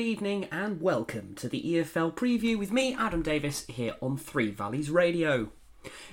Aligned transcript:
Good 0.00 0.06
evening 0.06 0.48
and 0.50 0.80
welcome 0.80 1.34
to 1.34 1.46
the 1.46 1.62
EFL 1.62 2.14
preview 2.14 2.58
with 2.58 2.72
me, 2.72 2.96
Adam 2.98 3.20
Davis, 3.20 3.66
here 3.66 3.96
on 4.00 4.16
Three 4.16 4.50
Valleys 4.50 4.90
Radio. 4.90 5.50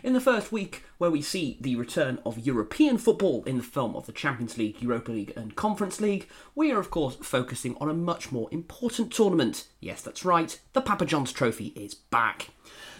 In 0.03 0.11
the 0.11 0.19
first 0.19 0.51
week, 0.51 0.83
where 0.97 1.09
we 1.09 1.21
see 1.21 1.57
the 1.61 1.77
return 1.77 2.19
of 2.25 2.37
European 2.37 2.97
football 2.97 3.45
in 3.45 3.55
the 3.55 3.63
film 3.63 3.95
of 3.95 4.05
the 4.05 4.11
Champions 4.11 4.57
League, 4.57 4.81
Europa 4.81 5.13
League, 5.13 5.31
and 5.37 5.55
Conference 5.55 6.01
League, 6.01 6.27
we 6.53 6.69
are 6.69 6.81
of 6.81 6.91
course 6.91 7.15
focusing 7.21 7.77
on 7.79 7.89
a 7.89 7.93
much 7.93 8.29
more 8.29 8.49
important 8.51 9.13
tournament. 9.13 9.69
Yes, 9.79 10.01
that's 10.01 10.25
right, 10.25 10.59
the 10.73 10.81
Papa 10.81 11.05
John's 11.05 11.31
Trophy 11.31 11.67
is 11.67 11.95
back. 11.95 12.49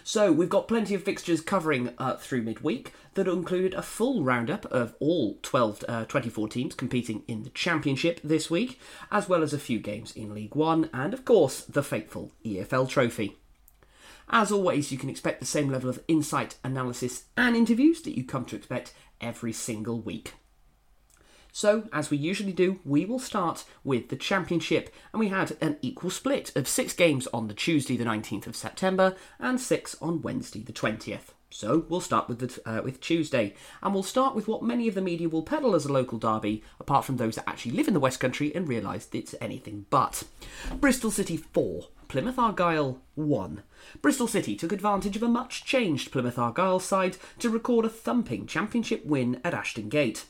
So 0.04 0.32
we've 0.32 0.48
got 0.48 0.68
plenty 0.68 0.94
of 0.94 1.02
fixtures 1.02 1.42
covering 1.42 1.92
uh, 1.98 2.16
through 2.16 2.40
midweek 2.40 2.94
that 3.18 3.26
included 3.26 3.74
a 3.74 3.82
full 3.82 4.22
roundup 4.22 4.64
of 4.66 4.94
all 5.00 5.38
12, 5.42 5.84
uh, 5.88 6.04
24 6.04 6.46
teams 6.46 6.74
competing 6.76 7.24
in 7.26 7.42
the 7.42 7.50
Championship 7.50 8.20
this 8.22 8.48
week, 8.48 8.78
as 9.10 9.28
well 9.28 9.42
as 9.42 9.52
a 9.52 9.58
few 9.58 9.80
games 9.80 10.12
in 10.12 10.32
League 10.32 10.54
One, 10.54 10.88
and 10.94 11.12
of 11.12 11.24
course 11.24 11.62
the 11.62 11.82
fateful 11.82 12.30
EFL 12.44 12.88
Trophy. 12.88 13.36
As 14.30 14.52
always, 14.52 14.92
you 14.92 14.98
can 14.98 15.10
expect 15.10 15.40
the 15.40 15.46
same 15.46 15.68
level 15.68 15.90
of 15.90 16.00
insight, 16.06 16.58
analysis, 16.62 17.24
and 17.36 17.56
interviews 17.56 18.02
that 18.02 18.16
you 18.16 18.22
come 18.22 18.44
to 18.44 18.56
expect 18.56 18.94
every 19.20 19.52
single 19.52 20.00
week. 20.00 20.34
So, 21.50 21.88
as 21.92 22.10
we 22.10 22.18
usually 22.18 22.52
do, 22.52 22.78
we 22.84 23.04
will 23.04 23.18
start 23.18 23.64
with 23.82 24.10
the 24.10 24.16
Championship, 24.16 24.94
and 25.12 25.18
we 25.18 25.30
had 25.30 25.56
an 25.60 25.76
equal 25.82 26.10
split 26.10 26.54
of 26.54 26.68
six 26.68 26.92
games 26.92 27.26
on 27.34 27.48
the 27.48 27.54
Tuesday, 27.54 27.96
the 27.96 28.04
19th 28.04 28.46
of 28.46 28.54
September, 28.54 29.16
and 29.40 29.60
six 29.60 29.96
on 30.00 30.22
Wednesday, 30.22 30.62
the 30.62 30.72
20th. 30.72 31.32
So 31.50 31.86
we'll 31.88 32.00
start 32.00 32.28
with 32.28 32.40
the, 32.40 32.70
uh, 32.70 32.82
with 32.82 33.00
Tuesday, 33.00 33.54
and 33.82 33.94
we'll 33.94 34.02
start 34.02 34.34
with 34.34 34.48
what 34.48 34.62
many 34.62 34.86
of 34.86 34.94
the 34.94 35.00
media 35.00 35.28
will 35.28 35.42
peddle 35.42 35.74
as 35.74 35.86
a 35.86 35.92
local 35.92 36.18
derby, 36.18 36.62
apart 36.78 37.04
from 37.04 37.16
those 37.16 37.36
that 37.36 37.48
actually 37.48 37.72
live 37.72 37.88
in 37.88 37.94
the 37.94 38.00
West 38.00 38.20
Country 38.20 38.54
and 38.54 38.68
realise 38.68 39.08
it's 39.12 39.34
anything 39.40 39.86
but. 39.88 40.24
Bristol 40.78 41.10
City 41.10 41.36
four, 41.38 41.88
Plymouth 42.06 42.38
Argyle 42.38 43.00
one. 43.14 43.62
Bristol 44.02 44.26
City 44.26 44.56
took 44.56 44.72
advantage 44.72 45.16
of 45.16 45.22
a 45.22 45.28
much 45.28 45.64
changed 45.64 46.12
Plymouth 46.12 46.38
Argyle 46.38 46.80
side 46.80 47.16
to 47.38 47.48
record 47.48 47.84
a 47.84 47.90
thumping 47.90 48.46
Championship 48.46 49.06
win 49.06 49.40
at 49.42 49.54
Ashton 49.54 49.88
Gate. 49.88 50.26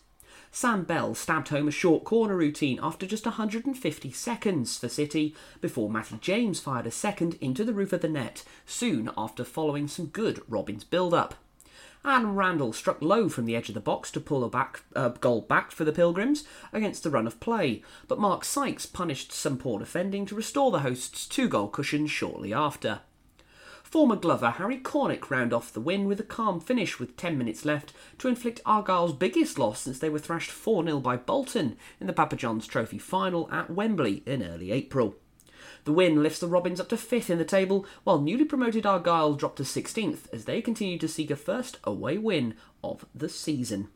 Sam 0.50 0.84
Bell 0.84 1.14
stabbed 1.14 1.48
home 1.48 1.68
a 1.68 1.72
short 1.72 2.04
corner 2.04 2.36
routine 2.36 2.80
after 2.82 3.06
just 3.06 3.26
150 3.26 4.10
seconds 4.12 4.78
for 4.78 4.88
City 4.88 5.34
before 5.60 5.90
Matty 5.90 6.18
James 6.20 6.58
fired 6.60 6.86
a 6.86 6.90
second 6.90 7.34
into 7.40 7.64
the 7.64 7.74
roof 7.74 7.92
of 7.92 8.00
the 8.00 8.08
net 8.08 8.44
soon 8.66 9.10
after 9.16 9.44
following 9.44 9.88
some 9.88 10.06
good 10.06 10.40
Robins 10.48 10.84
build-up. 10.84 11.34
Adam 12.04 12.36
Randell 12.36 12.72
struck 12.72 13.02
low 13.02 13.28
from 13.28 13.44
the 13.44 13.56
edge 13.56 13.68
of 13.68 13.74
the 13.74 13.80
box 13.80 14.10
to 14.12 14.20
pull 14.20 14.44
a 14.44 14.48
back, 14.48 14.82
uh, 14.94 15.08
goal 15.10 15.42
back 15.42 15.70
for 15.70 15.84
the 15.84 15.92
Pilgrims 15.92 16.44
against 16.72 17.02
the 17.02 17.10
run 17.10 17.26
of 17.26 17.40
play, 17.40 17.82
but 18.06 18.20
Mark 18.20 18.44
Sykes 18.44 18.86
punished 18.86 19.32
some 19.32 19.58
poor 19.58 19.78
defending 19.78 20.24
to 20.26 20.34
restore 20.34 20.70
the 20.70 20.80
hosts 20.80 21.26
two 21.26 21.48
goal 21.48 21.68
cushion 21.68 22.06
shortly 22.06 22.54
after. 22.54 23.00
Former 23.90 24.16
Glover 24.16 24.50
Harry 24.50 24.76
Cornick 24.76 25.30
round 25.30 25.50
off 25.54 25.72
the 25.72 25.80
win 25.80 26.06
with 26.06 26.20
a 26.20 26.22
calm 26.22 26.60
finish 26.60 27.00
with 27.00 27.16
10 27.16 27.38
minutes 27.38 27.64
left 27.64 27.94
to 28.18 28.28
inflict 28.28 28.60
Argyle's 28.66 29.14
biggest 29.14 29.58
loss 29.58 29.80
since 29.80 29.98
they 29.98 30.10
were 30.10 30.18
thrashed 30.18 30.50
4 30.50 30.84
0 30.84 31.00
by 31.00 31.16
Bolton 31.16 31.74
in 31.98 32.06
the 32.06 32.12
Papa 32.12 32.36
John's 32.36 32.66
Trophy 32.66 32.98
final 32.98 33.50
at 33.50 33.70
Wembley 33.70 34.22
in 34.26 34.42
early 34.42 34.72
April. 34.72 35.16
The 35.84 35.94
win 35.94 36.22
lifts 36.22 36.38
the 36.38 36.48
Robins 36.48 36.80
up 36.80 36.90
to 36.90 36.98
fifth 36.98 37.30
in 37.30 37.38
the 37.38 37.46
table, 37.46 37.86
while 38.04 38.20
newly 38.20 38.44
promoted 38.44 38.84
Argyle 38.84 39.32
drop 39.32 39.56
to 39.56 39.62
16th 39.62 40.30
as 40.34 40.44
they 40.44 40.60
continue 40.60 40.98
to 40.98 41.08
seek 41.08 41.30
a 41.30 41.36
first 41.36 41.78
away 41.82 42.18
win 42.18 42.56
of 42.84 43.06
the 43.14 43.30
season. 43.30 43.88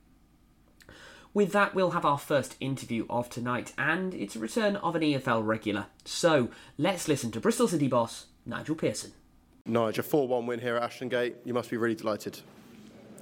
With 1.35 1.53
that, 1.53 1.75
we'll 1.75 1.91
have 1.91 2.07
our 2.07 2.19
first 2.19 2.57
interview 2.61 3.05
of 3.11 3.29
tonight, 3.29 3.75
and 3.77 4.15
it's 4.15 4.37
a 4.37 4.39
return 4.39 4.77
of 4.77 4.97
an 4.97 5.03
EFL 5.03 5.47
regular. 5.47 5.89
So 6.07 6.49
let's 6.79 7.09
listen 7.09 7.31
to 7.33 7.41
Bristol 7.41 7.69
City 7.69 7.89
boss 7.89 8.29
Nigel 8.47 8.75
Pearson. 8.75 9.13
Nigel, 9.65 10.03
4 10.03 10.27
1 10.27 10.47
win 10.47 10.59
here 10.59 10.77
at 10.77 10.83
Ashton 10.83 11.09
Gate. 11.09 11.37
You 11.45 11.55
must 11.55 11.71
be 11.71 11.77
really 11.77 11.95
delighted. 11.95 12.39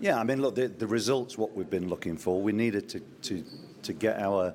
Yeah, 0.01 0.19
I 0.19 0.25
mean, 0.25 0.41
look, 0.41 0.55
the, 0.55 0.69
the 0.69 0.87
result's 0.87 1.37
what 1.37 1.55
we've 1.55 1.69
been 1.69 1.91
looking 1.91 2.17
for. 2.17 2.41
We 2.41 2.53
needed 2.53 2.89
to, 2.91 3.01
to, 3.01 3.45
to 3.83 3.93
get 3.93 4.19
our 4.19 4.55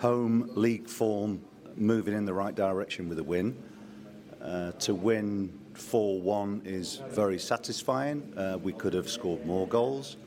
home 0.00 0.50
league 0.54 0.88
form 0.88 1.40
moving 1.76 2.14
in 2.14 2.26
the 2.26 2.34
right 2.34 2.54
direction 2.54 3.08
with 3.08 3.18
a 3.18 3.24
win. 3.24 3.56
Uh, 4.42 4.72
to 4.72 4.94
win 4.94 5.58
4 5.72 6.20
1 6.20 6.62
is 6.66 7.00
very 7.08 7.38
satisfying. 7.38 8.30
Uh, 8.36 8.58
we 8.62 8.74
could 8.74 8.92
have 8.92 9.08
scored 9.08 9.46
more 9.46 9.66
goals. 9.66 10.18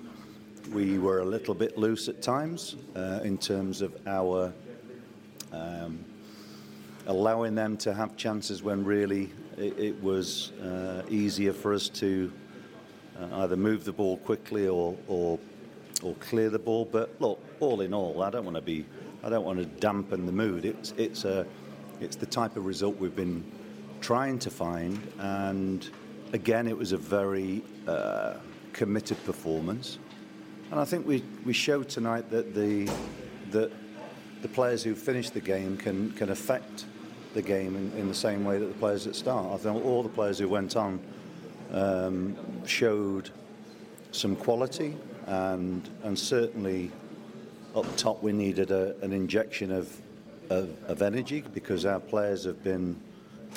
We 0.72 0.98
were 0.98 1.20
a 1.20 1.26
little 1.26 1.54
bit 1.54 1.78
loose 1.78 2.10
at 2.10 2.24
times 2.24 2.78
uh, 2.96 3.20
in 3.24 3.38
terms 3.38 3.84
of 3.84 3.96
our 4.08 4.52
um, 5.52 6.04
allowing 7.06 7.54
them 7.54 7.78
to 7.78 7.94
have 7.94 8.18
chances 8.18 8.64
when 8.64 8.84
really 8.84 9.30
it, 9.58 9.80
it 9.80 10.04
was 10.04 10.52
uh, 10.62 11.04
easier 11.10 11.54
for 11.54 11.74
us 11.74 11.90
to 11.90 12.32
uh, 13.20 13.44
either 13.44 13.56
move 13.56 13.86
the 13.86 13.94
ball 13.94 14.18
quickly 14.18 14.68
or, 14.68 14.96
or 15.08 15.40
or 16.04 16.14
clear 16.16 16.50
the 16.50 16.60
ball. 16.60 16.86
But 16.86 17.10
look, 17.20 17.40
all 17.60 17.82
in 17.82 17.94
all, 17.94 18.22
I 18.22 18.30
don't 18.30 18.46
want 18.46 18.56
to 18.56 18.62
be, 18.62 18.86
I 19.24 19.30
don't 19.30 19.46
want 19.46 19.60
to 19.60 19.66
dampen 19.66 20.26
the 20.26 20.32
mood. 20.32 20.66
It's 20.66 20.94
it's 20.98 21.26
a, 21.26 21.46
it's 22.00 22.16
the 22.16 22.26
type 22.26 22.58
of 22.58 22.66
result 22.66 22.98
we've 22.98 23.16
been 23.16 23.44
trying 24.02 24.40
to 24.40 24.50
find, 24.50 25.00
and 25.20 25.90
again, 26.34 26.68
it 26.68 26.78
was 26.78 26.92
a 26.92 26.98
very 26.98 27.64
uh, 27.88 28.36
committed 28.74 29.24
performance, 29.26 29.98
and 30.72 30.80
I 30.80 30.86
think 30.86 31.08
we 31.08 31.24
we 31.46 31.54
showed 31.54 31.90
tonight 31.90 32.30
that 32.30 32.54
the 32.54 32.90
that 33.52 33.72
the 34.42 34.48
players 34.50 34.84
who 34.84 34.96
finish 34.96 35.30
the 35.30 35.42
game 35.42 35.78
can 35.78 36.12
can 36.12 36.30
affect 36.30 36.86
the 37.35 37.41
game 37.41 37.75
in, 37.75 37.91
in, 38.00 38.07
the 38.07 38.16
same 38.16 38.46
way 38.46 38.57
that 38.57 38.66
the 38.66 38.79
players 38.79 39.06
at 39.06 39.16
start. 39.16 39.53
I 39.53 39.57
think 39.57 39.85
all 39.85 40.01
the 40.01 40.09
players 40.09 40.40
who 40.40 40.47
went 40.47 40.75
on 40.75 41.00
um, 41.72 42.35
showed 42.66 43.29
some 44.12 44.35
quality, 44.35 44.96
and 45.28 45.88
and 46.03 46.18
certainly 46.18 46.91
up 47.75 47.85
top 47.97 48.23
we 48.23 48.31
needed 48.31 48.72
a, 48.72 48.96
an 49.01 49.12
injection 49.12 49.69
of, 49.69 50.01
of, 50.50 50.69
of 50.88 51.01
energy 51.01 51.44
because 51.53 51.85
our 51.85 52.00
players 52.00 52.46
have 52.46 52.63
been, 52.63 52.96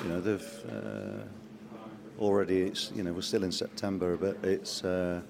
you 0.03 0.09
know, 0.09 0.21
they've 0.21 0.65
uh, 0.69 2.21
already. 2.21 2.63
It's 2.63 2.91
you 2.97 3.05
know 3.05 3.13
we're 3.13 3.23
still 3.23 3.45
in 3.45 3.53
September, 3.53 4.17
but 4.17 4.37
it's 4.43 4.83
uh, 4.83 5.21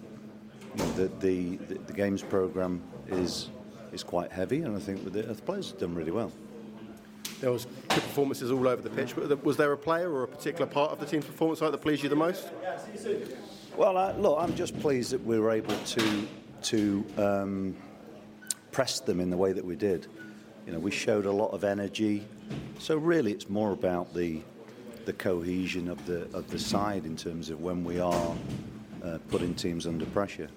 you 0.75 0.82
know, 0.82 0.92
the, 0.92 1.09
the 1.20 1.56
the 1.86 1.92
games 1.92 2.22
program 2.22 2.82
is 3.09 3.50
is 3.92 4.03
quite 4.03 4.32
heavy, 4.32 4.62
and 4.62 4.75
I 4.75 4.80
think 4.80 5.04
the, 5.04 5.10
the 5.10 5.34
players 5.34 5.70
have 5.70 5.80
done 5.80 5.94
really 5.94 6.12
well 6.12 6.32
there 7.41 7.53
was 7.53 7.66
good 7.88 8.03
performances 8.03 8.50
all 8.50 8.66
over 8.66 8.82
the 8.82 8.91
pitch. 8.91 9.15
Was 9.16 9.56
there 9.56 9.72
a 9.72 9.76
player 9.76 10.12
or 10.12 10.25
a 10.25 10.28
particular 10.28 10.66
part 10.66 10.91
of 10.91 10.99
the 10.99 11.06
team's 11.06 11.25
performance 11.25 11.60
that 11.60 11.72
pleased 11.81 12.03
you 12.03 12.09
the 12.09 12.16
most? 12.16 12.49
Well, 13.76 13.97
uh, 13.97 14.12
look, 14.15 14.38
I'm 14.41 14.54
just 14.56 14.78
pleased 14.81 15.12
that 15.12 15.25
we 15.25 15.38
were 15.38 15.50
able 15.50 15.77
to 15.77 16.27
to 16.60 17.06
um, 17.16 17.77
press 18.72 18.98
them 18.98 19.21
in 19.21 19.31
the 19.31 19.37
way 19.37 19.53
that 19.53 19.65
we 19.65 19.77
did. 19.77 20.09
You 20.66 20.72
know, 20.72 20.81
we 20.81 20.91
showed 20.91 21.27
a 21.27 21.32
lot 21.32 21.53
of 21.53 21.62
energy. 21.62 22.27
So 22.81 22.97
really, 22.97 23.32
it's 23.32 23.48
more 23.48 23.72
about 23.72 24.12
the 24.15 24.41
the 25.04 25.12
cohesion 25.12 25.88
of 25.88 26.04
the 26.06 26.22
of 26.37 26.50
the 26.50 26.59
side 26.59 27.06
in 27.06 27.16
terms 27.16 27.50
of 27.50 27.60
when 27.60 27.84
we 27.84 28.00
are 28.00 28.34
uh, 29.04 29.19
putting 29.28 29.54
teams 29.54 29.86
under 29.86 30.07
pressure. 30.07 30.48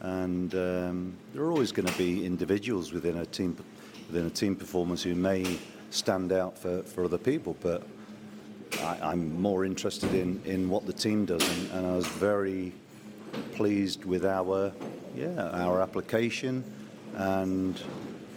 And 0.00 0.54
um, 0.54 1.16
there 1.32 1.42
are 1.42 1.50
always 1.50 1.72
going 1.72 1.88
to 1.88 1.98
be 1.98 2.24
individuals 2.24 2.92
within 2.92 3.16
a 3.16 3.26
team 3.26 3.56
within 4.08 4.26
a 4.26 4.30
team 4.30 4.54
performance 4.54 5.02
who 5.02 5.14
may 5.14 5.58
stand 5.90 6.32
out 6.32 6.58
for, 6.58 6.82
for 6.82 7.04
other 7.04 7.18
people. 7.18 7.56
But 7.60 7.82
I, 8.82 9.12
am 9.12 9.40
more 9.40 9.64
interested 9.64 10.14
in, 10.14 10.40
in 10.44 10.68
what 10.68 10.86
the 10.86 10.92
team 10.92 11.24
does, 11.24 11.42
and, 11.58 11.70
and, 11.72 11.86
I 11.86 11.96
was 11.96 12.06
very 12.06 12.72
pleased 13.52 14.04
with 14.04 14.24
our 14.24 14.72
yeah 15.14 15.48
our 15.52 15.80
application 15.80 16.64
and 17.14 17.80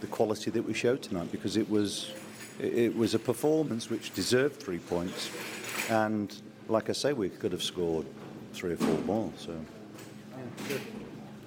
the 0.01 0.07
quality 0.07 0.51
that 0.51 0.63
we 0.63 0.73
showed 0.73 1.01
tonight 1.01 1.31
because 1.31 1.57
it 1.57 1.69
was 1.69 2.11
it 2.59 2.95
was 2.95 3.13
a 3.13 3.19
performance 3.19 3.89
which 3.89 4.13
deserved 4.13 4.61
three 4.61 4.79
points, 4.79 5.29
and 5.89 6.35
like 6.67 6.89
I 6.89 6.93
say, 6.93 7.13
we 7.13 7.29
could 7.29 7.51
have 7.51 7.63
scored 7.63 8.05
three 8.53 8.73
or 8.73 8.77
four 8.77 8.97
more. 8.99 9.31
So. 9.37 9.55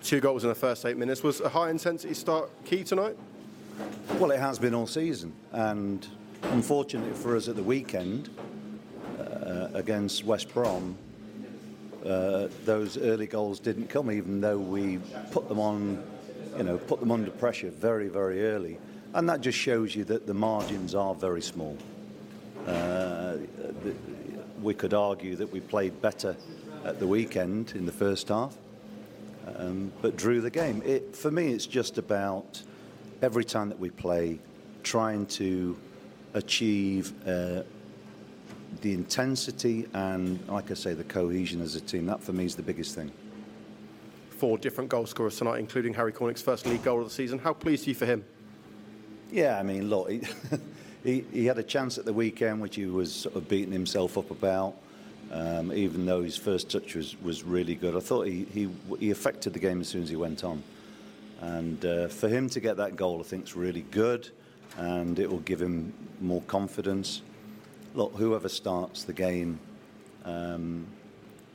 Two 0.03 0.21
goals 0.21 0.45
in 0.45 0.51
the 0.51 0.55
first 0.55 0.85
eight 0.85 0.99
minutes. 0.99 1.23
Was 1.23 1.41
a 1.41 1.49
high 1.49 1.71
intensity 1.71 2.15
start 2.15 2.51
key 2.65 2.85
tonight? 2.85 3.17
Well, 4.19 4.31
it 4.31 4.41
has 4.41 4.59
been 4.59 4.75
all 4.75 4.87
season, 4.87 5.33
and 5.53 6.07
unfortunately 6.43 7.13
for 7.15 7.37
us 7.37 7.49
at 7.49 7.57
the 7.57 7.63
weekend 7.63 8.31
uh, 9.19 9.69
against 9.75 10.25
West 10.25 10.53
Brom, 10.55 10.97
uh, 12.07 12.49
those 12.65 12.97
early 12.97 13.27
goals 13.27 13.59
didn't 13.59 13.89
come, 13.89 14.11
even 14.11 14.41
though 14.41 14.59
we 14.59 14.99
put 15.31 15.49
them 15.49 15.59
on, 15.59 16.03
you 16.57 16.63
know, 16.63 16.79
put 16.79 17.01
them 17.01 17.11
under 17.11 17.31
pressure 17.31 17.71
very, 17.71 18.09
very 18.09 18.47
early, 18.47 18.79
and 19.15 19.29
that 19.29 19.41
just 19.41 19.59
shows 19.59 19.97
you 19.97 20.05
that 20.05 20.27
the 20.27 20.35
margins 20.35 20.95
are 20.95 21.15
very 21.15 21.43
small. 21.43 21.77
Uh, 22.67 23.37
we 24.63 24.75
could 24.75 24.95
argue 24.95 25.37
that 25.37 25.51
we 25.51 25.61
played 25.61 26.01
better 26.01 26.37
at 26.85 26.99
the 26.99 27.07
weekend 27.07 27.73
in 27.75 27.85
the 27.85 27.93
first 27.93 28.29
half, 28.29 28.57
um, 29.57 29.93
but 30.03 30.17
drew 30.17 30.41
the 30.41 30.51
game. 30.51 30.83
It, 30.85 31.17
for 31.17 31.31
me, 31.31 31.53
it's 31.53 31.67
just 31.67 31.99
about 31.99 32.63
every 33.25 33.45
time 33.45 33.71
that 33.71 33.81
we 33.81 33.89
play, 33.89 34.39
trying 34.83 35.25
to 35.25 35.75
achieve 36.35 37.15
uh, 37.27 37.63
the 38.83 38.93
intensity 38.93 39.89
and, 39.95 40.47
like 40.47 40.71
I 40.71 40.75
say, 40.75 40.93
the 40.93 41.05
cohesion 41.05 41.63
as 41.63 41.75
a 41.75 41.81
team. 41.81 42.05
That 42.05 42.23
for 42.23 42.35
me 42.35 42.45
is 42.45 42.55
the 42.55 42.63
biggest 42.63 42.95
thing. 42.95 43.11
Four 44.29 44.59
different 44.59 44.91
goal 44.91 45.07
scorers 45.07 45.39
tonight, 45.39 45.59
including 45.59 45.95
Harry 45.95 46.13
Cornick's 46.13 46.43
first 46.43 46.67
league 46.67 46.83
goal 46.83 46.99
of 46.99 47.05
the 47.05 47.15
season. 47.15 47.39
How 47.39 47.55
pleased 47.55 47.87
are 47.87 47.91
you 47.91 47.95
for 47.95 48.05
him? 48.05 48.25
Yeah, 49.31 49.59
I 49.59 49.63
mean, 49.63 49.89
look, 49.89 50.11
he, 50.11 50.21
he, 51.03 51.25
he 51.33 51.47
had 51.47 51.57
a 51.57 51.63
chance 51.63 51.97
at 51.97 52.05
the 52.05 52.13
weekend, 52.13 52.61
which 52.61 52.77
he 52.77 52.85
was 52.85 53.11
sort 53.11 53.37
of 53.37 53.49
beating 53.49 53.73
himself 53.73 54.19
up 54.19 54.31
about. 54.31 54.75
Um, 55.33 55.73
even 55.73 56.05
though 56.05 56.23
his 56.23 56.37
first 56.37 56.71
touch 56.71 56.95
was, 56.95 57.17
was 57.23 57.43
really 57.43 57.75
good, 57.75 57.97
I 57.97 58.01
thought 58.01 58.27
he, 58.27 58.45
he, 58.53 58.69
he 59.01 59.11
affected 59.11 59.55
the 59.55 59.59
game 59.59 59.81
as 59.81 59.89
soon 59.89 60.03
as 60.03 60.11
he 60.11 60.17
went 60.17 60.45
on. 60.45 60.63
And 61.45 61.85
uh, 61.85 62.09
for 62.09 62.27
him 62.27 62.49
to 62.51 62.61
get 62.61 62.79
that 62.79 62.97
goal, 62.97 63.21
I 63.21 63.23
think 63.23 63.45
is 63.45 63.55
really 63.55 63.85
good, 63.91 64.31
and 64.79 65.19
it 65.19 65.31
will 65.31 65.41
give 65.41 65.61
him 65.61 65.93
more 66.23 66.41
confidence. 66.43 67.21
Look, 67.95 68.15
whoever 68.15 68.49
starts 68.49 69.05
the 69.05 69.13
game 69.13 69.61
um, 70.25 70.87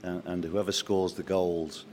and, 0.04 0.22
and, 0.26 0.44
whoever 0.44 0.72
scores 0.72 1.16
the 1.16 1.24
goals, 1.24 1.86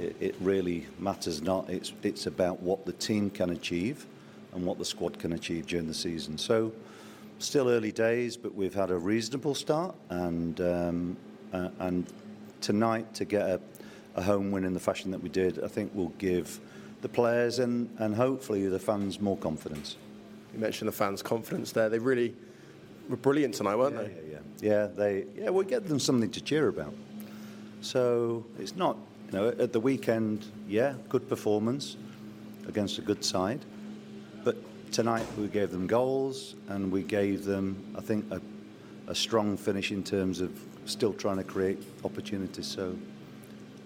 it, 0.00 0.16
it, 0.20 0.34
really 0.40 0.86
matters 0.98 1.42
not. 1.42 1.68
It's, 1.68 1.92
it's 2.02 2.26
about 2.26 2.62
what 2.62 2.86
the 2.86 2.94
team 2.94 3.28
can 3.28 3.50
achieve 3.50 4.06
and 4.54 4.64
what 4.64 4.78
the 4.78 4.84
squad 4.84 5.18
can 5.18 5.34
achieve 5.34 5.66
during 5.66 5.86
the 5.86 5.94
season. 5.94 6.38
So, 6.38 6.72
still 7.38 7.68
early 7.68 7.92
days, 7.92 8.38
but 8.38 8.54
we've 8.54 8.74
had 8.74 8.90
a 8.90 8.96
reasonable 8.96 9.54
start, 9.54 9.94
and 10.08 10.58
um, 10.62 11.16
uh, 11.52 11.68
and 11.80 12.10
tonight 12.62 13.12
to 13.14 13.26
get 13.26 13.42
a, 13.42 13.60
a 14.16 14.22
home 14.22 14.50
win 14.50 14.64
in 14.64 14.72
the 14.72 14.80
fashion 14.80 15.10
that 15.10 15.22
we 15.22 15.28
did, 15.28 15.62
I 15.62 15.68
think 15.68 15.94
will 15.94 16.14
give 16.18 16.58
the 17.02 17.08
players 17.08 17.58
and, 17.58 17.90
and 17.98 18.14
hopefully 18.14 18.66
the 18.68 18.78
fans 18.78 19.20
more 19.20 19.36
confidence. 19.36 19.96
You 20.54 20.60
mentioned 20.60 20.88
the 20.88 20.92
fans' 20.92 21.22
confidence 21.22 21.72
there. 21.72 21.88
They 21.88 21.98
really 21.98 22.34
were 23.08 23.16
brilliant 23.16 23.54
tonight, 23.54 23.76
weren't 23.76 23.96
yeah, 23.96 24.02
they? 24.02 24.08
Yeah, 24.08 24.38
yeah, 24.60 24.70
yeah. 24.70 24.86
They 24.86 25.24
yeah, 25.36 25.50
we 25.50 25.64
get 25.64 25.86
them 25.86 25.98
something 25.98 26.30
to 26.30 26.40
cheer 26.40 26.68
about. 26.68 26.94
So 27.80 28.46
it's 28.58 28.76
not 28.76 28.96
you 29.26 29.38
know 29.38 29.48
at 29.48 29.72
the 29.72 29.80
weekend, 29.80 30.46
yeah, 30.68 30.94
good 31.08 31.28
performance 31.28 31.96
against 32.68 32.98
a 32.98 33.02
good 33.02 33.24
side, 33.24 33.60
but 34.44 34.56
tonight 34.92 35.26
we 35.36 35.48
gave 35.48 35.72
them 35.72 35.86
goals 35.86 36.54
and 36.68 36.92
we 36.92 37.02
gave 37.02 37.44
them, 37.44 37.82
I 37.98 38.00
think, 38.00 38.30
a, 38.30 38.40
a 39.08 39.14
strong 39.14 39.56
finish 39.56 39.90
in 39.90 40.04
terms 40.04 40.40
of 40.40 40.52
still 40.84 41.12
trying 41.12 41.38
to 41.38 41.44
create 41.44 41.82
opportunities. 42.04 42.66
So 42.66 42.96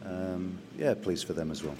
um, 0.04 0.58
yeah, 0.76 0.92
pleased 0.94 1.26
for 1.26 1.32
them 1.32 1.50
as 1.50 1.62
well. 1.62 1.76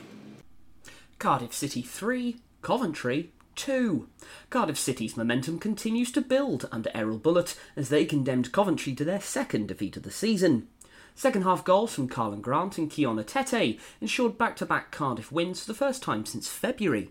Cardiff 1.19 1.55
City 1.55 1.81
3, 1.81 2.37
Coventry 2.61 3.33
2. 3.55 4.07
Cardiff 4.51 4.79
City's 4.79 5.17
momentum 5.17 5.59
continues 5.59 6.13
to 6.13 6.21
build 6.21 6.69
under 6.71 6.91
Erol 6.91 7.19
Bulut 7.19 7.57
as 7.75 7.89
they 7.89 8.05
condemned 8.05 8.53
Coventry 8.53 8.95
to 8.95 9.05
their 9.05 9.21
second 9.21 9.69
defeat 9.69 9.97
of 9.97 10.03
the 10.03 10.11
season. 10.11 10.69
Second 11.15 11.45
half 11.45 11.65
goals 11.65 11.95
from 11.95 12.11
Karlan 12.11 12.43
Grant 12.43 12.77
and 12.77 12.91
Kion 12.91 13.19
Etete 13.19 13.81
ensured 14.03 14.37
back 14.37 14.57
to 14.57 14.67
back 14.67 14.91
Cardiff 14.91 15.33
wins 15.33 15.61
for 15.61 15.69
the 15.69 15.79
first 15.79 16.03
time 16.03 16.27
since 16.27 16.49
February. 16.49 17.11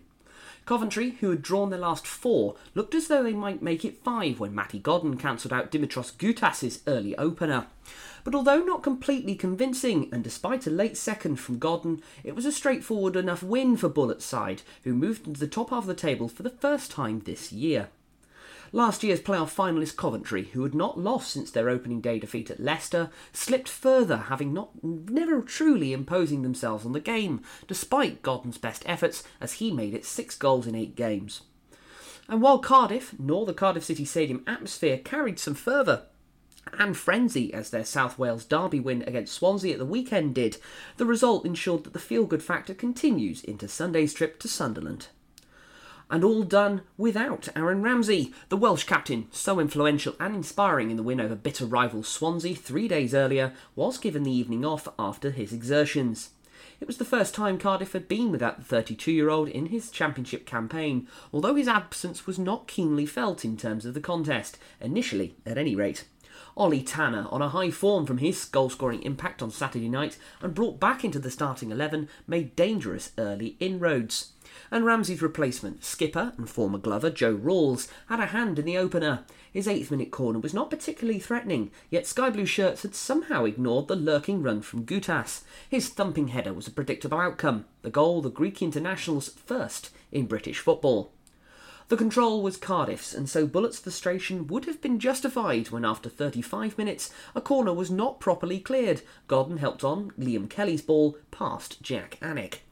Coventry, 0.66 1.10
who 1.20 1.30
had 1.30 1.42
drawn 1.42 1.70
their 1.70 1.78
last 1.80 2.06
four, 2.06 2.54
looked 2.74 2.94
as 2.94 3.08
though 3.08 3.24
they 3.24 3.32
might 3.32 3.62
make 3.62 3.84
it 3.84 4.02
five 4.04 4.38
when 4.38 4.54
Matty 4.54 4.78
Godden 4.78 5.16
cancelled 5.16 5.52
out 5.52 5.72
Dimitrios 5.72 6.12
Goutas's 6.16 6.82
early 6.86 7.16
opener. 7.16 7.66
But 8.26 8.34
although 8.34 8.58
not 8.58 8.82
completely 8.82 9.36
convincing, 9.36 10.08
and 10.10 10.24
despite 10.24 10.66
a 10.66 10.70
late 10.70 10.96
second 10.96 11.36
from 11.36 11.60
Godden, 11.60 12.02
it 12.24 12.34
was 12.34 12.44
a 12.44 12.50
straightforward 12.50 13.14
enough 13.14 13.40
win 13.40 13.76
for 13.76 13.88
Bulut's 13.88 14.24
side, 14.24 14.62
who 14.82 14.94
moved 14.94 15.28
into 15.28 15.38
the 15.38 15.46
top 15.46 15.70
half 15.70 15.84
of 15.84 15.86
the 15.86 15.94
table 15.94 16.26
for 16.26 16.42
the 16.42 16.50
first 16.50 16.90
time 16.90 17.20
this 17.20 17.52
year. 17.52 17.88
Last 18.72 19.04
year's 19.04 19.20
playoff 19.20 19.54
finalist 19.54 19.94
Coventry, 19.94 20.46
who 20.54 20.64
had 20.64 20.74
not 20.74 20.98
lost 20.98 21.30
since 21.30 21.52
their 21.52 21.68
opening 21.68 22.00
day 22.00 22.18
defeat 22.18 22.50
at 22.50 22.58
Leicester, 22.58 23.10
slipped 23.32 23.68
further, 23.68 24.16
having 24.16 24.52
not 24.52 24.70
never 24.82 25.40
truly 25.40 25.92
imposing 25.92 26.42
themselves 26.42 26.84
on 26.84 26.94
the 26.94 26.98
game, 26.98 27.42
despite 27.68 28.22
Godden's 28.22 28.58
best 28.58 28.82
efforts 28.86 29.22
as 29.40 29.52
he 29.52 29.70
made 29.70 29.94
it 29.94 30.04
six 30.04 30.36
goals 30.36 30.66
in 30.66 30.74
eight 30.74 30.96
games. 30.96 31.42
And 32.28 32.42
while 32.42 32.58
Cardiff, 32.58 33.14
nor 33.20 33.46
the 33.46 33.54
Cardiff 33.54 33.84
City 33.84 34.04
Stadium 34.04 34.42
atmosphere 34.48 34.98
carried 34.98 35.38
some 35.38 35.54
fervour, 35.54 36.06
and 36.78 36.96
frenzy 36.96 37.52
as 37.52 37.70
their 37.70 37.84
South 37.84 38.18
Wales 38.18 38.44
derby 38.44 38.80
win 38.80 39.02
against 39.06 39.34
Swansea 39.34 39.72
at 39.72 39.78
the 39.78 39.84
weekend 39.84 40.34
did, 40.34 40.58
the 40.96 41.06
result 41.06 41.44
ensured 41.44 41.84
that 41.84 41.92
the 41.92 41.98
feel 41.98 42.26
good 42.26 42.42
factor 42.42 42.74
continues 42.74 43.42
into 43.42 43.68
Sunday's 43.68 44.14
trip 44.14 44.38
to 44.40 44.48
Sunderland. 44.48 45.08
And 46.08 46.22
all 46.22 46.44
done 46.44 46.82
without 46.96 47.48
Aaron 47.56 47.82
Ramsey, 47.82 48.32
the 48.48 48.56
Welsh 48.56 48.84
captain, 48.84 49.26
so 49.32 49.58
influential 49.58 50.14
and 50.20 50.36
inspiring 50.36 50.90
in 50.90 50.96
the 50.96 51.02
win 51.02 51.20
over 51.20 51.34
bitter 51.34 51.66
rival 51.66 52.04
Swansea 52.04 52.54
three 52.54 52.86
days 52.86 53.12
earlier, 53.12 53.52
was 53.74 53.98
given 53.98 54.22
the 54.22 54.30
evening 54.30 54.64
off 54.64 54.86
after 54.98 55.30
his 55.30 55.52
exertions. 55.52 56.30
It 56.78 56.86
was 56.86 56.98
the 56.98 57.04
first 57.04 57.34
time 57.34 57.58
Cardiff 57.58 57.92
had 57.92 58.06
been 58.06 58.30
without 58.30 58.58
the 58.58 58.64
32 58.64 59.10
year 59.10 59.30
old 59.30 59.48
in 59.48 59.66
his 59.66 59.90
championship 59.90 60.46
campaign, 60.46 61.08
although 61.32 61.54
his 61.54 61.68
absence 61.68 62.26
was 62.26 62.38
not 62.38 62.68
keenly 62.68 63.06
felt 63.06 63.44
in 63.44 63.56
terms 63.56 63.86
of 63.86 63.94
the 63.94 64.00
contest, 64.00 64.58
initially 64.80 65.34
at 65.46 65.58
any 65.58 65.74
rate. 65.74 66.04
Ollie 66.56 66.82
Tanner, 66.82 67.26
on 67.30 67.42
a 67.42 67.50
high 67.50 67.70
form 67.70 68.06
from 68.06 68.16
his 68.16 68.46
goal 68.46 68.70
scoring 68.70 69.02
impact 69.02 69.42
on 69.42 69.50
Saturday 69.50 69.90
night 69.90 70.16
and 70.40 70.54
brought 70.54 70.80
back 70.80 71.04
into 71.04 71.18
the 71.18 71.30
starting 71.30 71.70
11, 71.70 72.08
made 72.26 72.56
dangerous 72.56 73.12
early 73.18 73.56
inroads. 73.60 74.32
And 74.70 74.86
Ramsey's 74.86 75.20
replacement, 75.20 75.84
skipper 75.84 76.32
and 76.38 76.48
former 76.48 76.78
Glover 76.78 77.10
Joe 77.10 77.34
Ralls, 77.34 77.88
had 78.08 78.20
a 78.20 78.26
hand 78.26 78.58
in 78.58 78.64
the 78.64 78.78
opener. 78.78 79.24
His 79.52 79.68
eighth 79.68 79.90
minute 79.90 80.10
corner 80.10 80.38
was 80.38 80.54
not 80.54 80.70
particularly 80.70 81.18
threatening, 81.18 81.70
yet 81.90 82.06
Sky 82.06 82.30
Blue 82.30 82.46
shirts 82.46 82.80
had 82.82 82.94
somehow 82.94 83.44
ignored 83.44 83.88
the 83.88 83.96
lurking 83.96 84.42
run 84.42 84.62
from 84.62 84.86
Goutas. 84.86 85.42
His 85.68 85.90
thumping 85.90 86.28
header 86.28 86.54
was 86.54 86.66
a 86.66 86.70
predictable 86.70 87.18
outcome, 87.18 87.66
the 87.82 87.90
goal 87.90 88.22
the 88.22 88.30
Greek 88.30 88.62
international's 88.62 89.28
first 89.28 89.90
in 90.10 90.24
British 90.24 90.60
football. 90.60 91.12
The 91.88 91.96
control 91.96 92.42
was 92.42 92.56
Cardiff's, 92.56 93.14
and 93.14 93.28
so 93.28 93.46
Bulut's 93.46 93.78
frustration 93.78 94.48
would 94.48 94.64
have 94.64 94.82
been 94.82 94.98
justified 94.98 95.70
when, 95.70 95.84
after 95.84 96.08
35 96.08 96.76
minutes, 96.76 97.12
a 97.32 97.40
corner 97.40 97.72
was 97.72 97.92
not 97.92 98.18
properly 98.18 98.58
cleared. 98.58 99.02
Godden 99.28 99.58
helped 99.58 99.84
on 99.84 100.10
Liam 100.18 100.50
Kelly's 100.50 100.82
ball 100.82 101.16
past 101.30 101.80
Jak 101.82 102.18
Alnwick. 102.20 102.62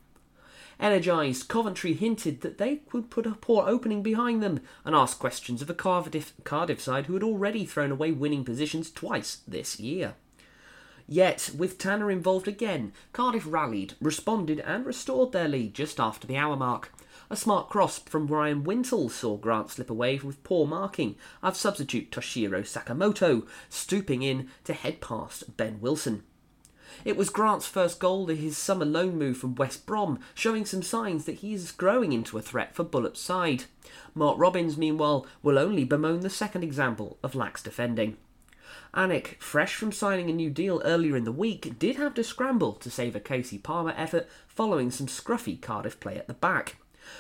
Energised, 0.81 1.49
Coventry 1.49 1.93
hinted 1.93 2.41
that 2.41 2.59
they 2.59 2.83
would 2.93 3.09
put 3.09 3.27
a 3.27 3.37
poor 3.37 3.69
opening 3.69 4.03
behind 4.03 4.43
them 4.43 4.61
and 4.85 4.97
asked 4.97 5.21
questions 5.21 5.63
of 5.63 5.71
a 5.71 5.75
Cardiff, 5.75 6.33
Cardiff 6.43 6.81
side 6.81 7.07
who 7.07 7.15
had 7.15 7.23
already 7.23 7.65
thrown 7.65 7.93
away 7.93 8.11
winning 8.11 8.45
positions 8.45 8.91
twice 8.91 9.43
this 9.47 9.79
year. 9.79 10.15
Yet, 11.07 11.51
with 11.57 11.79
Tanner 11.79 12.11
involved 12.11 12.49
again, 12.49 12.93
Cardiff 13.13 13.45
rallied, 13.47 13.95
responded, 14.01 14.59
and 14.61 14.85
restored 14.85 15.31
their 15.31 15.49
lead 15.49 15.75
just 15.75 16.01
after 16.01 16.27
the 16.27 16.37
hour 16.37 16.57
mark. 16.57 16.91
A 17.31 17.37
smart 17.37 17.71
cross 17.71 17.99
from 18.01 18.27
Ryan 18.27 18.65
Wintle 18.65 19.09
saw 19.09 19.39
Grant 19.39 19.71
slip 19.71 19.89
away 19.89 20.19
with 20.19 20.45
poor 20.45 20.67
marking 20.67 21.17
of 21.43 21.57
substitute 21.57 22.11
Tatsuhiro 22.11 22.63
Sakamoto, 22.63 23.47
stooping 23.71 24.23
in 24.23 24.51
to 24.65 24.75
head 24.75 25.01
past 25.01 25.57
Ben 25.57 25.81
Wilson. 25.81 26.23
It 27.03 27.17
was 27.17 27.31
Grant's 27.31 27.67
first 27.67 27.99
goal 27.99 28.27
to 28.27 28.37
his 28.37 28.59
summer 28.59 28.85
loan 28.85 29.17
move 29.19 29.39
from 29.39 29.55
West 29.55 29.87
Brom, 29.87 30.21
showing 30.35 30.67
some 30.67 30.83
signs 30.83 31.25
that 31.25 31.37
he 31.37 31.55
is 31.55 31.73
growing 31.73 32.13
into 32.13 32.37
a 32.37 32.43
threat 32.43 32.75
for 32.75 32.85
Bulut's 32.85 33.21
side. 33.21 33.65
Mark 34.15 34.39
Robins, 34.39 34.77
meanwhile, 34.77 35.27
will 35.43 35.59
only 35.59 35.85
bemoan 35.85 36.21
the 36.21 36.31
second 36.31 36.63
example 36.63 37.19
of 37.23 37.35
lax 37.35 37.63
defending. 37.63 38.19
Alnwick, 38.93 39.41
fresh 39.41 39.75
from 39.75 39.93
signing 39.93 40.29
a 40.29 40.33
new 40.33 40.51
deal 40.51 40.83
earlier 40.85 41.17
in 41.17 41.25
the 41.25 41.33
week, 41.33 41.79
did 41.79 41.97
have 41.97 42.15
to 42.15 42.23
scramble 42.23 42.75
to 42.75 42.91
save 42.91 43.17
a 43.17 43.21
Kasey 43.21 43.61
Palmer 43.61 43.95
effort 43.97 44.29
following 44.47 44.91
some 44.91 45.07
scruffy 45.07 45.61
Cardiff 45.61 45.99
play 45.99 46.17
at 46.17 46.29
the 46.29 46.35
back. 46.35 46.77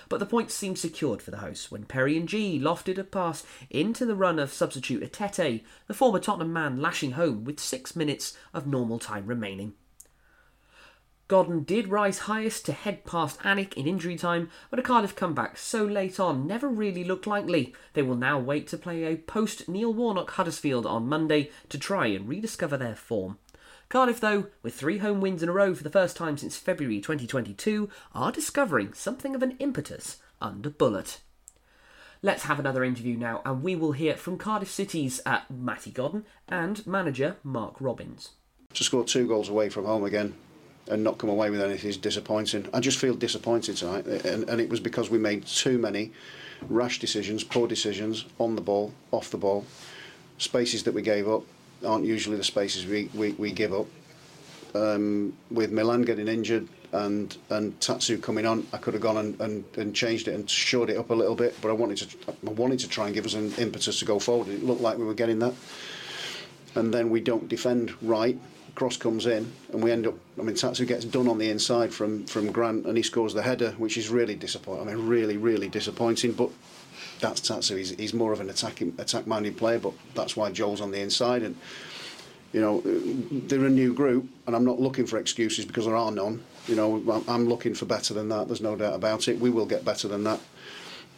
But 0.08 0.20
the 0.20 0.26
points 0.26 0.54
seemed 0.54 0.78
secured 0.78 1.22
for 1.22 1.30
the 1.30 1.38
hosts 1.38 1.70
when 1.70 1.84
Perry 1.84 2.16
Ng 2.16 2.60
lofted 2.60 2.98
a 2.98 3.04
pass 3.04 3.44
into 3.70 4.06
the 4.06 4.14
run 4.14 4.38
of 4.38 4.52
substitute 4.52 5.02
Etete, 5.02 5.64
the 5.86 5.94
former 5.94 6.18
Tottenham 6.18 6.52
man 6.52 6.80
lashing 6.80 7.12
home 7.12 7.44
with 7.44 7.60
six 7.60 7.94
minutes 7.94 8.36
of 8.52 8.66
normal 8.66 8.98
time 8.98 9.26
remaining. 9.26 9.74
Godden 11.26 11.64
did 11.64 11.88
rise 11.88 12.20
highest 12.20 12.66
to 12.66 12.72
head 12.72 13.06
past 13.06 13.40
Alnwick 13.40 13.74
in 13.74 13.86
injury 13.86 14.16
time, 14.16 14.50
but 14.68 14.78
a 14.78 14.82
Cardiff 14.82 15.16
comeback 15.16 15.56
so 15.56 15.82
late 15.82 16.20
on 16.20 16.46
never 16.46 16.68
really 16.68 17.02
looked 17.02 17.26
likely. 17.26 17.74
They 17.94 18.02
will 18.02 18.16
now 18.16 18.38
wait 18.38 18.66
to 18.68 18.78
play 18.78 19.04
a 19.04 19.16
post 19.16 19.66
Neil 19.66 19.94
Warnock 19.94 20.32
Huddersfield 20.32 20.84
on 20.84 21.08
Monday 21.08 21.50
to 21.70 21.78
try 21.78 22.08
and 22.08 22.28
rediscover 22.28 22.76
their 22.76 22.94
form. 22.94 23.38
Cardiff, 23.94 24.18
though, 24.18 24.46
with 24.60 24.74
three 24.74 24.98
home 24.98 25.20
wins 25.20 25.40
in 25.40 25.48
a 25.48 25.52
row 25.52 25.72
for 25.72 25.84
the 25.84 25.88
first 25.88 26.16
time 26.16 26.36
since 26.36 26.56
February 26.56 27.00
2022, 27.00 27.88
are 28.12 28.32
discovering 28.32 28.92
something 28.92 29.36
of 29.36 29.42
an 29.44 29.54
impetus 29.60 30.16
under 30.42 30.68
Bulut. 30.68 31.18
Let's 32.20 32.42
have 32.42 32.58
another 32.58 32.82
interview 32.82 33.16
now, 33.16 33.40
and 33.44 33.62
we 33.62 33.76
will 33.76 33.92
hear 33.92 34.16
from 34.16 34.36
Cardiff 34.36 34.68
City's 34.68 35.20
uh, 35.24 35.42
Matty 35.48 35.92
Godden 35.92 36.24
and 36.48 36.84
manager 36.84 37.36
Mark 37.44 37.76
Robins. 37.78 38.30
To 38.72 38.82
score 38.82 39.04
two 39.04 39.28
goals 39.28 39.48
away 39.48 39.68
from 39.68 39.84
home 39.84 40.02
again 40.02 40.34
and 40.88 41.04
not 41.04 41.18
come 41.18 41.30
away 41.30 41.50
with 41.50 41.60
anything 41.60 41.88
is 41.88 41.96
disappointing. 41.96 42.68
I 42.74 42.80
just 42.80 42.98
feel 42.98 43.14
disappointed 43.14 43.76
tonight, 43.76 44.06
and, 44.06 44.50
and 44.50 44.60
it 44.60 44.70
was 44.70 44.80
because 44.80 45.08
we 45.08 45.18
made 45.18 45.46
too 45.46 45.78
many 45.78 46.10
rash 46.68 46.98
decisions, 46.98 47.44
poor 47.44 47.68
decisions 47.68 48.24
on 48.40 48.56
the 48.56 48.60
ball, 48.60 48.92
off 49.12 49.30
the 49.30 49.36
ball, 49.36 49.64
spaces 50.38 50.82
that 50.82 50.94
we 50.94 51.02
gave 51.02 51.28
up, 51.28 51.44
aren't 51.84 52.04
usually 52.04 52.36
the 52.36 52.44
spaces 52.44 52.86
we, 52.86 53.10
we, 53.14 53.32
we 53.32 53.52
give 53.52 53.72
up. 53.72 53.86
Um, 54.74 55.36
with 55.52 55.70
Milan 55.70 56.02
getting 56.02 56.26
injured 56.26 56.68
and 56.94 57.36
and 57.50 57.78
Tatsu 57.80 58.18
coming 58.18 58.46
on, 58.46 58.66
I 58.72 58.78
could 58.78 58.94
have 58.94 59.02
gone 59.02 59.16
and, 59.16 59.40
and, 59.40 59.64
and 59.76 59.94
changed 59.94 60.28
it 60.28 60.34
and 60.34 60.48
shored 60.48 60.90
it 60.90 60.96
up 60.96 61.10
a 61.10 61.14
little 61.14 61.34
bit, 61.34 61.56
but 61.60 61.68
I 61.68 61.72
wanted 61.72 61.98
to 61.98 62.16
I 62.46 62.50
wanted 62.50 62.78
to 62.80 62.88
try 62.88 63.06
and 63.06 63.14
give 63.14 63.26
us 63.26 63.34
an 63.34 63.52
impetus 63.58 63.98
to 63.98 64.04
go 64.04 64.18
forward. 64.18 64.48
It 64.48 64.64
looked 64.64 64.80
like 64.80 64.96
we 64.96 65.04
were 65.04 65.14
getting 65.14 65.40
that, 65.40 65.54
and 66.76 66.94
then 66.94 67.10
we 67.10 67.20
don't 67.20 67.48
defend 67.48 67.92
right. 68.00 68.38
Cross 68.74 68.96
comes 68.96 69.26
in, 69.26 69.52
and 69.72 69.82
we 69.82 69.92
end 69.92 70.06
up. 70.06 70.14
I 70.38 70.42
mean, 70.42 70.56
Tatsu 70.56 70.84
gets 70.84 71.04
done 71.04 71.28
on 71.28 71.38
the 71.38 71.50
inside 71.50 71.92
from 71.92 72.26
from 72.26 72.50
Grant, 72.50 72.86
and 72.86 72.96
he 72.96 73.02
scores 73.02 73.34
the 73.34 73.42
header, 73.42 73.72
which 73.78 73.96
is 73.96 74.08
really 74.08 74.34
disappointing. 74.34 74.88
I 74.88 74.94
mean, 74.94 75.06
really, 75.06 75.36
really 75.36 75.68
disappointing. 75.68 76.32
But 76.32 76.50
that's 77.20 77.40
Tatsu. 77.40 77.76
He's, 77.76 77.90
he's 77.90 78.14
more 78.14 78.32
of 78.32 78.40
an 78.40 78.50
attacking 78.50 78.94
attack-minded 78.98 79.56
player, 79.56 79.78
but 79.78 79.92
that's 80.14 80.36
why 80.36 80.50
Joel's 80.50 80.80
on 80.80 80.90
the 80.90 81.00
inside 81.00 81.42
and 81.42 81.56
you 82.54 82.60
know, 82.60 82.82
they're 82.84 83.64
a 83.64 83.68
new 83.68 83.92
group, 83.92 84.28
and 84.46 84.54
I'm 84.54 84.64
not 84.64 84.78
looking 84.78 85.06
for 85.06 85.18
excuses 85.18 85.64
because 85.64 85.86
there 85.86 85.96
are 85.96 86.12
none. 86.12 86.40
You 86.68 86.76
know, 86.76 87.24
I'm 87.26 87.48
looking 87.48 87.74
for 87.74 87.84
better 87.84 88.14
than 88.14 88.28
that. 88.28 88.46
There's 88.46 88.60
no 88.60 88.76
doubt 88.76 88.94
about 88.94 89.26
it. 89.26 89.40
We 89.40 89.50
will 89.50 89.66
get 89.66 89.84
better 89.84 90.06
than 90.06 90.22
that 90.22 90.38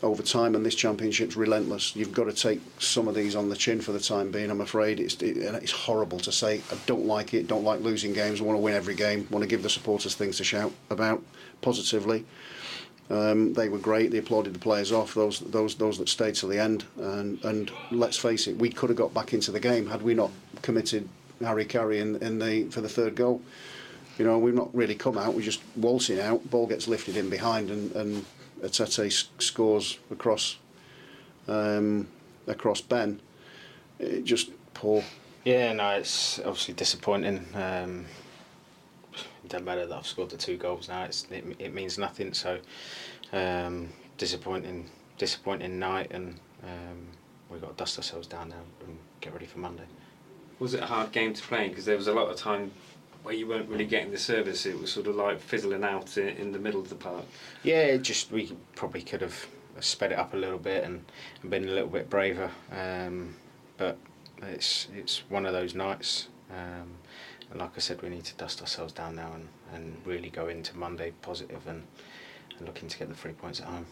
over 0.02 0.22
time, 0.22 0.54
and 0.54 0.64
this 0.64 0.74
championship's 0.74 1.36
relentless. 1.36 1.94
You've 1.94 2.14
got 2.14 2.24
to 2.24 2.32
take 2.32 2.62
some 2.78 3.06
of 3.06 3.14
these 3.14 3.36
on 3.36 3.50
the 3.50 3.54
chin 3.54 3.82
for 3.82 3.92
the 3.92 4.00
time 4.00 4.30
being. 4.30 4.50
I'm 4.50 4.62
afraid 4.62 4.98
it's 4.98 5.14
it, 5.16 5.36
it's 5.36 5.72
horrible 5.72 6.18
to 6.20 6.32
say. 6.32 6.62
I 6.72 6.76
don't 6.86 7.04
like 7.04 7.34
it. 7.34 7.48
Don't 7.48 7.64
like 7.64 7.80
losing 7.82 8.14
games. 8.14 8.40
I 8.40 8.44
want 8.44 8.56
to 8.56 8.62
win 8.62 8.72
every 8.72 8.94
game. 8.94 9.26
I 9.30 9.34
want 9.34 9.42
to 9.42 9.48
give 9.48 9.62
the 9.62 9.68
supporters 9.68 10.14
things 10.14 10.38
to 10.38 10.44
shout 10.44 10.72
about 10.88 11.22
positively. 11.60 12.24
Um, 13.08 13.52
they 13.52 13.68
were 13.68 13.78
great. 13.78 14.10
They 14.10 14.18
applauded 14.18 14.52
the 14.54 14.58
players 14.58 14.92
off. 14.92 15.14
Those 15.14 15.40
those 15.40 15.76
those 15.76 15.98
that 15.98 16.08
stayed 16.08 16.34
to 16.36 16.46
the 16.46 16.60
end. 16.60 16.84
And 16.96 17.42
and 17.44 17.70
let's 17.90 18.16
face 18.16 18.46
it, 18.46 18.56
we 18.56 18.70
could 18.70 18.90
have 18.90 18.96
got 18.96 19.14
back 19.14 19.32
into 19.32 19.52
the 19.52 19.60
game 19.60 19.86
had 19.86 20.02
we 20.02 20.14
not 20.14 20.30
committed 20.62 21.08
hara-kiri 21.40 22.00
in, 22.00 22.16
in 22.16 22.38
the 22.38 22.64
for 22.70 22.80
the 22.80 22.88
third 22.88 23.14
goal. 23.14 23.42
You 24.18 24.25
know, 24.25 24.38
we've 24.38 24.54
not 24.54 24.75
really 24.75 24.94
come 24.94 25.18
out. 25.18 25.34
We're 25.34 25.42
just 25.42 25.60
waltzing 25.76 26.20
out. 26.20 26.50
Ball 26.50 26.66
gets 26.66 26.88
lifted 26.88 27.16
in 27.16 27.30
behind, 27.30 27.70
and 27.70 27.92
and 27.92 28.25
Etete 28.62 29.28
scores 29.38 29.98
across 30.10 30.56
um, 31.48 32.08
across 32.46 32.80
Ben. 32.80 33.20
It 33.98 34.25
just 34.25 34.50
poor. 34.75 35.04
Yeah, 35.44 35.72
no, 35.75 35.90
it's 35.90 36.38
obviously 36.40 36.75
disappointing. 36.75 37.46
Um, 37.54 38.06
it 39.46 39.50
doesn't 39.50 39.64
matter 39.64 39.86
that 39.86 39.96
I've 39.96 40.06
scored 40.06 40.30
the 40.30 40.36
two 40.36 40.56
goals 40.56 40.88
now. 40.88 41.04
It's 41.04 41.26
it, 41.30 41.44
it 41.58 41.74
means 41.74 41.98
nothing. 41.98 42.34
So 42.34 42.58
um, 43.32 43.88
disappointing, 44.18 44.90
disappointing 45.18 45.78
night, 45.78 46.10
and 46.10 46.38
um, 46.62 47.06
we've 47.50 47.60
got 47.60 47.70
to 47.70 47.76
dust 47.76 47.98
ourselves 47.98 48.26
down 48.26 48.50
now 48.50 48.62
and 48.86 48.98
get 49.20 49.32
ready 49.32 49.46
for 49.46 49.58
Monday 49.58 49.84
was 50.58 50.74
it 50.74 50.82
a 50.82 50.86
hard 50.86 51.12
game 51.12 51.34
to 51.34 51.42
play? 51.42 51.68
Because 51.68 51.84
there 51.84 51.96
was 51.96 52.08
a 52.08 52.12
lot 52.12 52.30
of 52.30 52.36
time 52.36 52.70
where 53.22 53.34
you 53.34 53.46
weren't 53.46 53.68
really 53.68 53.86
getting 53.86 54.10
the 54.10 54.18
service. 54.18 54.66
It 54.66 54.78
was 54.78 54.92
sort 54.92 55.06
of 55.06 55.16
like 55.16 55.40
fizzling 55.40 55.84
out 55.84 56.16
in, 56.16 56.28
in 56.28 56.52
the 56.52 56.58
middle 56.58 56.80
of 56.80 56.88
the 56.88 56.94
park. 56.94 57.24
Yeah, 57.62 57.96
just 57.96 58.30
we 58.30 58.52
probably 58.74 59.02
could 59.02 59.20
have 59.20 59.46
sped 59.80 60.12
it 60.12 60.18
up 60.18 60.32
a 60.32 60.36
little 60.36 60.58
bit 60.58 60.84
and, 60.84 61.04
and 61.42 61.50
been 61.50 61.68
a 61.68 61.72
little 61.72 61.88
bit 61.88 62.08
braver. 62.08 62.50
Um, 62.72 63.34
but 63.76 63.98
it's 64.42 64.88
it's 64.94 65.22
one 65.28 65.44
of 65.44 65.52
those 65.52 65.74
nights. 65.74 66.28
Um, 66.50 66.92
and 67.50 67.60
like 67.60 67.72
I 67.76 67.80
said, 67.80 68.02
we 68.02 68.08
need 68.08 68.24
to 68.24 68.34
dust 68.36 68.60
ourselves 68.60 68.92
down 68.92 69.16
now 69.16 69.32
and, 69.34 69.48
and 69.72 69.96
really 70.04 70.30
go 70.30 70.48
into 70.48 70.76
Monday 70.76 71.12
positive 71.22 71.66
and, 71.66 71.84
and 72.58 72.66
looking 72.66 72.88
to 72.88 72.98
get 72.98 73.08
the 73.08 73.14
three 73.14 73.32
points 73.32 73.60
at 73.60 73.66
home. 73.66 73.86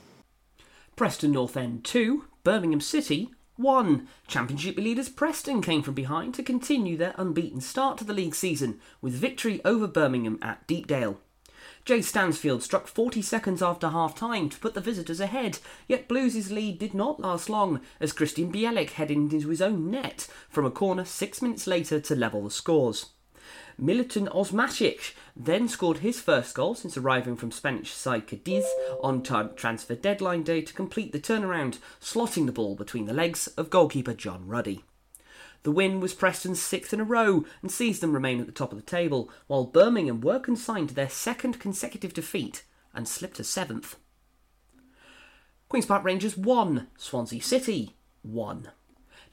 Preston 0.96 1.32
North 1.32 1.56
End 1.56 1.84
2, 1.84 2.24
Birmingham 2.44 2.80
City 2.80 3.30
1. 3.56 4.08
Championship 4.26 4.76
leaders 4.76 5.08
Preston 5.08 5.62
came 5.62 5.82
from 5.82 5.94
behind 5.94 6.34
to 6.34 6.42
continue 6.42 6.96
their 6.96 7.14
unbeaten 7.16 7.60
start 7.60 7.98
to 7.98 8.04
the 8.04 8.12
league 8.12 8.34
season 8.34 8.80
with 9.00 9.12
victory 9.12 9.60
over 9.64 9.86
Birmingham 9.86 10.38
at 10.42 10.66
Deepdale. 10.66 11.20
Jay 11.84 12.00
Stansfield 12.00 12.62
struck 12.62 12.86
40 12.86 13.22
seconds 13.22 13.62
after 13.62 13.88
half 13.88 14.14
time 14.14 14.48
to 14.48 14.58
put 14.58 14.74
the 14.74 14.80
visitors 14.80 15.20
ahead, 15.20 15.58
yet 15.86 16.08
Blues' 16.08 16.50
lead 16.50 16.78
did 16.78 16.94
not 16.94 17.20
last 17.20 17.48
long 17.48 17.80
as 18.00 18.12
Krystian 18.12 18.52
Bielik 18.52 18.90
headed 18.90 19.16
into 19.16 19.48
his 19.48 19.62
own 19.62 19.90
net 19.90 20.26
from 20.48 20.64
a 20.64 20.70
corner 20.70 21.04
six 21.04 21.40
minutes 21.40 21.66
later 21.66 22.00
to 22.00 22.16
level 22.16 22.42
the 22.42 22.50
scores. 22.50 23.13
Milutin 23.80 24.28
Osmajic 24.28 25.14
then 25.34 25.68
scored 25.68 25.98
his 25.98 26.20
first 26.20 26.54
goal 26.54 26.74
since 26.74 26.96
arriving 26.96 27.36
from 27.36 27.50
Spanish 27.50 27.92
side 27.92 28.26
Cadiz 28.26 28.64
on 29.02 29.22
transfer 29.22 29.94
deadline 29.94 30.42
day 30.42 30.62
to 30.62 30.72
complete 30.72 31.12
the 31.12 31.20
turnaround, 31.20 31.78
slotting 32.00 32.46
the 32.46 32.52
ball 32.52 32.76
between 32.76 33.06
the 33.06 33.12
legs 33.12 33.48
of 33.48 33.70
goalkeeper 33.70 34.14
John 34.14 34.46
Ruddy. 34.46 34.84
The 35.64 35.72
win 35.72 35.98
was 35.98 36.14
Preston's 36.14 36.60
sixth 36.60 36.92
in 36.92 37.00
a 37.00 37.04
row 37.04 37.46
and 37.62 37.70
sees 37.70 38.00
them 38.00 38.12
remain 38.12 38.38
at 38.38 38.46
the 38.46 38.52
top 38.52 38.70
of 38.70 38.78
the 38.78 38.84
table, 38.84 39.30
while 39.46 39.64
Birmingham 39.64 40.20
were 40.20 40.38
consigned 40.38 40.90
to 40.90 40.94
their 40.94 41.08
second 41.08 41.58
consecutive 41.58 42.12
defeat 42.12 42.64
and 42.92 43.08
slipped 43.08 43.36
to 43.36 43.44
seventh. 43.44 43.96
Queen's 45.68 45.86
Park 45.86 46.04
Rangers 46.04 46.36
1, 46.36 46.86
Swansea 46.98 47.40
City 47.40 47.96
1. 48.22 48.68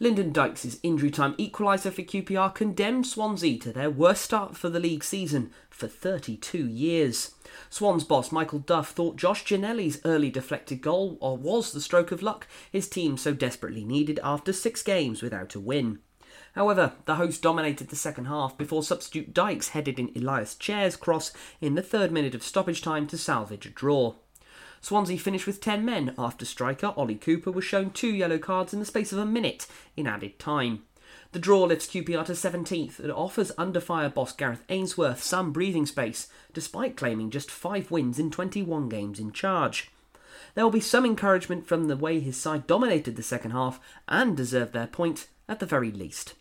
Lyndon 0.01 0.31
Dykes' 0.31 0.79
injury 0.81 1.11
time 1.11 1.35
equaliser 1.35 1.93
for 1.93 2.01
QPR 2.01 2.55
condemned 2.55 3.05
Swansea 3.05 3.59
to 3.59 3.71
their 3.71 3.91
worst 3.91 4.23
start 4.23 4.57
for 4.57 4.67
the 4.67 4.79
league 4.79 5.03
season 5.03 5.51
for 5.69 5.87
32 5.87 6.67
years. 6.67 7.35
Swans 7.69 8.03
boss 8.03 8.31
Michael 8.31 8.57
Duff 8.57 8.89
thought 8.89 9.15
Josh 9.15 9.45
Ginnelly's 9.45 10.01
early 10.03 10.31
deflected 10.31 10.81
goal 10.81 11.19
was 11.21 11.71
the 11.71 11.79
stroke 11.79 12.11
of 12.11 12.23
luck 12.23 12.47
his 12.71 12.89
team 12.89 13.15
so 13.15 13.35
desperately 13.35 13.85
needed 13.85 14.19
after 14.23 14.51
six 14.51 14.81
games 14.81 15.21
without 15.21 15.53
a 15.53 15.59
win. 15.59 15.99
However, 16.55 16.93
the 17.05 17.15
host 17.17 17.43
dominated 17.43 17.89
the 17.89 17.95
second 17.95 18.25
half 18.25 18.57
before 18.57 18.81
substitute 18.81 19.35
Dykes 19.35 19.69
headed 19.69 19.99
in 19.99 20.07
Ilias 20.15 20.55
Chair's 20.55 20.95
cross 20.95 21.31
in 21.61 21.75
the 21.75 21.83
third 21.83 22.11
minute 22.11 22.33
of 22.33 22.41
stoppage 22.41 22.81
time 22.81 23.05
to 23.05 23.19
salvage 23.19 23.67
a 23.67 23.69
draw. 23.69 24.15
Swansea 24.81 25.17
finished 25.17 25.45
with 25.45 25.61
10 25.61 25.85
men 25.85 26.13
after 26.17 26.43
striker 26.43 26.93
Ollie 26.97 27.15
Cooper 27.15 27.51
was 27.51 27.63
shown 27.63 27.91
two 27.91 28.13
yellow 28.13 28.39
cards 28.39 28.73
in 28.73 28.79
the 28.79 28.85
space 28.85 29.13
of 29.13 29.19
a 29.19 29.25
minute 29.25 29.67
in 29.95 30.07
added 30.07 30.39
time. 30.39 30.83
The 31.33 31.39
draw 31.39 31.63
lifts 31.63 31.87
QPR 31.87 32.25
to 32.25 32.33
17th 32.33 32.99
and 32.99 33.11
offers 33.11 33.51
under 33.57 33.79
fire 33.79 34.09
boss 34.09 34.33
Gareth 34.33 34.63
Ainsworth 34.69 35.23
some 35.23 35.51
breathing 35.53 35.85
space, 35.85 36.27
despite 36.53 36.97
claiming 36.97 37.29
just 37.29 37.51
five 37.51 37.91
wins 37.91 38.19
in 38.19 38.31
21 38.31 38.89
games 38.89 39.19
in 39.19 39.31
charge. 39.31 39.91
There 40.55 40.63
will 40.63 40.71
be 40.71 40.81
some 40.81 41.05
encouragement 41.05 41.67
from 41.67 41.87
the 41.87 41.95
way 41.95 42.19
his 42.19 42.35
side 42.35 42.67
dominated 42.67 43.15
the 43.15 43.23
second 43.23 43.51
half 43.51 43.79
and 44.07 44.35
deserved 44.35 44.73
their 44.73 44.87
point 44.87 45.27
at 45.47 45.59
the 45.59 45.65
very 45.65 45.91
least. 45.91 46.33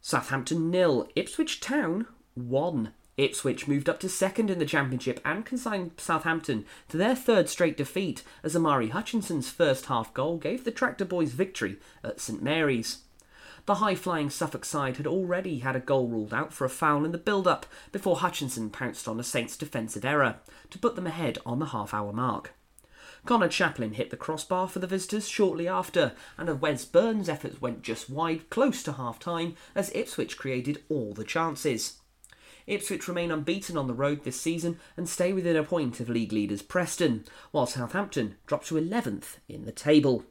Southampton 0.00 0.70
nil, 0.70 1.08
Ipswich 1.16 1.60
Town 1.60 2.06
1. 2.34 2.92
Ipswich 3.16 3.66
moved 3.66 3.88
up 3.88 3.98
to 4.00 4.08
second 4.08 4.50
in 4.50 4.58
the 4.58 4.66
Championship 4.66 5.20
and 5.24 5.46
consigned 5.46 5.92
Southampton 5.96 6.66
to 6.88 6.96
their 6.96 7.14
third 7.14 7.48
straight 7.48 7.76
defeat 7.76 8.22
as 8.42 8.54
Omari 8.54 8.88
Hutchinson's 8.88 9.48
first 9.48 9.86
half 9.86 10.12
goal 10.12 10.36
gave 10.36 10.64
the 10.64 10.70
Tractor 10.70 11.06
Boys 11.06 11.32
victory 11.32 11.78
at 12.04 12.20
St 12.20 12.42
Mary's. 12.42 12.98
The 13.64 13.76
high 13.76 13.94
flying 13.94 14.30
Suffolk 14.30 14.64
side 14.64 14.98
had 14.98 15.06
already 15.06 15.58
had 15.60 15.74
a 15.74 15.80
goal 15.80 16.08
ruled 16.08 16.34
out 16.34 16.52
for 16.52 16.64
a 16.64 16.70
foul 16.70 17.04
in 17.04 17.12
the 17.12 17.18
build 17.18 17.48
up 17.48 17.66
before 17.90 18.16
Hutchinson 18.16 18.70
pounced 18.70 19.08
on 19.08 19.18
a 19.18 19.24
Saints 19.24 19.56
defensive 19.56 20.04
error 20.04 20.36
to 20.70 20.78
put 20.78 20.94
them 20.94 21.06
ahead 21.06 21.38
on 21.44 21.58
the 21.58 21.66
half 21.66 21.92
hour 21.92 22.12
mark. 22.12 22.54
Conor 23.24 23.48
Chaplin 23.48 23.94
hit 23.94 24.10
the 24.10 24.16
crossbar 24.16 24.68
for 24.68 24.78
the 24.78 24.86
visitors 24.86 25.26
shortly 25.26 25.66
after, 25.66 26.12
and 26.38 26.48
a 26.48 26.54
Wes 26.54 26.84
Burns' 26.84 27.28
efforts 27.28 27.60
went 27.60 27.82
just 27.82 28.08
wide 28.08 28.48
close 28.50 28.84
to 28.84 28.92
half 28.92 29.18
time 29.18 29.56
as 29.74 29.90
Ipswich 29.96 30.38
created 30.38 30.84
all 30.88 31.12
the 31.12 31.24
chances. 31.24 31.98
Ipswich 32.66 33.06
remain 33.06 33.30
unbeaten 33.30 33.76
on 33.76 33.86
the 33.86 33.94
road 33.94 34.24
this 34.24 34.40
season 34.40 34.78
and 34.96 35.08
stay 35.08 35.32
within 35.32 35.56
a 35.56 35.62
point 35.62 36.00
of 36.00 36.08
league 36.08 36.32
leaders 36.32 36.62
Preston, 36.62 37.24
while 37.52 37.66
Southampton 37.66 38.36
drop 38.46 38.64
to 38.64 38.74
11th 38.74 39.38
in 39.48 39.64
the 39.64 39.72
table. 39.72 40.24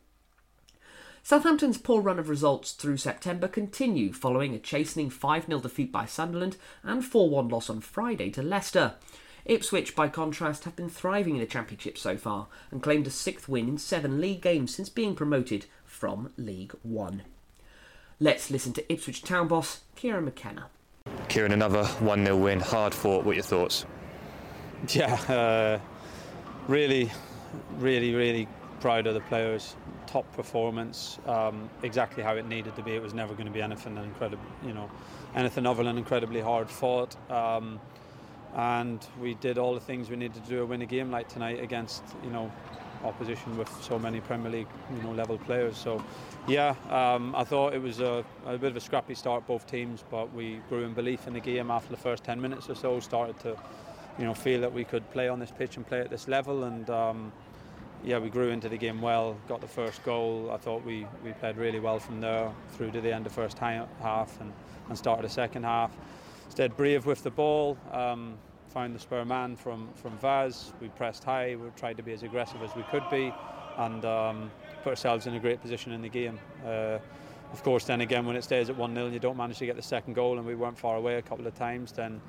Southampton's 1.23 1.77
poor 1.77 2.01
run 2.01 2.19
of 2.19 2.29
results 2.29 2.73
through 2.73 2.97
September 2.97 3.47
continue 3.47 4.13
following 4.13 4.53
a 4.53 4.59
chastening 4.59 5.09
5 5.09 5.47
0 5.47 5.59
defeat 5.59 5.91
by 5.91 6.05
Sunderland 6.05 6.57
and 6.83 7.03
4 7.03 7.29
1 7.29 7.47
loss 7.47 7.69
on 7.69 7.81
Friday 7.81 8.29
to 8.31 8.43
Leicester. 8.43 8.95
Ipswich, 9.45 9.95
by 9.95 10.07
contrast, 10.07 10.65
have 10.65 10.75
been 10.75 10.89
thriving 10.89 11.35
in 11.35 11.39
the 11.39 11.47
Championship 11.47 11.97
so 11.97 12.17
far 12.17 12.47
and 12.69 12.83
claimed 12.83 13.07
a 13.07 13.11
sixth 13.11 13.47
win 13.47 13.69
in 13.69 13.77
seven 13.77 14.19
league 14.19 14.41
games 14.41 14.75
since 14.75 14.89
being 14.89 15.15
promoted 15.15 15.67
from 15.83 16.31
League 16.37 16.73
One. 16.83 17.23
Let's 18.19 18.51
listen 18.51 18.73
to 18.73 18.91
Ipswich 18.91 19.23
town 19.23 19.47
boss 19.47 19.81
Kieran 19.95 20.25
McKenna. 20.25 20.69
Kieran, 21.35 21.51
another 21.51 21.83
1 21.83 22.25
0 22.25 22.37
win, 22.37 22.61
hard 22.61 22.93
fought. 22.93 23.25
What 23.25 23.31
are 23.31 23.35
your 23.35 23.43
thoughts? 23.43 23.85
Yeah, 24.93 25.13
uh, 25.27 25.79
really, 26.69 27.11
really, 27.77 28.15
really 28.15 28.47
proud 28.79 29.05
of 29.05 29.15
the 29.15 29.19
players. 29.19 29.75
Top 30.07 30.31
performance, 30.31 31.19
um, 31.25 31.69
exactly 31.83 32.23
how 32.23 32.37
it 32.37 32.47
needed 32.47 32.73
to 32.77 32.81
be. 32.83 32.95
It 32.95 33.01
was 33.01 33.13
never 33.13 33.33
going 33.33 33.47
to 33.47 33.51
be 33.51 33.61
anything 33.61 33.97
incredible, 33.97 34.45
you 34.65 34.73
know, 34.73 34.89
anything 35.35 35.65
other 35.65 35.83
than 35.83 35.97
incredibly 35.97 36.39
hard 36.39 36.69
fought. 36.69 37.17
Um, 37.29 37.81
and 38.55 39.05
we 39.19 39.33
did 39.33 39.57
all 39.57 39.73
the 39.73 39.81
things 39.81 40.09
we 40.09 40.15
needed 40.15 40.41
to 40.41 40.49
do 40.49 40.59
to 40.59 40.65
win 40.65 40.83
a 40.83 40.85
game 40.85 41.11
like 41.11 41.27
tonight 41.27 41.61
against, 41.61 42.01
you 42.23 42.29
know, 42.29 42.49
opposition 43.05 43.57
with 43.57 43.69
so 43.81 43.97
many 43.97 44.19
Premier 44.19 44.51
League 44.51 44.67
you 44.95 45.03
know 45.03 45.11
level 45.11 45.37
players. 45.37 45.77
So 45.77 46.03
yeah, 46.47 46.75
um, 46.89 47.35
I 47.35 47.43
thought 47.43 47.73
it 47.73 47.81
was 47.81 47.99
a, 47.99 48.23
a, 48.45 48.57
bit 48.57 48.71
of 48.71 48.77
a 48.77 48.81
scrappy 48.81 49.15
start 49.15 49.47
both 49.47 49.65
teams, 49.67 50.03
but 50.11 50.33
we 50.33 50.61
grew 50.69 50.83
in 50.83 50.93
belief 50.93 51.27
in 51.27 51.33
the 51.33 51.39
game 51.39 51.71
after 51.71 51.89
the 51.89 51.97
first 51.97 52.23
10 52.23 52.41
minutes 52.41 52.69
or 52.69 52.75
so. 52.75 52.99
Started 52.99 53.39
to 53.39 53.57
you 54.19 54.25
know 54.25 54.33
feel 54.33 54.61
that 54.61 54.73
we 54.73 54.83
could 54.83 55.09
play 55.11 55.27
on 55.27 55.39
this 55.39 55.51
pitch 55.51 55.77
and 55.77 55.87
play 55.87 56.01
at 56.01 56.09
this 56.09 56.27
level 56.27 56.63
and. 56.63 56.89
Um, 56.89 57.31
yeah, 58.03 58.19
we 58.19 58.29
grew 58.29 58.49
into 58.49 58.69
the 58.69 58.77
game 58.77 59.01
well, 59.01 59.35
got 59.47 59.61
the 59.61 59.67
first 59.67 60.03
goal. 60.03 60.51
I 60.53 60.57
thought 60.57 60.85
we, 60.85 61.07
we 61.23 61.31
played 61.33 61.57
really 61.57 61.79
well 61.79 61.99
from 61.99 62.21
there 62.21 62.51
through 62.73 62.91
to 62.91 63.01
the 63.01 63.11
end 63.11 63.25
of 63.25 63.31
first 63.31 63.57
half 63.57 64.39
and, 64.41 64.53
and 64.89 64.97
started 64.97 65.25
the 65.25 65.29
second 65.29 65.63
half. 65.63 65.91
Stayed 66.49 66.77
brave 66.77 67.07
with 67.07 67.23
the 67.23 67.31
ball, 67.31 67.77
um, 67.91 68.37
found 68.75 68.93
the 68.93 68.99
spur 68.99 69.23
man 69.23 69.55
from, 69.55 69.87
from 69.95 70.17
Vaz. 70.17 70.73
We 70.81 70.89
pressed 70.89 71.23
high, 71.23 71.55
we 71.55 71.69
tried 71.77 71.95
to 71.95 72.03
be 72.03 72.11
as 72.11 72.23
aggressive 72.23 72.61
as 72.61 72.75
we 72.75 72.83
could 72.83 73.09
be 73.09 73.33
and 73.77 74.03
um, 74.03 74.51
put 74.83 74.89
ourselves 74.89 75.27
in 75.27 75.33
a 75.33 75.39
great 75.39 75.61
position 75.61 75.93
in 75.93 76.01
the 76.01 76.09
game. 76.09 76.37
Uh, 76.65 76.99
of 77.53 77.63
course, 77.63 77.85
then 77.85 78.01
again, 78.01 78.25
when 78.25 78.35
it 78.35 78.43
stays 78.43 78.69
at 78.69 78.75
1 78.75 78.93
0 78.93 79.07
you 79.07 79.19
don't 79.19 79.37
manage 79.37 79.59
to 79.59 79.65
get 79.65 79.77
the 79.77 79.81
second 79.81 80.13
goal, 80.13 80.39
and 80.39 80.45
we 80.45 80.55
weren't 80.55 80.77
far 80.77 80.97
away 80.97 81.15
a 81.15 81.21
couple 81.21 81.47
of 81.47 81.55
times, 81.55 81.93
then 81.93 82.19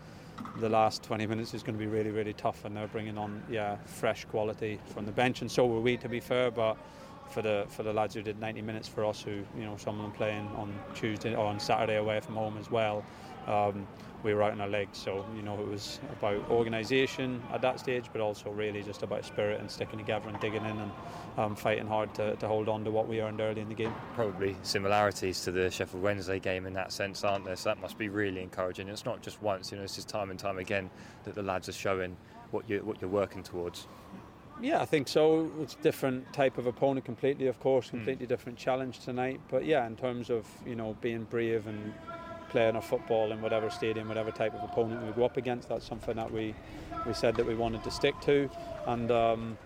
the 0.61 0.69
last 0.69 1.03
20 1.03 1.27
minutes 1.27 1.53
is 1.53 1.65
going 1.65 1.77
to 1.77 1.85
be 1.85 1.91
really, 1.91 2.11
really 2.11 2.35
tough, 2.35 2.65
and 2.65 2.77
they're 2.77 2.87
bringing 2.87 3.19
on 3.19 3.43
yeah 3.51 3.75
fresh 3.85 4.25
quality 4.27 4.79
from 4.87 5.05
the 5.05 5.11
bench, 5.11 5.41
and 5.41 5.51
so 5.51 5.67
were 5.67 5.81
we, 5.81 5.97
to 5.97 6.09
be 6.09 6.21
fair. 6.21 6.53
But 6.53 6.77
for 7.29 7.43
the 7.43 7.67
for 7.71 7.83
the 7.83 7.93
lads 7.93 8.15
who 8.15 8.23
did 8.23 8.39
90 8.39 8.63
minutes 8.63 8.87
for 8.87 9.05
us, 9.05 9.21
who 9.21 9.43
you 9.59 9.65
know 9.65 9.77
some 9.79 9.97
of 9.97 10.03
them 10.03 10.13
playing 10.13 10.47
on 10.57 10.73
Tuesday 10.95 11.35
or 11.35 11.47
on 11.47 11.59
Saturday 11.59 11.97
away 11.97 12.21
from 12.21 12.37
home 12.37 12.57
as 12.57 12.71
well. 12.71 13.05
Um, 13.49 13.89
we 14.27 14.35
were 14.35 14.43
out 14.43 14.53
on 14.53 14.61
our 14.61 14.69
legs. 14.69 14.99
So, 14.99 15.25
you 15.37 15.43
know, 15.43 15.59
it 15.59 15.67
was 15.67 16.01
about 16.11 16.51
organisation 16.51 17.41
at 17.53 17.63
that 17.63 17.79
stage, 17.79 18.07
but 18.13 18.21
also 18.21 18.51
really 18.51 18.83
just 18.83 19.03
about 19.03 19.25
spirit 19.25 19.61
and 19.61 19.71
sticking 19.71 19.99
together 19.99 20.29
and 20.29 20.39
digging 20.41 20.65
in 20.65 20.79
and 20.79 20.91
um, 21.39 21.55
fighting 21.55 21.87
hard 21.87 22.13
to, 22.17 22.35
to 22.37 22.49
hold 22.49 22.69
on 22.69 22.85
to 22.85 22.91
what 22.91 23.07
we 23.07 23.23
earned 23.23 23.41
early 23.41 23.61
in 23.61 23.69
the 23.69 23.75
game. 23.75 23.95
Probably 24.15 24.57
similarities 24.63 25.43
to 25.45 25.53
the 25.53 25.71
Sheffield 25.71 26.03
Wednesday 26.03 26.41
game 26.41 26.67
in 26.67 26.75
that 26.75 26.93
sense, 26.93 27.23
aren't 27.23 27.45
there? 27.45 27.57
So 27.57 27.71
that 27.71 27.81
must 27.81 27.97
be 27.97 28.09
really 28.09 28.43
encouraging. 28.43 28.89
It's 28.89 29.05
not 29.05 29.23
just 29.23 29.41
once, 29.41 29.71
you 29.71 29.79
know, 29.79 29.85
it's 29.85 29.95
just 29.95 30.09
time 30.09 30.31
and 30.31 30.39
time 30.39 30.59
again 30.59 30.91
that 31.25 31.37
the 31.37 31.43
lads 31.43 31.69
are 31.69 31.73
showing 31.73 32.17
what, 32.51 32.69
you, 32.69 32.81
what 32.81 33.01
you're 33.01 33.09
working 33.09 33.45
towards. 33.45 33.87
Yeah, 34.61 34.81
I 34.81 34.87
think 34.87 35.07
so. 35.07 35.51
It's 35.61 35.75
a 35.75 35.83
different 35.83 36.33
type 36.33 36.59
of 36.59 36.67
opponent 36.67 37.05
completely, 37.05 37.47
of 37.47 37.61
course, 37.61 37.91
hmm. 37.91 37.99
completely 37.99 38.27
mm. 38.27 38.31
different 38.31 38.59
challenge 38.59 39.01
tonight. 39.01 39.41
But 39.51 39.67
yeah, 39.67 39.87
in 39.87 39.95
terms 39.97 40.31
of, 40.31 40.47
you 40.67 40.75
know, 40.75 40.97
being 41.01 41.25
brave 41.25 41.67
and 41.67 41.93
playing 42.49 42.77
our 42.77 42.83
football 42.83 43.33
in 43.33 43.41
whatever 43.41 43.71
stadium, 43.71 44.09
whatever 44.09 44.31
type 44.31 44.55
of 44.55 44.63
opponent 44.63 45.05
we 45.05 45.13
go 45.13 45.25
up 45.25 45.37
against. 45.37 45.69
That's 45.69 45.87
something 45.87 46.17
that 46.17 46.31
we, 46.31 46.55
we 47.07 47.15
said 47.15 47.37
that 47.37 47.47
we 47.47 47.55
wanted 47.55 47.85
to 47.85 47.91
stick 47.91 48.15
to. 48.23 48.49
And 48.87 49.11
um, 49.11 49.59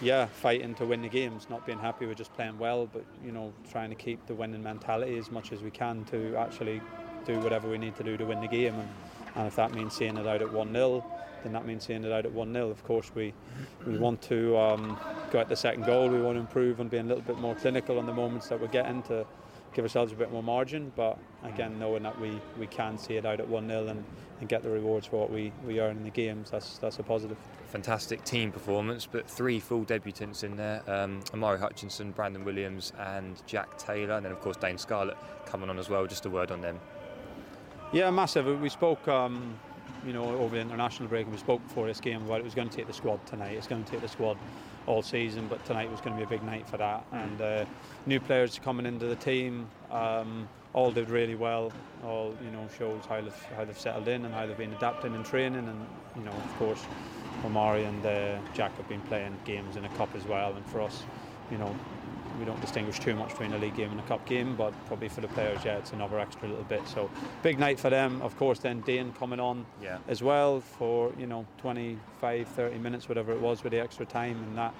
yeah, 0.00 0.26
fighting 0.26 0.74
to 0.76 0.86
win 0.86 1.02
the 1.02 1.08
games, 1.08 1.48
not 1.50 1.66
being 1.66 1.78
happy 1.78 2.06
with 2.06 2.18
just 2.18 2.32
playing 2.34 2.58
well, 2.58 2.88
but 2.92 3.04
you 3.24 3.32
know, 3.32 3.52
trying 3.70 3.90
to 3.90 3.96
keep 3.96 4.24
the 4.26 4.34
winning 4.34 4.62
mentality 4.62 5.18
as 5.18 5.30
much 5.30 5.52
as 5.52 5.60
we 5.60 5.70
can 5.70 6.04
to 6.06 6.36
actually 6.36 6.80
do 7.26 7.38
whatever 7.40 7.68
we 7.68 7.78
need 7.78 7.96
to 7.96 8.02
do 8.02 8.16
to 8.16 8.24
win 8.24 8.40
the 8.40 8.48
game. 8.48 8.74
And, 8.74 8.88
and 9.36 9.46
if 9.46 9.56
that 9.56 9.74
means 9.74 9.94
seeing 9.94 10.16
it 10.16 10.26
out 10.26 10.42
at 10.42 10.52
1 10.52 10.72
0, 10.72 11.04
then 11.42 11.52
that 11.52 11.66
means 11.66 11.86
seeing 11.86 12.04
it 12.04 12.12
out 12.12 12.24
at 12.24 12.32
1 12.32 12.52
0. 12.52 12.70
Of 12.70 12.82
course, 12.84 13.10
we, 13.14 13.34
we 13.86 13.98
want 13.98 14.22
to 14.22 14.56
um, 14.56 14.98
go 15.30 15.38
at 15.38 15.48
the 15.48 15.56
second 15.56 15.84
goal, 15.84 16.08
we 16.08 16.20
want 16.20 16.36
to 16.36 16.40
improve 16.40 16.80
and 16.80 16.90
be 16.90 16.98
a 16.98 17.02
little 17.02 17.22
bit 17.22 17.38
more 17.38 17.54
clinical 17.54 17.98
on 17.98 18.06
the 18.06 18.12
moments 18.12 18.48
that 18.48 18.60
we're 18.60 18.68
getting 18.68 19.02
to 19.04 19.26
give 19.74 19.84
ourselves 19.84 20.12
a 20.12 20.16
bit 20.16 20.32
more 20.32 20.42
margin. 20.42 20.92
But 20.96 21.18
again, 21.42 21.78
knowing 21.78 22.02
that 22.02 22.20
we, 22.20 22.40
we 22.58 22.66
can 22.66 22.98
see 22.98 23.16
it 23.16 23.26
out 23.26 23.40
at 23.40 23.48
1 23.48 23.68
0 23.68 23.86
and, 23.86 24.04
and 24.40 24.48
get 24.48 24.62
the 24.62 24.70
rewards 24.70 25.06
for 25.06 25.20
what 25.20 25.30
we, 25.30 25.52
we 25.66 25.80
earn 25.80 25.96
in 25.96 26.04
the 26.04 26.10
games, 26.10 26.50
that's, 26.50 26.78
that's 26.78 26.98
a 26.98 27.02
positive. 27.02 27.36
Fantastic 27.68 28.24
team 28.24 28.50
performance, 28.50 29.06
but 29.06 29.28
three 29.28 29.60
full 29.60 29.84
debutants 29.84 30.42
in 30.42 30.56
there 30.56 30.82
um, 30.88 31.20
Omari 31.32 31.58
Hutchinson, 31.58 32.10
Brandon 32.10 32.44
Williams, 32.44 32.92
and 32.98 33.40
Jack 33.46 33.78
Taylor, 33.78 34.14
and 34.14 34.24
then 34.24 34.32
of 34.32 34.40
course 34.40 34.56
Dane 34.56 34.78
Scarlett 34.78 35.16
coming 35.46 35.70
on 35.70 35.78
as 35.78 35.88
well. 35.88 36.06
Just 36.06 36.26
a 36.26 36.30
word 36.30 36.50
on 36.50 36.60
them. 36.60 36.80
Yeah, 37.92 38.10
massive. 38.10 38.60
We 38.60 38.68
spoke. 38.68 39.06
Um, 39.08 39.58
you 40.06 40.12
know, 40.12 40.24
over 40.24 40.54
the 40.56 40.62
international 40.62 41.08
break, 41.08 41.24
and 41.24 41.32
we 41.32 41.38
spoke 41.38 41.62
before 41.68 41.86
this 41.86 42.00
game 42.00 42.22
about 42.22 42.40
it 42.40 42.44
was 42.44 42.54
going 42.54 42.68
to 42.68 42.76
take 42.76 42.86
the 42.86 42.92
squad 42.92 43.24
tonight. 43.26 43.56
It's 43.56 43.66
going 43.66 43.84
to 43.84 43.90
take 43.90 44.00
the 44.00 44.08
squad 44.08 44.38
all 44.90 45.02
season, 45.02 45.46
but 45.48 45.64
tonight 45.64 45.88
was 45.88 46.00
going 46.00 46.16
to 46.16 46.18
be 46.18 46.24
a 46.24 46.26
big 46.26 46.44
night 46.44 46.68
for 46.68 46.76
that. 46.76 47.04
And 47.12 47.40
uh, 47.40 47.64
new 48.06 48.18
players 48.18 48.58
coming 48.58 48.86
into 48.86 49.06
the 49.06 49.14
team, 49.14 49.68
um, 49.90 50.48
all 50.74 50.90
did 50.90 51.08
really 51.10 51.36
well. 51.36 51.72
All 52.04 52.34
you 52.44 52.50
know 52.50 52.66
shows 52.76 53.04
how 53.08 53.20
they've 53.20 53.44
how 53.56 53.64
they've 53.64 53.78
settled 53.78 54.08
in 54.08 54.24
and 54.24 54.34
how 54.34 54.46
they've 54.46 54.58
been 54.58 54.72
adapting 54.72 55.14
and 55.14 55.24
training. 55.24 55.68
And 55.68 55.86
you 56.16 56.24
know, 56.24 56.32
of 56.32 56.58
course, 56.58 56.82
Omari 57.44 57.84
and 57.84 58.04
uh, 58.04 58.38
Jack 58.52 58.76
have 58.78 58.88
been 58.88 59.00
playing 59.02 59.36
games 59.44 59.76
in 59.76 59.84
a 59.84 59.88
cup 59.90 60.08
as 60.16 60.24
well. 60.26 60.52
And 60.54 60.66
for 60.66 60.80
us, 60.80 61.04
you 61.52 61.58
know, 61.58 61.72
we 62.38 62.44
don't 62.44 62.60
distinguish 62.60 62.98
too 62.98 63.14
much 63.14 63.30
between 63.30 63.52
a 63.52 63.58
league 63.58 63.76
game 63.76 63.90
and 63.90 64.00
a 64.00 64.02
cup 64.04 64.24
game, 64.26 64.56
but 64.56 64.72
probably 64.86 65.08
for 65.08 65.20
the 65.20 65.28
players, 65.28 65.64
yeah, 65.64 65.76
it's 65.76 65.92
another 65.92 66.18
extra 66.18 66.48
little 66.48 66.64
bit. 66.64 66.86
So 66.88 67.10
big 67.42 67.58
night 67.58 67.78
for 67.78 67.90
them. 67.90 68.22
Of 68.22 68.36
course, 68.36 68.58
then 68.60 68.80
Dane 68.80 69.12
coming 69.12 69.40
on 69.40 69.66
yeah. 69.82 69.98
as 70.08 70.22
well 70.22 70.60
for 70.60 71.12
you 71.18 71.26
know 71.26 71.46
25, 71.58 72.48
30 72.48 72.78
minutes, 72.78 73.08
whatever 73.08 73.32
it 73.32 73.40
was, 73.40 73.62
with 73.62 73.72
the 73.72 73.80
extra 73.80 74.06
time 74.06 74.36
and 74.44 74.58
that. 74.58 74.74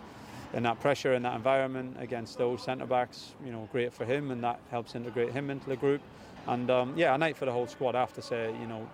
And 0.52 0.64
that 0.64 0.80
pressure 0.80 1.12
and 1.12 1.24
that 1.24 1.36
environment 1.36 1.96
against 2.00 2.36
those 2.36 2.60
centre 2.62 2.86
backs, 2.86 3.34
you 3.44 3.52
know, 3.52 3.68
great 3.70 3.92
for 3.92 4.04
him, 4.04 4.32
and 4.32 4.42
that 4.42 4.58
helps 4.72 4.96
integrate 4.96 5.30
him 5.30 5.48
into 5.48 5.68
the 5.68 5.76
group. 5.76 6.00
And 6.48 6.68
um, 6.70 6.94
yeah, 6.96 7.14
a 7.14 7.18
night 7.18 7.36
for 7.36 7.44
the 7.44 7.52
whole 7.52 7.68
squad. 7.68 7.94
I 7.94 8.00
have 8.00 8.14
to 8.14 8.22
say, 8.22 8.52
you 8.60 8.66
know, 8.66 8.88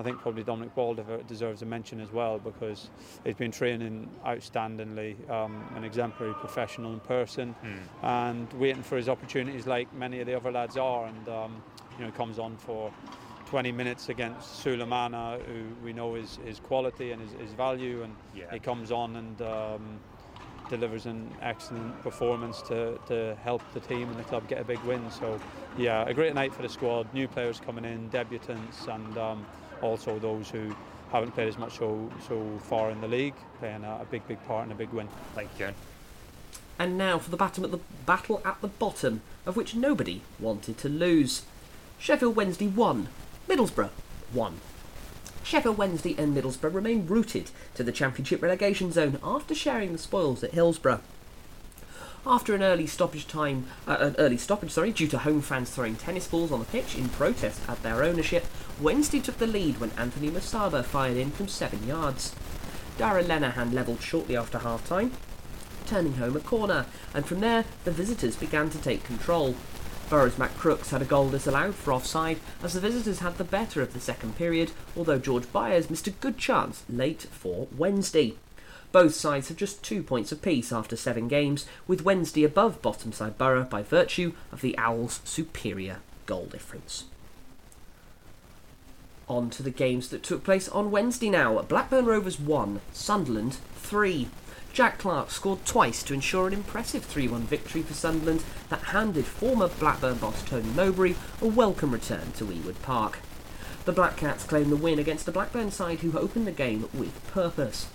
I 0.00 0.02
think 0.02 0.18
probably 0.18 0.42
Dominic 0.42 0.74
Ball 0.74 0.96
deserves 1.28 1.60
a 1.60 1.66
mention 1.66 2.00
as 2.00 2.10
well 2.10 2.38
because 2.38 2.88
he's 3.22 3.34
been 3.34 3.50
training 3.50 4.08
outstandingly, 4.24 5.28
um, 5.28 5.62
an 5.76 5.84
exemplary 5.84 6.32
professional 6.40 6.94
in 6.94 7.00
person, 7.00 7.54
mm. 7.62 7.78
and 8.02 8.50
waiting 8.54 8.82
for 8.82 8.96
his 8.96 9.10
opportunities 9.10 9.66
like 9.66 9.92
many 9.92 10.20
of 10.20 10.26
the 10.26 10.34
other 10.34 10.50
lads 10.50 10.78
are. 10.78 11.04
And 11.04 11.28
um, 11.28 11.62
you 11.98 12.06
know, 12.06 12.10
comes 12.12 12.38
on 12.38 12.56
for 12.56 12.90
20 13.44 13.72
minutes 13.72 14.08
against 14.08 14.64
Sulemana, 14.64 15.44
who 15.44 15.64
we 15.84 15.92
know 15.92 16.14
is 16.14 16.38
his 16.46 16.60
quality 16.60 17.12
and 17.12 17.20
his, 17.20 17.32
his 17.32 17.52
value, 17.52 18.02
and 18.02 18.16
yeah. 18.34 18.44
he 18.50 18.58
comes 18.58 18.90
on 18.90 19.16
and. 19.16 19.42
Um, 19.42 20.00
delivers 20.70 21.06
an 21.06 21.28
excellent 21.42 22.00
performance 22.00 22.62
to, 22.62 22.96
to 23.04 23.36
help 23.42 23.60
the 23.74 23.80
team 23.80 24.08
and 24.08 24.16
the 24.16 24.22
club 24.22 24.46
get 24.46 24.60
a 24.60 24.64
big 24.64 24.78
win. 24.84 25.10
So, 25.10 25.38
yeah, 25.76 26.08
a 26.08 26.14
great 26.14 26.32
night 26.32 26.54
for 26.54 26.62
the 26.62 26.68
squad. 26.68 27.12
New 27.12 27.26
players 27.26 27.58
coming 27.58 27.84
in, 27.84 28.08
debutants, 28.10 28.86
and 28.86 29.18
um, 29.18 29.44
also 29.82 30.18
those 30.18 30.48
who 30.50 30.74
haven't 31.12 31.32
played 31.32 31.48
as 31.48 31.58
much 31.58 31.78
so 31.78 32.10
so 32.28 32.44
far 32.64 32.90
in 32.90 33.00
the 33.00 33.08
league, 33.08 33.34
playing 33.58 33.84
a, 33.84 34.00
a 34.02 34.06
big 34.10 34.26
big 34.28 34.44
part 34.46 34.64
and 34.64 34.72
a 34.72 34.74
big 34.74 34.90
win. 34.90 35.08
Thank 35.34 35.50
you. 35.58 35.70
And 36.78 36.96
now 36.96 37.18
for 37.18 37.30
the 37.30 37.36
battle 37.36 37.64
at 37.64 37.70
the 37.70 37.80
battle 38.06 38.40
at 38.44 38.60
the 38.60 38.68
bottom, 38.68 39.22
of 39.44 39.56
which 39.56 39.74
nobody 39.74 40.22
wanted 40.38 40.78
to 40.78 40.88
lose. 40.88 41.42
Sheffield 41.98 42.36
Wednesday 42.36 42.68
won, 42.68 43.08
Middlesbrough 43.48 43.90
won. 44.32 44.60
Sheffield 45.42 45.78
Wednesday 45.78 46.14
and 46.16 46.34
Middlesbrough 46.36 46.72
remain 46.72 47.06
rooted 47.06 47.50
to 47.74 47.82
the 47.82 47.92
Championship 47.92 48.40
relegation 48.40 48.92
zone 48.92 49.18
after 49.22 49.54
sharing 49.54 49.92
the 49.92 49.98
spoils 49.98 50.44
at 50.44 50.52
Hillsborough. 50.52 51.00
After 52.26 52.54
an 52.54 52.62
early 52.62 52.86
stoppage 52.86 53.26
time, 53.26 53.66
uh, 53.86 53.96
an 53.98 54.16
early 54.18 54.36
stoppage, 54.36 54.70
sorry, 54.70 54.92
due 54.92 55.08
to 55.08 55.18
home 55.18 55.40
fans 55.40 55.70
throwing 55.70 55.96
tennis 55.96 56.28
balls 56.28 56.52
on 56.52 56.60
the 56.60 56.66
pitch 56.66 56.94
in 56.94 57.08
protest 57.08 57.60
at 57.68 57.82
their 57.82 58.02
ownership, 58.02 58.44
Wednesday 58.80 59.20
took 59.20 59.36
the 59.36 59.46
lead 59.46 59.78
when 59.78 59.90
Anthony 59.98 60.30
Musaba 60.30 60.82
fired 60.82 61.18
in 61.18 61.30
from 61.30 61.48
seven 61.48 61.86
yards. 61.86 62.34
Darragh 62.96 63.26
Lenihan 63.26 63.74
levelled 63.74 64.00
shortly 64.00 64.34
after 64.34 64.58
half 64.58 64.86
time, 64.88 65.12
turning 65.84 66.14
home 66.14 66.34
a 66.34 66.40
corner, 66.40 66.86
and 67.12 67.26
from 67.26 67.40
there 67.40 67.66
the 67.84 67.90
visitors 67.90 68.36
began 68.36 68.70
to 68.70 68.78
take 68.78 69.04
control. 69.04 69.54
Borough's 70.08 70.38
Matt 70.38 70.56
Crooks 70.56 70.90
had 70.90 71.02
a 71.02 71.04
goal 71.04 71.28
disallowed 71.28 71.74
for 71.74 71.92
offside 71.92 72.40
as 72.62 72.72
the 72.72 72.80
visitors 72.80 73.18
had 73.18 73.36
the 73.36 73.44
better 73.44 73.82
of 73.82 73.92
the 73.92 74.00
second 74.00 74.36
period, 74.36 74.72
although 74.96 75.18
George 75.18 75.52
Byers 75.52 75.90
missed 75.90 76.06
a 76.06 76.12
good 76.12 76.38
chance 76.38 76.82
late 76.88 77.24
for 77.30 77.68
Wednesday. 77.76 78.36
Both 78.92 79.14
sides 79.14 79.48
have 79.48 79.58
just 79.58 79.84
two 79.84 80.02
points 80.02 80.32
apiece 80.32 80.72
after 80.72 80.96
seven 80.96 81.28
games, 81.28 81.66
with 81.86 82.02
Wednesday 82.02 82.44
above 82.44 82.80
bottom 82.80 83.12
side 83.12 83.36
Borough 83.36 83.64
by 83.64 83.82
virtue 83.82 84.32
of 84.50 84.62
the 84.62 84.76
Owls' 84.78 85.20
superior 85.24 85.98
goal 86.24 86.46
difference. 86.46 87.04
On 89.30 89.48
to 89.50 89.62
the 89.62 89.70
games 89.70 90.08
that 90.08 90.24
took 90.24 90.42
place 90.42 90.68
on 90.68 90.90
Wednesday 90.90 91.30
now. 91.30 91.62
Blackburn 91.62 92.04
Rovers 92.04 92.40
1, 92.40 92.80
Sunderland 92.92 93.58
3. 93.76 94.26
Jack 94.72 94.98
Clarke 94.98 95.30
scored 95.30 95.64
twice 95.64 96.02
to 96.02 96.14
ensure 96.14 96.48
an 96.48 96.52
impressive 96.52 97.04
3 97.04 97.28
1 97.28 97.42
victory 97.42 97.82
for 97.82 97.94
Sunderland 97.94 98.42
that 98.70 98.80
handed 98.86 99.24
former 99.24 99.68
Blackburn 99.68 100.16
boss 100.16 100.42
Tony 100.42 100.70
Mowbray 100.70 101.14
a 101.40 101.46
welcome 101.46 101.92
return 101.92 102.32
to 102.38 102.44
Ewood 102.46 102.82
Park. 102.82 103.20
The 103.84 103.92
Black 103.92 104.16
Cats 104.16 104.42
claimed 104.42 104.72
the 104.72 104.76
win 104.76 104.98
against 104.98 105.28
a 105.28 105.32
Blackburn 105.32 105.70
side 105.70 106.00
who 106.00 106.18
opened 106.18 106.48
the 106.48 106.50
game 106.50 106.88
with 106.92 107.24
purpose. 107.28 107.86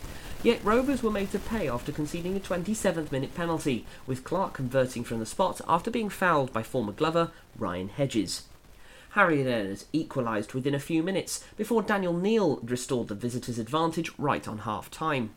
Yet 0.42 0.64
Rovers 0.64 1.04
were 1.04 1.12
made 1.12 1.34
to 1.34 1.40
pay 1.40 1.68
after 1.68 1.92
conceding 1.92 2.38
a 2.38 2.40
27th 2.40 3.12
minute 3.12 3.36
penalty, 3.36 3.86
with 4.08 4.24
Clarke 4.24 4.54
converting 4.54 5.04
from 5.04 5.20
the 5.20 5.26
spot 5.26 5.60
after 5.68 5.92
being 5.92 6.08
fouled 6.08 6.54
by 6.54 6.64
former 6.64 6.94
Glover 6.94 7.32
Ryan 7.60 7.90
Hedges. 7.90 8.44
Harry 9.16 9.46
Leonard 9.46 9.82
equalised 9.94 10.54
within 10.54 10.76
a 10.76 10.80
few 10.80 11.02
minutes 11.02 11.42
before 11.56 11.82
Daniel 11.82 12.12
Neil 12.12 12.58
restored 12.58 13.08
the 13.08 13.16
visitors' 13.16 13.58
advantage 13.58 14.12
right 14.18 14.46
on 14.46 14.58
half 14.60 14.92
time. 14.92 15.34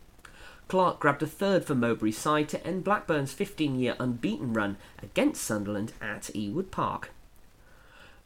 Clarke 0.67 0.99
grabbed 0.99 1.23
a 1.23 1.29
third 1.29 1.65
for 1.65 1.77
Mowbray's 1.77 2.19
side 2.19 2.49
to 2.49 2.67
end 2.67 2.83
Blackburn's 2.83 3.33
15 3.33 3.79
year 3.79 3.95
unbeaten 4.01 4.53
run 4.53 4.79
against 5.01 5.45
Sunderland 5.45 5.93
at 6.01 6.23
Ewood 6.35 6.73
Park. 6.73 7.13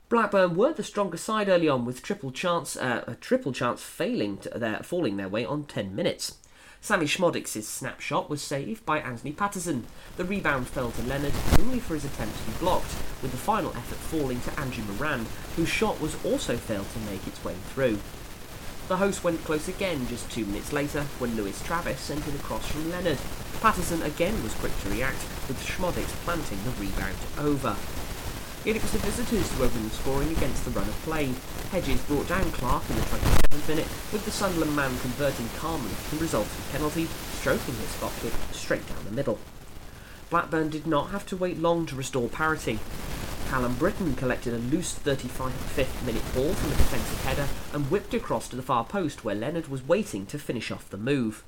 Blackburn 0.09 0.57
were 0.57 0.73
the 0.73 0.83
stronger 0.83 1.19
side 1.19 1.51
early 1.51 1.69
on, 1.69 1.85
with 1.85 2.03
triple 2.03 2.31
chance, 2.31 2.75
uh, 2.75 3.05
a 3.07 3.15
triple 3.17 3.53
chance 3.53 3.83
failing 3.83 4.39
to 4.39 4.49
their, 4.59 4.79
falling 4.83 5.19
their 5.19 5.29
way 5.29 5.45
on 5.45 5.65
10 5.65 5.95
minutes. 5.95 6.39
Sammie 6.83 7.07
Szmodics' 7.07 7.63
snapshot 7.63 8.29
was 8.29 8.43
saved 8.43 8.85
by 8.85 8.99
Anthony 8.99 9.31
Patterson. 9.31 9.87
The 10.17 10.25
rebound 10.25 10.67
fell 10.67 10.91
to 10.91 11.03
Leonard, 11.05 11.33
only 11.61 11.79
for 11.79 11.95
his 11.95 12.05
attempt 12.05 12.37
to 12.37 12.51
be 12.51 12.59
blocked, 12.59 12.93
with 13.23 13.31
the 13.31 13.37
final 13.37 13.71
effort 13.71 13.99
falling 13.99 14.41
to 14.41 14.61
Andrew 14.61 14.83
Moran, 14.93 15.25
whose 15.55 15.69
shot 15.69 16.01
was 16.01 16.17
also 16.25 16.57
failed 16.57 16.91
to 16.93 16.99
make 17.09 17.25
its 17.25 17.45
way 17.45 17.55
through. 17.73 18.01
The 18.89 18.97
host 18.97 19.23
went 19.23 19.45
close 19.45 19.69
again 19.69 20.09
just 20.09 20.29
two 20.33 20.45
minutes 20.45 20.73
later 20.73 21.05
when 21.21 21.37
Lewis 21.37 21.63
Travis 21.63 22.01
sent 22.01 22.27
in 22.27 22.35
a 22.35 22.39
cross 22.39 22.67
from 22.67 22.91
Leonard. 22.91 23.19
Patterson 23.61 24.03
again 24.03 24.43
was 24.43 24.55
quick 24.55 24.77
to 24.81 24.91
react, 24.91 25.23
with 25.47 25.65
Szmodics 25.65 26.19
planting 26.25 26.59
the 26.65 26.73
rebound 26.73 27.17
over. 27.39 27.77
Yet 28.65 28.77
it 28.77 28.83
was 28.83 28.93
the 28.93 28.99
visitors 28.99 29.51
who 29.53 29.65
opened 29.65 29.91
the 29.91 29.95
scoring 29.95 30.31
against 30.31 30.65
the 30.65 30.71
run 30.71 30.89
of 30.89 30.95
play. 31.03 31.31
Hedges 31.73 32.01
brought 32.03 32.29
down 32.29 32.49
Clarke 32.53 32.89
in 32.91 32.95
the 32.95 33.03
27th 33.03 33.69
minute, 33.69 33.89
with 34.13 34.25
the 34.25 34.31
Sunderland 34.31 34.77
man 34.77 34.97
converting 35.01 35.49
calmly 35.57 35.91
the 36.11 36.17
resulting 36.19 36.63
penalty, 36.71 37.09
stroking 37.41 37.75
his 37.75 37.89
spot 37.89 38.13
kick 38.23 38.33
straight 38.53 38.89
down 38.89 39.05
the 39.05 39.11
middle. 39.11 39.41
Blackburn 40.31 40.71
did 40.71 40.87
not 40.87 41.11
have 41.11 41.27
to 41.27 41.37
wait 41.37 41.59
long 41.59 41.87
to 41.87 41.97
restore 41.97 42.29
parity. 42.29 42.79
Callum 43.49 43.75
Brittain 43.75 44.17
collected 44.17 44.55
a 44.55 44.59
loose 44.59 44.95
35th 44.95 46.07
minute 46.07 46.23
ball 46.33 46.55
from 46.55 46.73
a 46.73 46.77
defensive 46.77 47.25
header 47.25 47.49
and 47.73 47.91
whipped 47.91 48.15
across 48.15 48.49
to 48.49 48.57
the 48.57 48.63
far 48.63 48.85
post 48.85 49.25
where 49.25 49.35
Leonard 49.35 49.67
was 49.67 49.87
waiting 49.87 50.25
to 50.27 50.39
finish 50.39 50.71
off 50.71 50.89
the 50.89 50.97
move. 50.97 51.43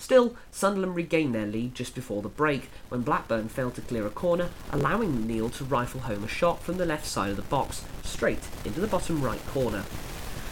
Still, 0.00 0.34
Sunderland 0.50 0.96
regained 0.96 1.34
their 1.34 1.46
lead 1.46 1.74
just 1.74 1.94
before 1.94 2.22
the 2.22 2.28
break 2.30 2.70
when 2.88 3.02
Blackburn 3.02 3.48
failed 3.48 3.74
to 3.74 3.82
clear 3.82 4.06
a 4.06 4.10
corner, 4.10 4.48
allowing 4.72 5.26
Neil 5.26 5.50
to 5.50 5.64
rifle 5.64 6.00
home 6.00 6.24
a 6.24 6.28
shot 6.28 6.62
from 6.62 6.78
the 6.78 6.86
left 6.86 7.06
side 7.06 7.30
of 7.30 7.36
the 7.36 7.42
box, 7.42 7.84
straight 8.02 8.48
into 8.64 8.80
the 8.80 8.86
bottom 8.86 9.20
right 9.22 9.46
corner. 9.48 9.84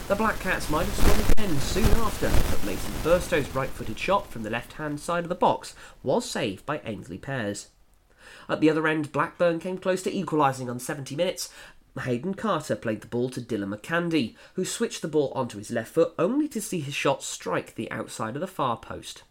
The 0.06 0.16
Black 0.16 0.38
Cats 0.38 0.68
might 0.68 0.84
have 0.84 0.94
scored 0.94 1.32
again 1.32 1.58
soon 1.60 1.90
after, 1.98 2.28
but 2.28 2.64
Mason 2.64 2.92
Burstow's 3.02 3.54
right-footed 3.54 3.98
shot 3.98 4.30
from 4.30 4.42
the 4.42 4.50
left-hand 4.50 5.00
side 5.00 5.24
of 5.24 5.30
the 5.30 5.34
box 5.34 5.74
was 6.02 6.30
saved 6.30 6.66
by 6.66 6.78
Aynsley 6.78 7.20
Pears. 7.20 7.68
At 8.50 8.60
the 8.60 8.68
other 8.68 8.86
end, 8.86 9.12
Blackburn 9.12 9.60
came 9.60 9.78
close 9.78 10.02
to 10.02 10.14
equalising 10.14 10.68
on 10.68 10.78
70 10.78 11.16
minutes. 11.16 11.48
Hayden 12.04 12.34
Carter 12.34 12.76
played 12.76 13.00
the 13.00 13.06
ball 13.06 13.30
to 13.30 13.40
Dilan 13.40 13.74
Markanday, 13.74 14.34
who 14.54 14.66
switched 14.66 15.00
the 15.00 15.08
ball 15.08 15.32
onto 15.34 15.56
his 15.56 15.70
left 15.70 15.94
foot 15.94 16.12
only 16.18 16.48
to 16.48 16.60
see 16.60 16.80
his 16.80 16.94
shot 16.94 17.22
strike 17.22 17.74
the 17.76 17.90
outside 17.90 18.36
of 18.36 18.40
the 18.40 18.46
far 18.46 18.76
post. 18.76 19.22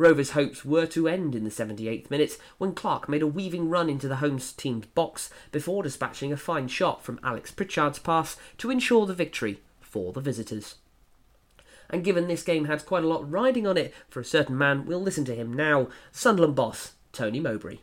Rovers' 0.00 0.30
hopes 0.30 0.64
were 0.64 0.86
to 0.86 1.08
end 1.08 1.34
in 1.34 1.44
the 1.44 1.50
78th 1.50 2.10
minute 2.10 2.38
when 2.56 2.72
Clarke 2.72 3.06
made 3.06 3.20
a 3.20 3.26
weaving 3.26 3.68
run 3.68 3.90
into 3.90 4.08
the 4.08 4.16
home 4.16 4.38
team's 4.38 4.86
box 4.86 5.28
before 5.52 5.82
dispatching 5.82 6.32
a 6.32 6.38
fine 6.38 6.68
shot 6.68 7.04
from 7.04 7.20
Alex 7.22 7.50
Pritchard's 7.50 7.98
pass 7.98 8.38
to 8.56 8.70
ensure 8.70 9.04
the 9.04 9.12
victory 9.12 9.60
for 9.78 10.14
the 10.14 10.22
visitors. 10.22 10.76
And 11.90 12.02
given 12.02 12.28
this 12.28 12.42
game 12.42 12.64
had 12.64 12.86
quite 12.86 13.04
a 13.04 13.08
lot 13.08 13.30
riding 13.30 13.66
on 13.66 13.76
it 13.76 13.92
for 14.08 14.20
a 14.20 14.24
certain 14.24 14.56
man, 14.56 14.86
we'll 14.86 15.02
listen 15.02 15.26
to 15.26 15.34
him 15.34 15.52
now 15.52 15.88
Sunderland 16.12 16.54
boss, 16.54 16.94
Tony 17.12 17.38
Mowbray. 17.38 17.80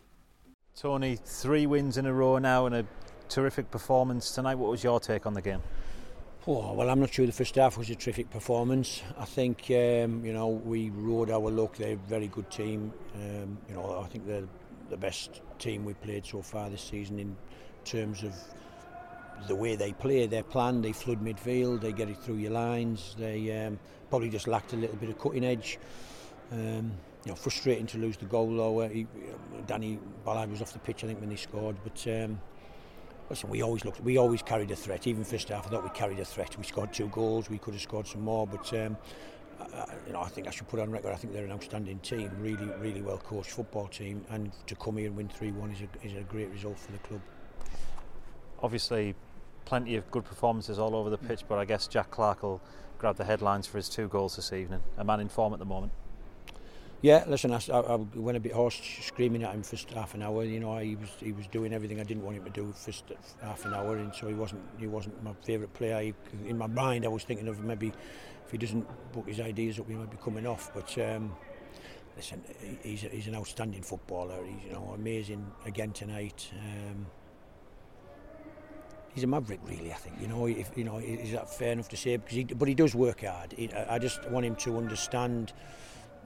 Tony, 0.76 1.20
three 1.24 1.68
wins 1.68 2.00
in 2.00 2.08
a 2.08 2.14
row 2.14 2.40
now 2.40 2.66
and 2.66 2.74
a 2.74 2.86
terrific 3.30 3.70
performance 3.70 4.32
tonight. 4.32 4.56
What 4.56 4.72
was 4.72 4.84
your 4.84 5.00
take 5.00 5.28
on 5.28 5.36
the 5.36 5.42
game? 5.44 5.62
Oh, 6.50 6.72
well, 6.72 6.90
I'm 6.90 7.02
not 7.02 7.14
sure 7.14 7.26
the 7.26 7.34
first 7.34 7.56
half 7.56 7.78
was 7.78 7.90
a 7.90 7.96
terrific 7.96 8.30
performance. 8.30 9.02
I 9.18 9.26
think, 9.26 9.64
um, 9.70 10.24
you 10.24 10.32
know, 10.32 10.48
we 10.48 10.92
rode 10.92 11.30
our 11.30 11.52
luck. 11.52 11.76
They're 11.76 11.96
a 11.96 11.98
very 11.98 12.28
good 12.28 12.50
team. 12.50 12.94
Um, 13.16 13.58
you 13.68 13.76
know, 13.76 14.02
I 14.02 14.08
think 14.08 14.26
they're 14.26 14.48
the 14.90 14.96
best 14.96 15.42
team 15.60 15.84
we've 15.84 16.00
played 16.00 16.26
so 16.26 16.42
far 16.42 16.70
this 16.70 16.84
season 16.84 17.20
in 17.20 17.36
terms 17.84 18.24
of 18.24 18.34
the 19.50 19.56
way 19.58 19.76
they 19.76 19.92
play, 19.92 20.26
their 20.26 20.44
plan, 20.44 20.82
they 20.82 20.94
flood 20.94 21.22
midfield, 21.22 21.82
they 21.82 21.92
get 21.92 22.08
it 22.08 22.18
through 22.24 22.38
your 22.38 22.52
lines. 22.52 23.14
They 23.20 23.66
um, 23.66 23.78
probably 24.10 24.30
just 24.30 24.48
lacked 24.48 24.72
a 24.72 24.78
little 24.78 24.96
bit 24.96 25.10
of 25.10 25.20
cutting 25.20 25.44
edge. 25.44 25.78
Um, 26.54 26.94
you 27.26 27.32
know, 27.32 27.36
frustrating 27.36 27.88
to 27.88 27.98
lose 27.98 28.16
the 28.16 28.26
goal 28.26 28.56
though. 28.56 28.88
He, 28.88 29.02
um, 29.02 29.64
Danny 29.66 30.00
Ballard 30.24 30.50
was 30.50 30.62
off 30.62 30.72
the 30.72 30.80
pitch, 30.80 31.04
I 31.04 31.08
think, 31.08 31.20
when 31.20 31.30
he 31.30 31.36
scored. 31.36 31.76
But, 31.84 32.08
um, 32.08 32.40
listen, 33.30 33.50
we 33.50 33.62
always 33.62 33.84
looked, 33.86 34.02
we 34.02 34.18
always 34.18 34.42
carried 34.42 34.72
a 34.72 34.76
threat. 34.76 35.08
Even 35.08 35.24
first 35.24 35.50
half, 35.50 35.68
I 35.68 35.70
thought 35.70 35.84
we 35.84 35.90
carried 35.90 36.20
a 36.20 36.26
threat. 36.26 36.58
We 36.58 36.64
scored 36.64 36.94
two 36.94 37.08
goals, 37.08 37.50
we 37.50 37.58
could 37.58 37.74
have 37.74 37.84
scored 37.84 38.08
some 38.08 38.22
more, 38.22 38.48
but 38.48 38.74
um, 38.74 38.98
I, 39.60 39.86
you 40.06 40.14
know, 40.14 40.22
I 40.22 40.28
think 40.28 40.48
I 40.48 40.52
should 40.52 40.68
put 40.68 40.80
on 40.80 40.92
record. 40.92 41.12
I 41.12 41.16
think 41.16 41.34
they're 41.34 41.46
an 41.46 41.52
outstanding 41.52 42.00
team, 42.00 42.32
really, 42.40 42.66
really 42.80 43.02
well 43.02 43.18
coached 43.18 43.52
football 43.52 43.88
team, 43.88 44.26
and 44.30 44.52
to 44.68 44.76
come 44.76 44.98
here 44.98 45.08
and 45.08 45.18
win 45.18 45.28
three 45.28 45.52
one 45.52 45.72
is 45.72 45.82
a 45.82 46.06
is 46.06 46.14
a 46.14 46.24
great 46.24 46.50
result 46.50 46.78
for 46.80 46.92
the 46.92 47.00
club. 47.00 47.22
Obviously, 48.62 49.16
plenty 49.66 49.96
of 49.96 50.10
good 50.12 50.26
performances 50.26 50.80
all 50.80 50.96
over 50.96 51.10
the 51.10 51.18
pitch, 51.18 51.44
but 51.48 51.58
I 51.58 51.66
guess 51.66 51.88
Jack 51.88 52.12
Clark 52.12 52.44
will 52.44 52.62
grab 52.98 53.18
the 53.18 53.26
headlines 53.26 53.68
for 53.68 53.78
his 53.78 53.90
two 53.90 54.08
goals 54.08 54.36
this 54.36 54.54
evening. 54.54 54.82
A 54.98 55.04
man 55.04 55.20
in 55.20 55.30
form 55.30 55.54
at 55.54 55.60
the 55.60 55.66
moment. 55.66 55.92
Yeah, 57.02 57.26
listen, 57.28 57.52
I, 57.52 57.60
I, 57.70 57.96
went 58.16 58.38
a 58.38 58.40
bit 58.40 58.54
hoarse 58.54 58.82
screaming 59.02 59.44
at 59.44 59.54
him 59.54 59.62
for 59.62 59.78
half 59.94 60.16
an 60.16 60.24
hour. 60.24 60.44
You 60.44 60.60
know, 60.60 60.78
he 60.80 60.96
was 60.96 61.10
he 61.20 61.32
was 61.32 61.46
doing 61.48 61.72
everything 61.72 62.00
I 62.00 62.04
didn't 62.04 62.24
want 62.24 62.38
him 62.38 62.46
to 62.46 62.50
do 62.50 62.74
for 62.74 62.92
half 63.42 63.66
an 63.66 63.76
hour, 63.76 63.98
and 63.98 64.14
so 64.16 64.28
he 64.28 64.34
wasn't 64.34 64.64
he 64.80 64.88
wasn't 64.88 65.24
my 65.24 65.34
favourite 65.44 65.72
player. 65.76 66.02
He, 66.02 66.14
in 66.50 66.58
my 66.58 66.66
mind, 66.66 67.06
I 67.06 67.10
was 67.10 67.24
thinking 67.24 67.48
of 67.48 67.60
maybe 67.60 67.94
if 68.46 68.52
he 68.52 68.58
doesn't 68.58 68.88
put 69.12 69.28
his 69.28 69.40
ideas 69.40 69.80
up, 69.80 69.88
he 69.88 69.94
might 69.94 70.10
be 70.10 70.18
coming 70.18 70.48
off. 70.48 70.72
But 70.74 70.98
um, 70.98 71.36
listen, 72.16 72.42
he's 72.82 73.02
he's 73.02 73.28
an 73.28 73.36
outstanding 73.36 73.84
footballer. 73.84 74.44
He's 74.44 74.66
you 74.66 74.72
know 74.72 74.92
amazing 74.96 75.46
again 75.68 75.92
tonight. 75.92 76.50
Um, 76.54 77.06
he's 79.14 79.24
a 79.24 79.28
maverick, 79.28 79.60
really. 79.66 79.92
I 79.92 79.98
think 79.98 80.20
you 80.20 80.28
know. 80.28 80.48
If, 80.48 80.76
you 80.76 80.84
know, 80.84 80.98
is 80.98 81.32
that 81.34 81.54
fair 81.54 81.74
enough 81.74 81.90
to 81.90 81.98
say? 81.98 82.18
Because 82.18 82.38
he, 82.38 82.44
but 82.46 82.68
he 82.68 82.74
does 82.74 82.96
work 82.96 83.24
hard. 83.24 83.54
He, 83.54 83.72
I 83.72 84.00
just 84.00 84.28
want 84.32 84.48
him 84.48 84.56
to 84.56 84.80
understand 84.80 85.54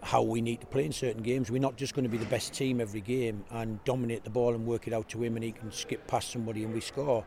how 0.04 0.22
we 0.22 0.42
need 0.42 0.62
to 0.62 0.68
play 0.68 0.86
in 0.86 0.92
certain 0.92 1.22
games. 1.22 1.52
We're 1.52 1.62
not 1.62 1.78
just 1.78 1.94
going 1.94 2.04
to 2.04 2.10
be 2.10 2.18
the 2.18 2.26
best 2.26 2.54
team 2.54 2.82
every 2.82 3.02
game 3.02 3.44
and 3.52 3.84
dominate 3.84 4.24
the 4.24 4.30
ball 4.30 4.56
and 4.56 4.66
work 4.66 4.88
it 4.88 4.94
out 4.94 5.10
to 5.10 5.24
him 5.24 5.36
and 5.36 5.44
he 5.44 5.52
can 5.52 5.72
skip 5.72 6.08
past 6.08 6.32
somebody 6.32 6.64
and 6.64 6.74
we 6.74 6.82
score. 6.82 7.24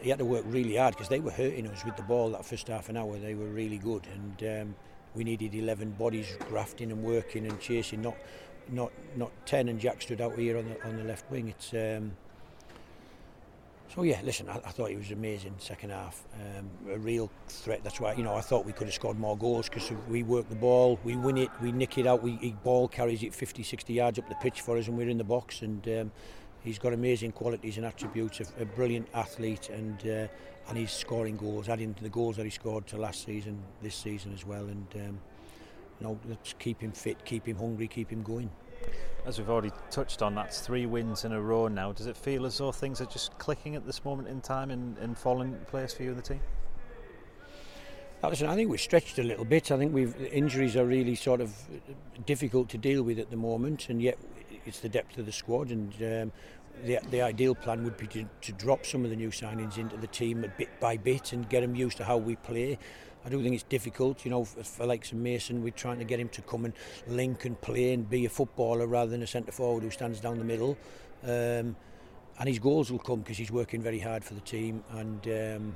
He 0.00 0.10
had 0.10 0.18
to 0.20 0.24
work 0.24 0.44
really 0.46 0.76
hard 0.76 0.94
because 0.94 1.08
they 1.08 1.20
were 1.20 1.30
hurting 1.30 1.66
us 1.66 1.84
with 1.84 1.96
the 1.96 2.02
ball 2.02 2.30
that 2.30 2.44
first 2.44 2.68
half 2.68 2.88
an 2.88 2.96
hour. 2.96 3.18
They 3.18 3.34
were 3.34 3.48
really 3.48 3.78
good 3.78 4.06
and 4.12 4.62
um, 4.62 4.74
we 5.14 5.24
needed 5.24 5.54
11 5.54 5.92
bodies 5.92 6.36
grafting 6.48 6.92
and 6.92 7.02
working 7.02 7.46
and 7.46 7.58
chasing, 7.58 8.02
not 8.02 8.16
not 8.68 8.92
not 9.16 9.30
10 9.46 9.68
and 9.68 9.80
Jack 9.80 10.02
stood 10.02 10.20
out 10.20 10.36
here 10.36 10.58
on 10.58 10.68
the, 10.68 10.88
on 10.88 10.96
the 10.96 11.04
left 11.04 11.30
wing. 11.30 11.48
It's 11.48 11.72
um, 11.72 12.12
So 13.96 14.02
yeah, 14.02 14.20
listen, 14.22 14.46
I, 14.50 14.56
I 14.56 14.70
thought 14.72 14.90
he 14.90 14.96
was 14.96 15.10
amazing 15.10 15.54
second 15.56 15.88
half. 15.88 16.22
Um, 16.34 16.68
a 16.92 16.98
real 16.98 17.30
threat. 17.48 17.82
That's 17.82 17.98
why 17.98 18.12
you 18.12 18.24
know 18.24 18.34
I 18.34 18.42
thought 18.42 18.66
we 18.66 18.72
could 18.72 18.88
have 18.88 18.94
scored 18.94 19.18
more 19.18 19.38
goals 19.38 19.70
because 19.70 19.90
we 20.06 20.22
work 20.22 20.50
the 20.50 20.54
ball, 20.54 21.00
we 21.02 21.16
win 21.16 21.38
it, 21.38 21.48
we 21.62 21.72
nick 21.72 21.96
it 21.96 22.06
out. 22.06 22.22
We 22.22 22.32
he 22.32 22.50
ball 22.62 22.88
carries 22.88 23.22
it 23.22 23.34
50, 23.34 23.62
60 23.62 23.94
yards 23.94 24.18
up 24.18 24.28
the 24.28 24.34
pitch 24.34 24.60
for 24.60 24.76
us, 24.76 24.86
and 24.88 24.98
we're 24.98 25.08
in 25.08 25.16
the 25.16 25.24
box. 25.24 25.62
And 25.62 25.88
um, 25.88 26.12
he's 26.62 26.78
got 26.78 26.92
amazing 26.92 27.32
qualities 27.32 27.78
and 27.78 27.86
attributes. 27.86 28.40
A, 28.40 28.62
a 28.62 28.66
brilliant 28.66 29.08
athlete, 29.14 29.70
and 29.70 29.98
uh, 30.06 30.28
and 30.68 30.76
he's 30.76 30.92
scoring 30.92 31.38
goals, 31.38 31.70
adding 31.70 31.94
to 31.94 32.02
the 32.02 32.10
goals 32.10 32.36
that 32.36 32.44
he 32.44 32.50
scored 32.50 32.86
to 32.88 32.98
last 32.98 33.24
season, 33.24 33.62
this 33.80 33.94
season 33.94 34.30
as 34.34 34.44
well. 34.44 34.66
And 34.66 34.86
um, 34.96 35.20
you 36.00 36.06
know, 36.06 36.20
let's 36.28 36.54
keep 36.58 36.82
him 36.82 36.92
fit, 36.92 37.24
keep 37.24 37.48
him 37.48 37.56
hungry, 37.56 37.88
keep 37.88 38.10
him 38.10 38.22
going. 38.22 38.50
As 39.24 39.38
we've 39.38 39.50
already 39.50 39.72
touched 39.90 40.22
on, 40.22 40.36
that's 40.36 40.60
three 40.60 40.86
wins 40.86 41.24
in 41.24 41.32
a 41.32 41.40
row 41.40 41.66
now. 41.66 41.92
Does 41.92 42.06
it 42.06 42.16
feel 42.16 42.46
as 42.46 42.58
though 42.58 42.70
things 42.70 43.00
are 43.00 43.06
just 43.06 43.36
clicking 43.38 43.74
at 43.74 43.84
this 43.84 44.04
moment 44.04 44.28
in 44.28 44.40
time 44.40 44.70
and, 44.70 44.96
and 44.98 45.18
falling 45.18 45.52
into 45.52 45.64
place 45.64 45.92
for 45.92 46.04
you 46.04 46.10
and 46.10 46.18
the 46.18 46.22
team? 46.22 46.40
Uh, 48.22 48.28
listen, 48.28 48.48
I 48.48 48.54
think 48.54 48.70
we're 48.70 48.78
stretched 48.78 49.18
a 49.18 49.22
little 49.22 49.44
bit. 49.44 49.70
I 49.70 49.76
think 49.76 49.92
we've 49.92 50.16
injuries 50.32 50.76
are 50.76 50.84
really 50.84 51.16
sort 51.16 51.40
of 51.40 51.52
difficult 52.24 52.68
to 52.70 52.78
deal 52.78 53.02
with 53.02 53.18
at 53.18 53.30
the 53.30 53.36
moment, 53.36 53.88
and 53.88 54.00
yet 54.00 54.16
it's 54.64 54.80
the 54.80 54.88
depth 54.88 55.18
of 55.18 55.26
the 55.26 55.32
squad. 55.32 55.70
And 55.70 55.92
um, 55.94 56.32
the, 56.84 56.98
the 57.10 57.22
ideal 57.22 57.54
plan 57.54 57.84
would 57.84 57.96
be 57.96 58.06
to, 58.08 58.26
to 58.42 58.52
drop 58.52 58.86
some 58.86 59.04
of 59.04 59.10
the 59.10 59.16
new 59.16 59.30
signings 59.30 59.76
into 59.76 59.96
the 59.96 60.06
team 60.06 60.50
bit 60.56 60.80
by 60.80 60.96
bit 60.96 61.32
and 61.32 61.48
get 61.48 61.60
them 61.60 61.74
used 61.74 61.96
to 61.98 62.04
how 62.04 62.16
we 62.16 62.36
play. 62.36 62.78
I 63.26 63.28
do 63.28 63.42
think 63.42 63.54
it's 63.54 63.64
difficult, 63.64 64.24
you 64.24 64.30
know, 64.30 64.44
for, 64.44 64.62
for 64.62 64.86
like 64.86 65.04
some 65.04 65.20
Mason, 65.20 65.60
we're 65.60 65.72
trying 65.72 65.98
to 65.98 66.04
get 66.04 66.20
him 66.20 66.28
to 66.28 66.42
come 66.42 66.64
and 66.64 66.72
link 67.08 67.44
and 67.44 67.60
play 67.60 67.92
and 67.92 68.08
be 68.08 68.24
a 68.24 68.28
footballer 68.28 68.86
rather 68.86 69.10
than 69.10 69.20
a 69.20 69.26
centre 69.26 69.50
forward 69.50 69.82
who 69.82 69.90
stands 69.90 70.20
down 70.20 70.38
the 70.38 70.44
middle. 70.44 70.78
Um, 71.24 71.74
and 72.38 72.48
his 72.48 72.60
goals 72.60 72.92
will 72.92 73.00
come 73.00 73.20
because 73.20 73.36
he's 73.36 73.50
working 73.50 73.82
very 73.82 73.98
hard 73.98 74.22
for 74.22 74.34
the 74.34 74.40
team 74.42 74.84
and 74.92 75.26
um, 75.26 75.74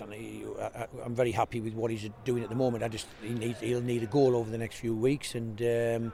I, 0.00 0.86
am 1.04 1.14
very 1.16 1.32
happy 1.32 1.60
with 1.60 1.74
what 1.74 1.90
he's 1.90 2.08
doing 2.24 2.44
at 2.44 2.48
the 2.48 2.54
moment. 2.54 2.84
I 2.84 2.88
just 2.88 3.08
he 3.22 3.30
needs, 3.30 3.58
he'll 3.58 3.80
need 3.80 4.04
a 4.04 4.06
goal 4.06 4.36
over 4.36 4.48
the 4.48 4.58
next 4.58 4.76
few 4.76 4.94
weeks 4.94 5.34
and 5.34 5.60
um, 5.62 6.12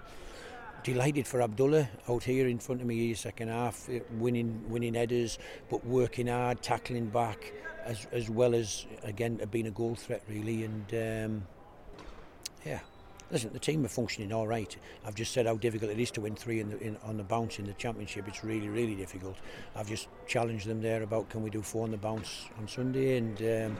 delighted 0.83 1.27
for 1.27 1.43
Abdullah 1.43 1.89
out 2.09 2.25
here 2.25 2.49
in 2.49 2.59
front 2.59 2.81
of 2.81 2.87
me 2.87 3.07
here 3.07 3.15
second 3.15 3.49
half, 3.49 3.89
winning 4.13 4.65
winning 4.69 4.95
headers, 4.95 5.39
but 5.71 5.85
working 5.87 6.27
hard, 6.27 6.63
tackling 6.63 7.07
back 7.07 7.53
as 7.85 8.07
as 8.13 8.31
well 8.31 8.55
as 8.55 8.87
again 9.03 9.41
being 9.51 9.67
a 9.67 9.71
goal 9.71 9.95
threat 9.95 10.23
really 10.29 10.63
and 10.63 10.95
um, 10.95 11.47
yeah 12.65 12.79
listen, 13.33 13.51
the 13.53 13.59
team 13.59 13.85
are 13.85 13.89
functioning 13.89 14.33
all 14.33 14.47
right. 14.47 14.77
I've 15.05 15.15
just 15.15 15.33
said 15.33 15.47
how 15.47 15.57
difficult 15.57 15.91
it 15.91 15.99
is 15.99 16.11
to 16.13 16.21
win 16.21 16.37
three 16.37 16.61
in 16.61 16.71
the, 16.71 16.79
in, 16.79 16.97
on 17.03 17.17
the 17.17 17.25
bounce 17.25 17.59
in 17.59 17.65
the 17.65 17.73
championship. 17.73 18.29
It's 18.29 18.45
really, 18.45 18.69
really 18.69 18.95
difficult. 18.95 19.37
I've 19.75 19.89
just 19.89 20.09
challenged 20.29 20.67
them 20.67 20.83
there 20.83 21.03
about 21.03 21.31
can 21.31 21.43
we 21.43 21.51
do 21.51 21.63
four 21.63 21.85
on 21.85 21.91
the 21.91 21.97
bounce 21.97 22.47
on 22.59 22.69
Sunday, 22.69 23.17
and 23.17 23.73
um, 23.73 23.79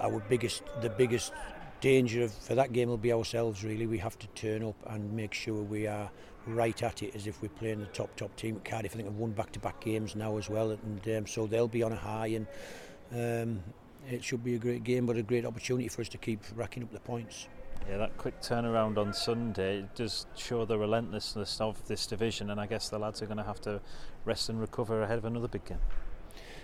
our 0.00 0.20
biggest, 0.28 0.62
the 0.82 0.90
biggest 0.90 1.32
danger 1.80 2.24
of, 2.24 2.32
for 2.32 2.54
that 2.54 2.72
game 2.72 2.88
will 2.88 2.96
be 2.96 3.12
ourselves. 3.12 3.64
Really, 3.64 3.86
we 3.86 3.98
have 3.98 4.18
to 4.18 4.26
turn 4.28 4.62
up 4.62 4.76
and 4.86 5.12
make 5.12 5.34
sure 5.34 5.62
we 5.62 5.86
are 5.86 6.10
right 6.46 6.82
at 6.82 7.02
it 7.02 7.14
as 7.14 7.26
if 7.26 7.42
we're 7.42 7.48
playing 7.48 7.80
the 7.80 7.86
top 7.86 8.14
top 8.16 8.34
team 8.36 8.56
at 8.56 8.64
Cardiff. 8.64 8.92
I 8.92 8.96
think 8.96 9.08
have 9.08 9.16
won 9.16 9.32
back-to-back 9.32 9.80
games 9.80 10.16
now 10.16 10.36
as 10.36 10.48
well, 10.48 10.70
and 10.70 11.16
um, 11.16 11.26
so 11.26 11.46
they'll 11.46 11.68
be 11.68 11.82
on 11.82 11.92
a 11.92 11.96
high 11.96 12.28
and. 12.28 12.46
Um, 13.12 13.62
it 14.08 14.24
should 14.24 14.42
be 14.42 14.54
a 14.54 14.58
great 14.58 14.82
game, 14.82 15.04
but 15.06 15.16
a 15.16 15.22
great 15.22 15.44
opportunity 15.44 15.88
for 15.88 16.00
us 16.00 16.08
to 16.08 16.18
keep 16.18 16.40
racking 16.56 16.82
up 16.82 16.92
the 16.92 17.00
points. 17.00 17.48
Yeah, 17.88 17.98
that 17.98 18.16
quick 18.16 18.40
turnaround 18.40 18.98
on 18.98 19.12
Sunday 19.12 19.86
does 19.94 20.26
show 20.36 20.64
the 20.64 20.78
relentlessness 20.78 21.60
of 21.60 21.86
this 21.86 22.06
division, 22.06 22.50
and 22.50 22.60
I 22.60 22.66
guess 22.66 22.88
the 22.88 22.98
lads 22.98 23.22
are 23.22 23.26
going 23.26 23.38
to 23.38 23.44
have 23.44 23.60
to 23.62 23.80
rest 24.24 24.48
and 24.48 24.60
recover 24.60 25.02
ahead 25.02 25.18
of 25.18 25.24
another 25.24 25.48
big 25.48 25.64
game. 25.64 25.80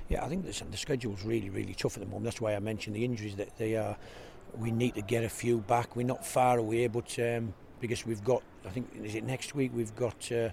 Yeah, 0.09 0.25
I 0.25 0.29
think 0.29 0.47
the, 0.47 0.65
the 0.71 0.77
schedule's 0.77 1.25
really, 1.25 1.51
really 1.51 1.75
tough 1.75 1.97
at 1.97 2.01
the 2.01 2.07
moment. 2.07 2.25
That's 2.25 2.41
why 2.41 2.55
I 2.55 2.59
mentioned 2.59 2.95
the 2.95 3.05
injuries 3.05 3.37
that 3.37 3.57
they 3.57 3.77
are. 3.77 3.97
We 4.59 4.71
need 4.71 4.95
to 4.95 5.03
get 5.03 5.25
a 5.25 5.29
few 5.29 5.59
back. 5.59 5.97
We're 5.97 6.07
not 6.07 6.25
far 6.25 6.59
away, 6.59 6.87
but 6.87 7.19
um, 7.19 7.53
because 7.81 8.07
we've 8.07 8.25
got, 8.25 8.43
I 8.65 8.71
think, 8.71 8.89
is 9.03 9.15
it 9.15 9.25
next 9.25 9.55
week? 9.55 9.73
We've 9.75 9.95
got. 9.95 10.31
Uh, 10.33 10.51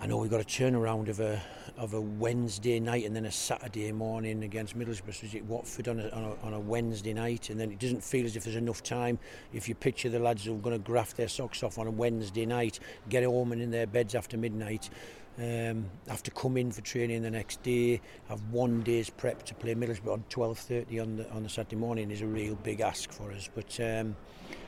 I 0.00 0.06
know 0.06 0.16
we've 0.16 0.30
got 0.30 0.40
a 0.40 0.44
turnaround 0.44 1.08
of 1.08 1.20
a 1.20 1.40
of 1.78 1.94
a 1.94 2.00
Wednesday 2.00 2.80
night 2.80 3.04
and 3.06 3.14
then 3.14 3.24
a 3.24 3.30
Saturday 3.30 3.92
morning 3.92 4.42
against 4.42 4.76
Middlesbrough. 4.76 5.14
So 5.14 5.36
it 5.36 5.44
Watford 5.44 5.86
on 5.86 6.00
a, 6.00 6.08
on 6.08 6.24
a, 6.24 6.46
on 6.46 6.54
a 6.54 6.60
Wednesday 6.60 7.14
night, 7.14 7.50
and 7.50 7.60
then 7.60 7.70
it 7.70 7.78
doesn't 7.78 8.02
feel 8.02 8.26
as 8.26 8.34
if 8.34 8.42
there's 8.42 8.56
enough 8.56 8.82
time. 8.82 9.20
If 9.52 9.68
you 9.68 9.76
picture 9.76 10.08
the 10.08 10.18
lads 10.18 10.44
who 10.44 10.56
are 10.56 10.58
going 10.58 10.76
to 10.76 10.84
graft 10.84 11.16
their 11.16 11.28
socks 11.28 11.62
off 11.62 11.78
on 11.78 11.86
a 11.86 11.90
Wednesday 11.90 12.44
night, 12.44 12.80
get 13.08 13.22
home 13.22 13.52
and 13.52 13.62
in 13.62 13.70
their 13.70 13.86
beds 13.86 14.16
after 14.16 14.36
midnight, 14.36 14.90
um, 15.38 15.86
have 16.08 16.22
to 16.24 16.30
come 16.30 16.56
in 16.56 16.70
for 16.70 16.82
training 16.82 17.22
the 17.22 17.30
next 17.30 17.62
day, 17.62 18.00
have 18.28 18.42
one 18.50 18.82
day's 18.82 19.08
prep 19.08 19.44
to 19.44 19.54
play 19.54 19.74
Middlesbrough 19.74 20.12
on 20.12 20.24
12.30 20.28 21.02
on 21.02 21.16
the, 21.16 21.30
on 21.30 21.42
the 21.42 21.48
Saturday 21.48 21.76
morning 21.76 22.10
is 22.10 22.20
a 22.20 22.26
real 22.26 22.54
big 22.56 22.80
ask 22.80 23.10
for 23.10 23.32
us. 23.32 23.48
But 23.54 23.78
um, 23.80 24.14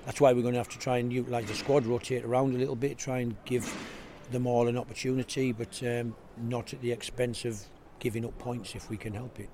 that's 0.06 0.20
why 0.20 0.32
we're 0.32 0.42
going 0.42 0.54
to 0.54 0.60
have 0.60 0.70
to 0.70 0.78
try 0.78 0.98
and 0.98 1.12
utilise 1.12 1.46
the 1.46 1.54
squad, 1.54 1.86
rotate 1.86 2.24
around 2.24 2.54
a 2.54 2.58
little 2.58 2.76
bit, 2.76 2.96
try 2.96 3.18
and 3.18 3.36
give 3.44 3.70
them 4.30 4.46
all 4.46 4.68
an 4.68 4.78
opportunity, 4.78 5.52
but 5.52 5.82
um, 5.82 6.14
not 6.38 6.72
at 6.72 6.80
the 6.80 6.92
expense 6.92 7.44
of 7.44 7.60
giving 7.98 8.24
up 8.24 8.36
points 8.38 8.74
if 8.74 8.88
we 8.88 8.96
can 8.96 9.12
help 9.12 9.38
it. 9.38 9.50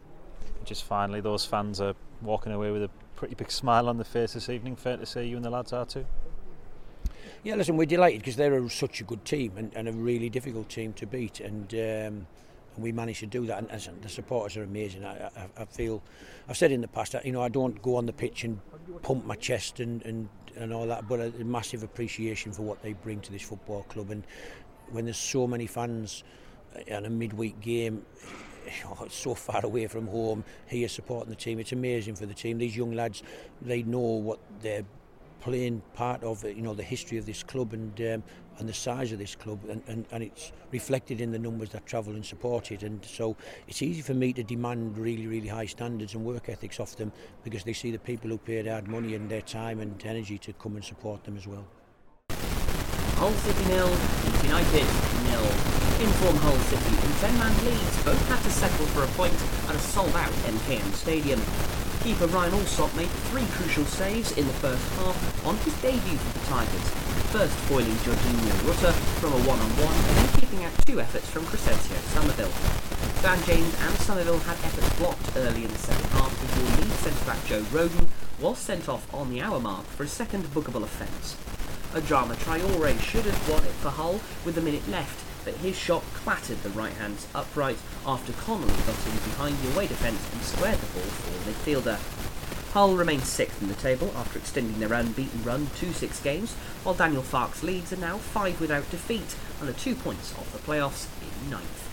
Just 0.64 0.84
finally, 0.84 1.20
those 1.20 1.44
fans 1.44 1.80
are 1.80 1.94
walking 2.22 2.52
away 2.52 2.70
with 2.70 2.84
a 2.84 2.90
pretty 3.16 3.34
big 3.34 3.50
smile 3.50 3.88
on 3.88 3.96
their 3.96 4.04
face 4.04 4.34
this 4.34 4.48
evening. 4.48 4.76
Fair 4.76 4.96
to 4.96 5.06
say 5.06 5.26
you 5.26 5.36
and 5.36 5.44
the 5.44 5.50
lads 5.50 5.72
are 5.72 5.86
too? 5.86 6.06
Yeah, 7.42 7.54
listen, 7.54 7.76
we're 7.76 7.86
delighted 7.86 8.20
because 8.20 8.36
they're 8.36 8.54
a, 8.54 8.68
such 8.68 9.00
a 9.00 9.04
good 9.04 9.24
team 9.24 9.52
and, 9.56 9.72
and, 9.74 9.88
a 9.88 9.92
really 9.92 10.28
difficult 10.28 10.68
team 10.68 10.92
to 10.94 11.06
beat, 11.06 11.40
and 11.40 11.72
um, 11.72 12.26
and 12.74 12.84
we 12.84 12.92
managed 12.92 13.20
to 13.20 13.26
do 13.26 13.46
that. 13.46 13.58
And 13.58 13.70
listen, 13.70 13.98
the 14.00 14.08
supporters 14.08 14.56
are 14.56 14.62
amazing. 14.62 15.04
I, 15.04 15.26
I, 15.26 15.48
I 15.58 15.64
feel, 15.64 16.02
I've 16.48 16.56
said 16.56 16.72
in 16.72 16.80
the 16.80 16.88
past, 16.88 17.14
you 17.24 17.32
know, 17.32 17.42
I 17.42 17.48
don't 17.48 17.80
go 17.82 17.96
on 17.96 18.06
the 18.06 18.12
pitch 18.12 18.44
and 18.44 18.60
pump 19.02 19.24
my 19.24 19.36
chest 19.36 19.80
and, 19.80 20.02
and, 20.04 20.28
and 20.56 20.72
all 20.72 20.86
that, 20.86 21.08
but 21.08 21.20
a, 21.20 21.44
massive 21.44 21.82
appreciation 21.82 22.52
for 22.52 22.62
what 22.62 22.82
they 22.82 22.92
bring 22.92 23.20
to 23.20 23.32
this 23.32 23.42
football 23.42 23.82
club. 23.84 24.10
And 24.10 24.24
when 24.90 25.04
there's 25.04 25.16
so 25.16 25.46
many 25.46 25.66
fans 25.66 26.24
in 26.86 27.04
a 27.04 27.10
midweek 27.10 27.60
game, 27.60 28.04
oh, 28.86 29.06
so 29.08 29.34
far 29.34 29.64
away 29.64 29.86
from 29.86 30.06
home, 30.06 30.44
here 30.66 30.88
supporting 30.88 31.30
the 31.30 31.36
team, 31.36 31.58
it's 31.58 31.72
amazing 31.72 32.14
for 32.14 32.26
the 32.26 32.34
team. 32.34 32.58
These 32.58 32.76
young 32.76 32.92
lads, 32.92 33.22
they 33.60 33.82
know 33.82 33.98
what 33.98 34.38
they're 34.60 34.84
playing 35.40 35.82
part 35.94 36.22
of 36.22 36.44
you 36.44 36.62
know 36.62 36.74
the 36.74 36.82
history 36.82 37.18
of 37.18 37.26
this 37.26 37.42
club 37.42 37.72
and 37.72 38.00
um, 38.00 38.22
and 38.58 38.68
the 38.68 38.74
size 38.74 39.10
of 39.10 39.18
this 39.18 39.34
club 39.34 39.58
and, 39.70 39.82
and, 39.86 40.04
and 40.12 40.22
it's 40.22 40.52
reflected 40.70 41.20
in 41.20 41.32
the 41.32 41.38
numbers 41.38 41.70
that 41.70 41.86
travel 41.86 42.12
and 42.12 42.24
support 42.24 42.70
it 42.70 42.82
and 42.82 43.02
so 43.04 43.34
it's 43.66 43.80
easy 43.80 44.02
for 44.02 44.12
me 44.12 44.32
to 44.32 44.42
demand 44.42 44.96
really 44.98 45.26
really 45.26 45.48
high 45.48 45.64
standards 45.64 46.14
and 46.14 46.24
work 46.24 46.48
ethics 46.48 46.78
off 46.78 46.94
them 46.96 47.10
because 47.42 47.64
they 47.64 47.72
see 47.72 47.90
the 47.90 47.98
people 47.98 48.28
who 48.28 48.38
paid 48.38 48.66
hard 48.66 48.86
money 48.86 49.14
and 49.14 49.30
their 49.30 49.40
time 49.40 49.80
and 49.80 50.04
energy 50.04 50.36
to 50.36 50.52
come 50.54 50.76
and 50.76 50.84
support 50.84 51.24
them 51.24 51.36
as 51.36 51.46
well. 51.46 51.66
Hull 53.20 53.32
City 53.32 53.68
nil, 53.68 53.86
Leeds 53.86 54.44
United 54.44 54.86
nil. 55.28 55.44
Inform 56.00 56.36
Hull 56.36 56.56
City 56.72 56.96
in 56.96 57.12
10-man 57.20 57.64
Leeds 57.66 58.02
both 58.02 58.28
had 58.28 58.42
to 58.42 58.50
settle 58.50 58.86
for 58.86 59.04
a 59.04 59.08
point 59.08 59.34
at 59.68 59.74
a 59.74 59.78
sold-out 59.78 60.32
MKM 60.48 60.90
Stadium. 60.94 61.38
Keeper 62.02 62.28
Ryan 62.28 62.54
Allsop 62.54 62.94
made 62.96 63.10
three 63.28 63.44
crucial 63.52 63.84
saves 63.84 64.32
in 64.32 64.46
the 64.46 64.52
first 64.54 64.82
half 64.96 65.46
on 65.46 65.54
his 65.58 65.74
debut 65.82 66.16
for 66.16 66.38
the 66.38 66.46
Tigers, 66.46 66.88
first 67.28 67.52
foiling 67.68 67.92
Georginio 68.00 68.66
Rutter 68.66 68.92
from 69.20 69.34
a 69.34 69.40
one-on-one 69.44 69.94
and 69.94 70.16
then 70.16 70.40
keeping 70.40 70.64
out 70.64 70.72
two 70.86 70.98
efforts 70.98 71.28
from 71.28 71.44
Crescencio 71.44 72.00
Summerville. 72.16 72.52
Dan 73.20 73.36
James 73.44 73.74
and 73.84 73.94
Summerville 73.98 74.38
had 74.38 74.56
efforts 74.64 74.88
blocked 74.98 75.36
early 75.36 75.64
in 75.64 75.70
the 75.70 75.78
second 75.78 76.08
half 76.16 76.30
before 76.40 76.80
lead 76.80 76.92
centre-back 77.04 77.44
Joe 77.44 77.60
Rodon 77.68 78.08
was 78.40 78.56
sent 78.56 78.88
off 78.88 79.12
on 79.12 79.28
the 79.28 79.42
hour 79.42 79.60
mark 79.60 79.84
for 79.84 80.04
a 80.04 80.08
second 80.08 80.44
bookable 80.54 80.82
offence. 80.82 81.36
Adama 81.92 82.34
Traore 82.36 82.98
should 83.00 83.26
have 83.26 83.48
won 83.50 83.62
it 83.64 83.76
for 83.82 83.90
Hull 83.90 84.22
with 84.46 84.56
a 84.56 84.62
minute 84.62 84.88
left, 84.88 85.29
but 85.44 85.54
his 85.54 85.76
shot 85.76 86.02
clattered 86.14 86.62
the 86.62 86.70
right 86.70 86.92
hand's 86.94 87.26
upright 87.34 87.78
after 88.06 88.32
Connolly 88.32 88.72
got 88.86 89.06
in 89.06 89.30
behind 89.30 89.58
the 89.58 89.72
away 89.72 89.86
defence 89.86 90.20
and 90.32 90.42
squared 90.42 90.78
the 90.78 90.86
ball 90.86 91.02
for 91.02 91.30
the 91.30 91.50
midfielder. 91.50 91.98
Hull 92.72 92.94
remain 92.94 93.20
sixth 93.20 93.60
in 93.60 93.68
the 93.68 93.74
table 93.74 94.12
after 94.16 94.38
extending 94.38 94.78
their 94.78 94.92
unbeaten 94.92 95.42
run 95.42 95.68
to 95.80 95.92
six 95.92 96.20
games, 96.20 96.52
while 96.84 96.94
Daniel 96.94 97.22
Farke's 97.22 97.64
Leeds 97.64 97.92
are 97.92 97.96
now 97.96 98.18
five 98.18 98.60
without 98.60 98.88
defeat 98.90 99.34
and 99.60 99.68
are 99.68 99.72
two 99.72 99.96
points 99.96 100.32
off 100.38 100.52
the 100.52 100.58
playoffs 100.58 101.06
in 101.20 101.50
ninth. 101.50 101.90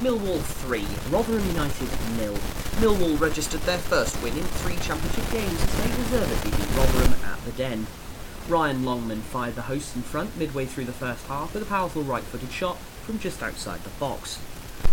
Millwall 0.00 0.40
3, 0.40 0.84
Rotherham 1.10 1.46
United 1.48 1.88
nil. 2.16 2.34
Millwall 2.78 3.18
registered 3.20 3.60
their 3.62 3.78
first 3.78 4.20
win 4.22 4.36
in 4.36 4.44
three 4.44 4.76
championship 4.76 5.30
games 5.32 5.60
as 5.60 5.76
they 5.76 5.88
deservedly 5.96 6.50
beat 6.52 6.76
Rotherham 6.76 7.14
at 7.24 7.44
the 7.44 7.52
Den. 7.52 7.86
Ryan 8.48 8.82
Longman 8.82 9.20
fired 9.20 9.56
the 9.56 9.62
hosts 9.62 9.94
in 9.94 10.00
front 10.00 10.38
midway 10.38 10.64
through 10.64 10.86
the 10.86 10.92
first 10.92 11.26
half 11.26 11.52
with 11.52 11.62
a 11.62 11.66
powerful 11.66 12.02
right-footed 12.02 12.50
shot 12.50 12.78
from 12.78 13.18
just 13.18 13.42
outside 13.42 13.84
the 13.84 13.90
box. 14.00 14.36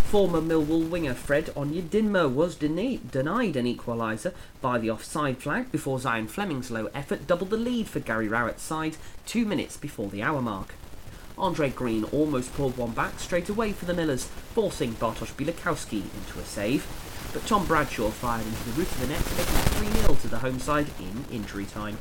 Former 0.03 0.41
Millwall 0.41 0.89
winger 0.89 1.13
Fred 1.13 1.45
Onyedinma 1.55 2.33
was 2.33 2.57
deni- 2.57 2.99
denied 3.09 3.55
an 3.55 3.65
equaliser 3.65 4.33
by 4.59 4.77
the 4.77 4.91
offside 4.91 5.37
flag 5.37 5.71
before 5.71 5.99
Zian 5.99 6.27
Flemming's 6.27 6.69
low 6.69 6.87
effort 6.87 7.27
doubled 7.27 7.49
the 7.49 7.55
lead 7.55 7.87
for 7.87 8.01
Gary 8.01 8.27
Rowett's 8.27 8.61
side 8.61 8.97
two 9.25 9.45
minutes 9.45 9.77
before 9.77 10.09
the 10.09 10.21
hour 10.21 10.41
mark. 10.41 10.73
Andre 11.37 11.69
Green 11.69 12.03
almost 12.05 12.53
pulled 12.55 12.75
one 12.75 12.91
back 12.91 13.19
straight 13.19 13.47
away 13.47 13.71
for 13.71 13.85
the 13.85 13.93
Millers, 13.93 14.25
forcing 14.53 14.95
Bartosz 14.95 15.33
Białkowski 15.33 16.01
into 16.01 16.39
a 16.39 16.43
save, 16.43 16.85
but 17.31 17.45
Tom 17.47 17.65
Bradshaw 17.65 18.09
fired 18.09 18.45
into 18.45 18.63
the 18.65 18.71
roof 18.71 18.91
of 18.95 18.99
the 18.99 19.07
net, 19.07 19.25
making 19.37 20.03
3-0 20.03 20.21
to 20.21 20.27
the 20.27 20.39
home 20.39 20.59
side 20.59 20.87
in 20.99 21.25
injury 21.33 21.65
time. 21.65 21.97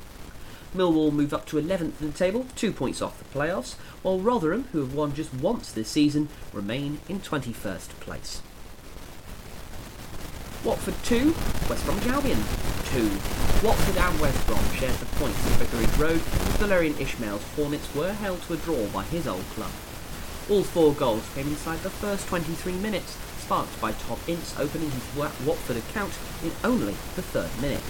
Millwall 0.74 1.12
move 1.12 1.32
up 1.32 1.46
to 1.46 1.56
11th 1.56 2.00
in 2.00 2.10
the 2.10 2.18
table, 2.18 2.46
two 2.56 2.72
points 2.72 3.00
off 3.00 3.18
the 3.18 3.38
playoffs, 3.38 3.74
while 4.02 4.18
Rotherham, 4.18 4.64
who 4.72 4.80
have 4.80 4.94
won 4.94 5.14
just 5.14 5.32
once 5.32 5.70
this 5.70 5.88
season, 5.88 6.28
remain 6.52 6.98
in 7.08 7.20
21st 7.20 7.88
place. 8.00 8.42
Watford 10.64 10.94
2, 11.04 11.34
West 11.68 11.84
Bromwich 11.84 12.06
Albion 12.06 12.42
2. 12.86 13.02
Watford 13.64 13.96
and 13.96 14.20
West 14.20 14.46
Brom 14.46 14.64
shared 14.74 14.94
the 14.94 15.06
points 15.16 15.38
at 15.46 15.60
Vicarage 15.60 15.98
Road 15.98 16.16
as 16.16 16.56
Valérien 16.58 16.94
Ismaël's 16.94 17.54
Hornets 17.54 17.94
were 17.94 18.12
held 18.12 18.42
to 18.42 18.54
a 18.54 18.56
draw 18.56 18.86
by 18.88 19.04
his 19.04 19.28
old 19.28 19.44
club. 19.54 19.70
All 20.50 20.64
four 20.64 20.92
goals 20.92 21.28
came 21.34 21.46
inside 21.46 21.80
the 21.80 21.90
first 21.90 22.26
23 22.28 22.72
minutes, 22.74 23.16
sparked 23.38 23.80
by 23.80 23.92
Tom 23.92 24.18
Ince 24.26 24.58
opening 24.58 24.90
his 24.90 25.16
Watford 25.16 25.76
account 25.76 26.12
in 26.42 26.50
only 26.64 26.94
the 27.14 27.22
third 27.22 27.50
minute 27.62 27.82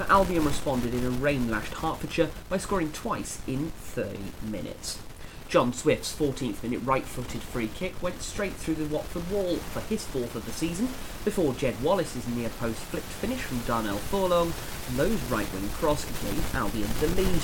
but 0.00 0.08
Albion 0.08 0.46
responded 0.46 0.94
in 0.94 1.04
a 1.04 1.10
rain-lashed 1.10 1.74
Hertfordshire 1.74 2.30
by 2.48 2.56
scoring 2.56 2.90
twice 2.90 3.38
in 3.46 3.70
30 3.70 4.18
minutes. 4.42 4.98
John 5.46 5.74
Swift's 5.74 6.16
14th 6.16 6.62
minute 6.62 6.80
right-footed 6.86 7.42
free 7.42 7.68
kick 7.74 8.02
went 8.02 8.22
straight 8.22 8.54
through 8.54 8.76
the 8.76 8.86
Watford 8.86 9.30
wall 9.30 9.56
for 9.56 9.80
his 9.80 10.06
fourth 10.06 10.34
of 10.34 10.46
the 10.46 10.52
season, 10.52 10.88
before 11.22 11.52
Jed 11.52 11.82
Wallace's 11.82 12.26
near 12.28 12.48
post 12.48 12.78
flicked 12.78 13.04
finish 13.04 13.40
from 13.40 13.58
Darnell 13.66 13.98
Furlong, 13.98 14.54
and 14.88 14.96
those 14.96 15.22
right-wing 15.24 15.68
cross 15.68 16.06
gave 16.06 16.54
Albion 16.54 16.88
the 17.00 17.08
lead. 17.08 17.42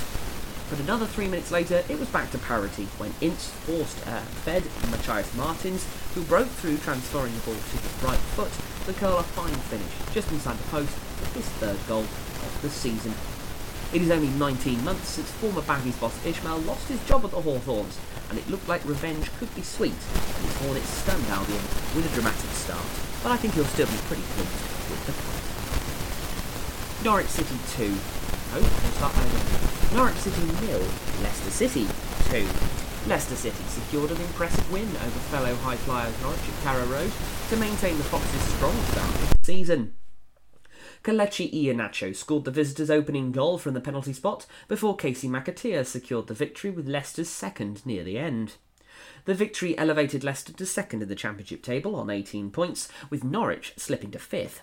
But 0.70 0.80
another 0.80 1.04
three 1.04 1.28
minutes 1.28 1.50
later, 1.50 1.84
it 1.90 2.00
was 2.00 2.08
back 2.08 2.30
to 2.30 2.38
parity 2.38 2.86
when 2.96 3.12
Ince 3.20 3.50
forced 3.50 3.98
uh, 4.06 4.20
fed 4.46 4.62
Matheus 4.90 5.36
Martins, 5.36 5.86
who 6.14 6.22
broke 6.22 6.48
through 6.48 6.78
transferring 6.78 7.34
the 7.34 7.40
ball 7.40 7.54
to 7.54 7.76
his 7.76 8.02
right 8.02 8.18
foot, 8.32 8.52
to 8.86 8.98
curl 8.98 9.18
a 9.18 9.22
fine 9.22 9.52
finish 9.68 10.14
just 10.14 10.32
inside 10.32 10.56
the 10.56 10.68
post 10.68 10.88
for 10.88 11.34
his 11.34 11.46
third 11.60 11.76
goal 11.86 12.06
of 12.54 12.62
the 12.62 12.70
season. 12.70 13.14
It 13.92 14.02
is 14.02 14.10
only 14.10 14.28
19 14.28 14.84
months 14.84 15.08
since 15.10 15.30
former 15.32 15.62
Baggies 15.62 16.00
boss 16.00 16.18
Ismaël 16.24 16.66
lost 16.66 16.88
his 16.88 17.02
job 17.06 17.24
at 17.24 17.30
the 17.30 17.40
Hawthorns, 17.40 17.98
and 18.30 18.38
it 18.38 18.48
looked 18.50 18.68
like 18.68 18.84
revenge 18.84 19.30
could 19.38 19.54
be 19.54 19.62
sweet, 19.62 19.94
and 19.94 20.44
his 20.44 20.56
Hornets 20.58 20.88
stunned 20.88 21.26
Albion 21.26 21.62
with 21.94 22.10
a 22.10 22.14
dramatic 22.14 22.50
start, 22.50 22.86
but 23.22 23.30
I 23.32 23.36
think 23.36 23.54
he'll 23.54 23.64
still 23.64 23.86
be 23.86 23.96
pretty 24.10 24.26
pleased 24.34 24.62
with 24.90 25.06
the 25.06 25.14
point. 25.14 25.46
Norwich 27.04 27.28
City 27.28 27.58
2. 27.78 27.84
A 27.84 28.58
hosts 28.58 28.82
will 28.82 28.94
start 28.98 29.14
over. 29.16 29.94
Norwich 29.94 30.18
City 30.18 30.42
nil, 30.66 30.82
Leicester 31.22 31.50
City 31.50 31.86
2. 32.30 32.46
Leicester 33.06 33.36
City 33.36 33.62
secured 33.68 34.10
an 34.10 34.20
impressive 34.20 34.66
win 34.72 34.88
over 34.88 35.20
fellow 35.30 35.54
high 35.62 35.76
flyers 35.76 36.14
Norwich 36.22 36.40
at 36.42 36.62
Carrow 36.64 36.86
Road 36.86 37.12
to 37.50 37.56
maintain 37.56 37.96
the 37.96 38.04
Foxes' 38.04 38.42
strong 38.54 38.74
start 38.90 39.14
the 39.30 39.44
season. 39.44 39.94
Kelechi 41.06 41.48
Iheanacho 41.52 42.16
scored 42.16 42.44
the 42.44 42.50
visitors' 42.50 42.90
opening 42.90 43.30
goal 43.30 43.58
from 43.58 43.74
the 43.74 43.80
penalty 43.80 44.12
spot 44.12 44.44
before 44.66 44.96
Kasey 44.96 45.28
McAteer 45.28 45.86
secured 45.86 46.26
the 46.26 46.34
victory 46.34 46.68
with 46.68 46.88
Leicester's 46.88 47.28
second 47.28 47.86
near 47.86 48.02
the 48.02 48.18
end. 48.18 48.54
The 49.24 49.34
victory 49.34 49.78
elevated 49.78 50.24
Leicester 50.24 50.52
to 50.54 50.66
second 50.66 51.02
in 51.02 51.08
the 51.08 51.14
Championship 51.14 51.62
table 51.62 51.94
on 51.94 52.10
18 52.10 52.50
points, 52.50 52.88
with 53.08 53.22
Norwich 53.22 53.72
slipping 53.76 54.10
to 54.10 54.18
fifth. 54.18 54.62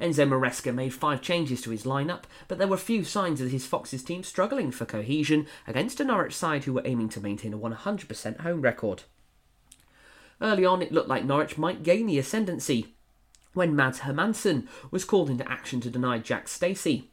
Enzo 0.00 0.28
Maresca 0.28 0.72
made 0.72 0.94
five 0.94 1.22
changes 1.22 1.60
to 1.62 1.70
his 1.70 1.82
lineup, 1.82 2.22
but 2.46 2.58
there 2.58 2.68
were 2.68 2.76
few 2.76 3.02
signs 3.02 3.40
of 3.40 3.50
his 3.50 3.66
Foxes 3.66 4.04
team 4.04 4.22
struggling 4.22 4.70
for 4.70 4.84
cohesion 4.84 5.44
against 5.66 5.98
a 5.98 6.04
Norwich 6.04 6.36
side 6.36 6.64
who 6.64 6.72
were 6.72 6.86
aiming 6.86 7.08
to 7.08 7.20
maintain 7.20 7.52
a 7.52 7.58
100% 7.58 8.40
home 8.42 8.62
record. 8.62 9.02
Early 10.40 10.64
on, 10.64 10.82
it 10.82 10.92
looked 10.92 11.08
like 11.08 11.24
Norwich 11.24 11.58
might 11.58 11.82
gain 11.82 12.06
the 12.06 12.18
ascendancy, 12.20 12.94
when 13.54 13.76
Mads 13.76 14.00
Hermansen 14.00 14.68
was 14.90 15.04
called 15.04 15.30
into 15.30 15.50
action 15.50 15.80
to 15.80 15.90
deny 15.90 16.18
Jack 16.18 16.48
Stacey. 16.48 17.10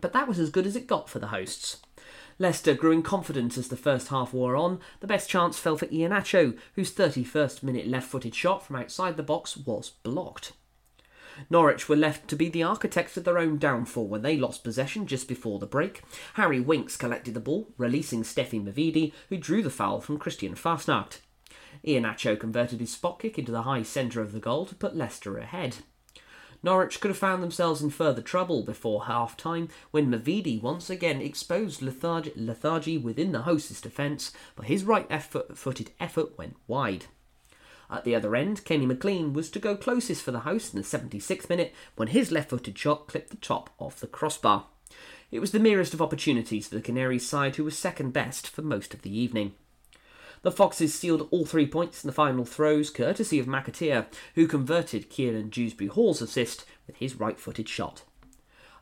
But 0.00 0.12
that 0.12 0.28
was 0.28 0.38
as 0.38 0.50
good 0.50 0.66
as 0.66 0.76
it 0.76 0.86
got 0.86 1.08
for 1.08 1.18
the 1.18 1.28
hosts. 1.28 1.78
Leicester 2.38 2.74
grew 2.74 2.90
in 2.90 3.02
confidence 3.02 3.56
as 3.56 3.68
the 3.68 3.76
first 3.76 4.08
half 4.08 4.32
wore 4.32 4.56
on. 4.56 4.80
The 5.00 5.06
best 5.06 5.30
chance 5.30 5.58
fell 5.58 5.76
for 5.76 5.86
Iheanacho, 5.86 6.58
whose 6.74 6.92
31st 6.92 7.62
minute 7.62 7.86
left 7.86 8.08
footed 8.08 8.34
shot 8.34 8.66
from 8.66 8.76
outside 8.76 9.16
the 9.16 9.22
box 9.22 9.56
was 9.56 9.90
blocked. 10.02 10.52
Norwich 11.50 11.88
were 11.88 11.96
left 11.96 12.28
to 12.28 12.36
be 12.36 12.48
the 12.48 12.62
architects 12.62 13.16
of 13.16 13.24
their 13.24 13.38
own 13.38 13.58
downfall 13.58 14.06
when 14.06 14.22
they 14.22 14.36
lost 14.36 14.64
possession 14.64 15.06
just 15.06 15.28
before 15.28 15.58
the 15.58 15.66
break. 15.66 16.02
Harry 16.34 16.60
Winks 16.60 16.96
collected 16.96 17.34
the 17.34 17.40
ball, 17.40 17.68
releasing 17.76 18.22
Stephy 18.22 18.62
Mavidi, 18.62 19.12
who 19.28 19.36
drew 19.36 19.62
the 19.62 19.70
foul 19.70 20.00
from 20.00 20.18
Christian 20.18 20.54
Fassnacht. 20.54 21.18
Iheanacho 21.86 22.38
converted 22.38 22.80
his 22.80 22.92
spot 22.92 23.18
kick 23.18 23.38
into 23.38 23.52
the 23.52 23.62
high 23.62 23.82
centre 23.82 24.20
of 24.20 24.32
the 24.32 24.40
goal 24.40 24.66
to 24.66 24.74
put 24.74 24.96
Leicester 24.96 25.38
ahead. 25.38 25.76
Norwich 26.62 26.98
could 26.98 27.10
have 27.10 27.18
found 27.18 27.42
themselves 27.42 27.82
in 27.82 27.90
further 27.90 28.22
trouble 28.22 28.62
before 28.62 29.04
half 29.04 29.36
time 29.36 29.68
when 29.90 30.10
Mavidi 30.10 30.60
once 30.60 30.88
again 30.88 31.20
exposed 31.20 31.82
lethargy, 31.82 32.32
lethargy 32.36 32.96
within 32.96 33.32
the 33.32 33.42
host's 33.42 33.82
defence, 33.82 34.32
but 34.56 34.64
his 34.64 34.82
right 34.82 35.06
footed 35.12 35.90
effort 36.00 36.38
went 36.38 36.56
wide. 36.66 37.04
At 37.90 38.04
the 38.04 38.14
other 38.14 38.34
end, 38.34 38.64
Kenny 38.64 38.86
McLean 38.86 39.34
was 39.34 39.50
to 39.50 39.58
go 39.58 39.76
closest 39.76 40.22
for 40.22 40.30
the 40.30 40.40
host 40.40 40.72
in 40.72 40.80
the 40.80 40.86
76th 40.86 41.50
minute 41.50 41.74
when 41.96 42.08
his 42.08 42.32
left 42.32 42.48
footed 42.48 42.78
shot 42.78 43.08
clipped 43.08 43.28
the 43.28 43.36
top 43.36 43.68
of 43.78 44.00
the 44.00 44.06
crossbar. 44.06 44.64
It 45.30 45.40
was 45.40 45.52
the 45.52 45.60
merest 45.60 45.92
of 45.92 46.00
opportunities 46.00 46.68
for 46.68 46.76
the 46.76 46.80
Canaries 46.80 47.28
side, 47.28 47.56
who 47.56 47.64
was 47.64 47.76
second 47.78 48.12
best 48.12 48.48
for 48.48 48.62
most 48.62 48.94
of 48.94 49.02
the 49.02 49.14
evening. 49.14 49.52
The 50.44 50.52
Foxes 50.52 50.92
sealed 50.92 51.26
all 51.30 51.46
three 51.46 51.66
points 51.66 52.04
in 52.04 52.06
the 52.06 52.12
final 52.12 52.44
throws, 52.44 52.90
courtesy 52.90 53.38
of 53.38 53.46
McAteer, 53.46 54.04
who 54.34 54.46
converted 54.46 55.08
Kiernan 55.08 55.48
Dewsbury 55.48 55.88
Hall's 55.88 56.20
assist 56.20 56.66
with 56.86 56.96
his 56.96 57.16
right 57.16 57.40
footed 57.40 57.66
shot. 57.66 58.02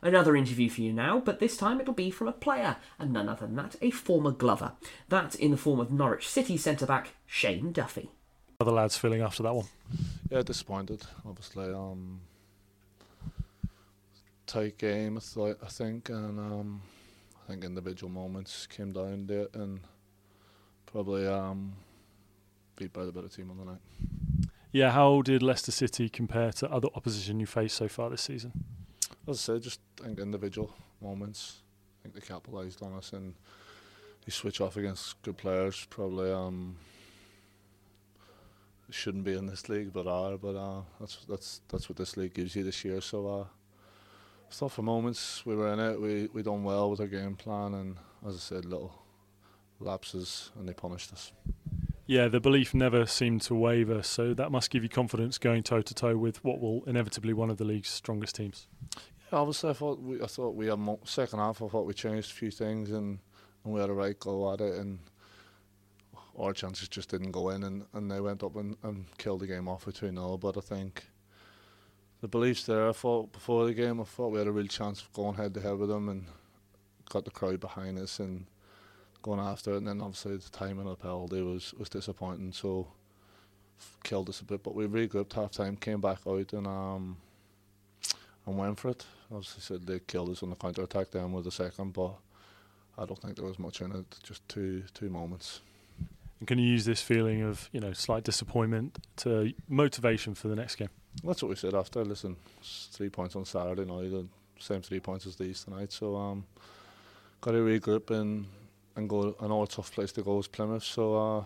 Another 0.01 0.35
interview 0.35 0.69
for 0.69 0.81
you 0.81 0.91
now, 0.91 1.21
but 1.21 1.39
this 1.39 1.55
time 1.55 1.79
it'll 1.79 1.93
be 1.93 2.11
from 2.11 2.27
a 2.27 2.33
player, 2.33 2.75
and 2.99 3.13
none 3.13 3.29
other 3.29 3.45
than 3.45 3.55
that, 3.55 3.77
a 3.81 3.91
former 3.91 4.31
Glover. 4.31 4.73
That 5.07 5.35
in 5.35 5.51
the 5.51 5.57
form 5.57 5.79
of 5.79 5.89
Norwich 5.89 6.27
City 6.27 6.57
centre 6.57 6.85
back 6.85 7.11
Shane 7.25 7.71
Duffy. 7.71 8.11
How 8.59 8.63
are 8.63 8.65
the 8.65 8.73
lads 8.73 8.97
feeling 8.97 9.21
after 9.21 9.43
that 9.43 9.55
one? 9.55 9.67
Yeah, 10.29 10.41
disappointed, 10.41 11.03
obviously. 11.25 11.73
Um, 11.73 12.19
tight 14.47 14.77
game, 14.77 15.17
I 15.17 15.67
think, 15.69 16.09
and 16.09 16.39
um, 16.39 16.81
I 17.45 17.51
think 17.51 17.63
individual 17.63 18.11
moments 18.11 18.67
came 18.67 18.91
down 18.91 19.27
there, 19.27 19.47
and 19.53 19.79
probably 20.93 21.27
um, 21.27 21.73
beat 22.75 22.93
by 22.93 23.03
the 23.03 23.11
better 23.11 23.27
team 23.27 23.49
on 23.49 23.57
the 23.57 23.65
night. 23.65 23.81
Yeah, 24.71 24.91
how 24.91 25.23
did 25.23 25.41
Leicester 25.43 25.71
City 25.71 26.07
compare 26.07 26.51
to 26.53 26.71
other 26.71 26.87
opposition 26.95 27.39
you 27.39 27.47
faced 27.47 27.75
so 27.75 27.87
far 27.87 28.09
this 28.09 28.21
season? 28.21 28.51
As 29.27 29.37
I 29.37 29.41
said, 29.41 29.63
just 29.63 29.79
I 30.01 30.05
think 30.05 30.19
individual 30.19 30.73
moments. 31.01 31.61
I 31.99 32.03
think 32.03 32.15
they 32.15 32.21
capitalised 32.21 32.81
on 32.83 32.93
us 32.93 33.11
and 33.13 33.33
they 34.25 34.31
switch 34.31 34.61
off 34.61 34.77
against 34.77 35.21
good 35.23 35.37
players. 35.37 35.87
Probably 35.89 36.31
um, 36.31 36.75
shouldn't 38.91 39.23
be 39.23 39.33
in 39.33 39.47
this 39.47 39.69
league, 39.69 39.93
but 39.93 40.05
are. 40.05 40.37
But 40.37 40.55
uh, 40.55 40.81
that's 40.99 41.17
that's 41.27 41.61
that's 41.69 41.89
what 41.89 41.97
this 41.97 42.17
league 42.17 42.35
gives 42.35 42.55
you 42.55 42.63
this 42.63 42.85
year. 42.85 43.01
So 43.01 43.27
uh, 43.27 43.43
I 44.49 44.53
thought 44.53 44.71
for 44.71 44.83
moments 44.83 45.43
we 45.45 45.55
were 45.55 45.73
in 45.73 45.79
it. 45.79 45.99
We 45.99 46.29
we 46.33 46.43
done 46.43 46.63
well 46.63 46.89
with 46.89 46.99
our 46.99 47.07
game 47.07 47.35
plan, 47.35 47.73
and 47.73 47.97
as 48.27 48.35
I 48.35 48.39
said, 48.39 48.65
little 48.65 49.02
lapses 49.79 50.51
and 50.57 50.67
they 50.67 50.73
punished 50.73 51.11
us. 51.11 51.31
Yeah, 52.05 52.27
the 52.27 52.41
belief 52.41 52.73
never 52.73 53.05
seemed 53.05 53.41
to 53.43 53.55
waver, 53.55 54.03
so 54.03 54.33
that 54.33 54.51
must 54.51 54.69
give 54.69 54.83
you 54.83 54.89
confidence 54.89 55.37
going 55.37 55.63
toe 55.63 55.81
to 55.81 55.93
toe 55.93 56.17
with 56.17 56.43
what 56.43 56.59
will 56.59 56.83
inevitably 56.85 57.33
one 57.33 57.49
of 57.49 57.57
the 57.57 57.63
league's 57.63 57.89
strongest 57.89 58.35
teams. 58.35 58.67
Yeah, 59.31 59.39
obviously, 59.39 59.69
I 59.69 59.73
thought 59.73 60.01
we, 60.01 60.21
I 60.21 60.27
thought 60.27 60.55
we 60.55 60.67
had 60.67 60.79
mo- 60.79 60.99
second 61.05 61.39
half. 61.39 61.61
I 61.61 61.67
thought 61.69 61.85
we 61.85 61.93
changed 61.93 62.31
a 62.31 62.33
few 62.33 62.51
things 62.51 62.91
and, 62.91 63.19
and 63.63 63.73
we 63.73 63.79
had 63.79 63.89
a 63.89 63.93
right 63.93 64.19
go 64.19 64.51
at 64.51 64.59
it, 64.59 64.75
and 64.75 64.99
our 66.37 66.51
chances 66.51 66.89
just 66.89 67.09
didn't 67.09 67.31
go 67.31 67.49
in, 67.49 67.63
and, 67.63 67.85
and 67.93 68.11
they 68.11 68.19
went 68.19 68.43
up 68.43 68.57
and, 68.57 68.75
and 68.83 69.05
killed 69.17 69.39
the 69.39 69.47
game 69.47 69.69
off 69.69 69.85
with 69.85 69.95
2 69.95 70.11
0. 70.11 70.37
But 70.37 70.57
I 70.57 70.61
think 70.61 71.05
the 72.19 72.27
belief's 72.27 72.65
there. 72.65 72.89
I 72.89 72.91
thought 72.93 73.31
before 73.31 73.65
the 73.65 73.73
game, 73.73 74.01
I 74.01 74.03
thought 74.03 74.33
we 74.33 74.39
had 74.39 74.47
a 74.47 74.51
real 74.51 74.67
chance 74.67 75.01
of 75.01 75.13
going 75.13 75.35
head 75.35 75.53
to 75.53 75.61
head 75.61 75.77
with 75.77 75.89
them 75.89 76.09
and 76.09 76.25
got 77.09 77.23
the 77.23 77.31
crowd 77.31 77.61
behind 77.61 77.97
us 77.97 78.19
and 78.19 78.45
going 79.23 79.39
after 79.39 79.73
it, 79.73 79.77
and 79.77 79.87
then 79.87 80.01
obviously 80.01 80.37
the 80.37 80.49
timing 80.49 80.87
of 80.87 80.97
the 80.97 81.03
penalty 81.03 81.41
was 81.41 81.73
was 81.73 81.89
disappointing. 81.89 82.51
So 82.53 82.87
killed 84.03 84.29
us 84.29 84.41
a 84.41 84.45
bit, 84.45 84.61
but 84.61 84.75
we 84.75 84.85
regrouped 84.85 85.33
half 85.33 85.51
time, 85.51 85.75
came 85.77 85.99
back 85.99 86.19
out, 86.27 86.53
and 86.53 86.67
um 86.67 87.17
and 88.45 88.57
went 88.57 88.79
for 88.79 88.89
it. 88.89 89.05
Obviously, 89.31 89.61
said 89.61 89.87
they 89.87 89.99
killed 89.99 90.29
us 90.29 90.43
on 90.43 90.49
the 90.49 90.55
counter 90.55 90.83
attack 90.83 91.11
then 91.11 91.31
with 91.31 91.45
the 91.45 91.51
second, 91.51 91.93
but 91.93 92.13
I 92.97 93.05
don't 93.05 93.19
think 93.19 93.37
there 93.37 93.45
was 93.45 93.57
much 93.57 93.81
in 93.81 93.91
it. 93.91 94.05
Just 94.21 94.47
two 94.47 94.83
two 94.93 95.09
moments. 95.09 95.61
And 96.39 96.47
can 96.47 96.59
you 96.59 96.67
use 96.67 96.85
this 96.85 97.01
feeling 97.01 97.41
of 97.41 97.69
you 97.71 97.79
know 97.79 97.93
slight 97.93 98.23
disappointment 98.23 98.99
to 99.17 99.53
motivation 99.67 100.35
for 100.35 100.49
the 100.49 100.55
next 100.55 100.75
game? 100.75 100.89
That's 101.23 101.41
what 101.41 101.49
we 101.49 101.55
said 101.55 101.73
after. 101.73 102.03
Listen, 102.03 102.35
three 102.63 103.09
points 103.09 103.35
on 103.35 103.45
Saturday 103.45 103.85
night, 103.85 104.11
the 104.11 104.25
same 104.59 104.81
three 104.81 104.99
points 104.99 105.25
as 105.25 105.35
these 105.35 105.63
tonight. 105.63 105.91
So 105.91 106.15
um, 106.15 106.45
got 107.41 107.51
to 107.51 107.57
regroup 107.57 108.09
and 108.09 108.47
and 108.95 109.09
go 109.09 109.35
another 109.39 109.65
tough 109.65 109.91
place 109.91 110.11
to 110.13 110.21
go 110.21 110.39
is 110.39 110.47
Plymouth. 110.47 110.83
So 110.83 111.15
uh, 111.15 111.43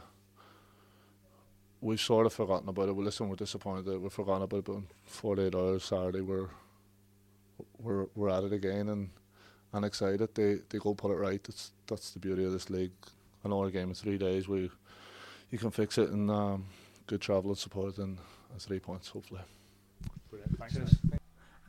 we've 1.82 2.00
sort 2.00 2.26
of 2.26 2.34
forgotten 2.34 2.70
about 2.70 2.90
it. 2.90 2.94
Well, 2.96 3.06
listen, 3.06 3.30
we're 3.30 3.36
disappointed 3.36 3.86
that 3.86 4.00
we've 4.00 4.12
forgotten 4.12 4.44
about 4.44 4.58
it. 4.58 4.66
But 4.66 4.74
in 4.74 4.88
48 5.06 5.56
hours 5.56 5.84
Saturday, 5.84 6.22
we're 6.22 6.50
we're 7.80 8.08
we're 8.16 8.30
at 8.30 8.44
it 8.44 8.54
again 8.54 8.90
and 8.90 9.10
and 9.74 9.86
excited. 9.86 10.34
They 10.36 10.60
they 10.70 10.80
go 10.80 10.94
put 10.94 11.12
it 11.12 11.16
right. 11.16 11.44
That's 11.44 11.72
that's 11.88 12.12
the 12.12 12.20
beauty 12.20 12.44
of 12.44 12.52
this 12.52 12.70
league. 12.70 12.92
Another 13.44 13.70
game 13.70 13.90
in 13.90 13.96
three 13.96 14.18
days. 14.18 14.48
We 14.48 14.70
you 15.52 15.58
can 15.58 15.72
fix 15.72 15.98
it 15.98 16.10
and 16.10 16.30
um, 16.30 16.66
good 17.06 17.22
travel 17.22 17.52
and 17.52 17.58
support 17.58 17.98
and 17.98 18.18
three 18.60 18.80
points 18.80 19.10
hopefully. 19.10 19.41
Brilliant. 20.30 20.58
Thanks. 20.58 20.98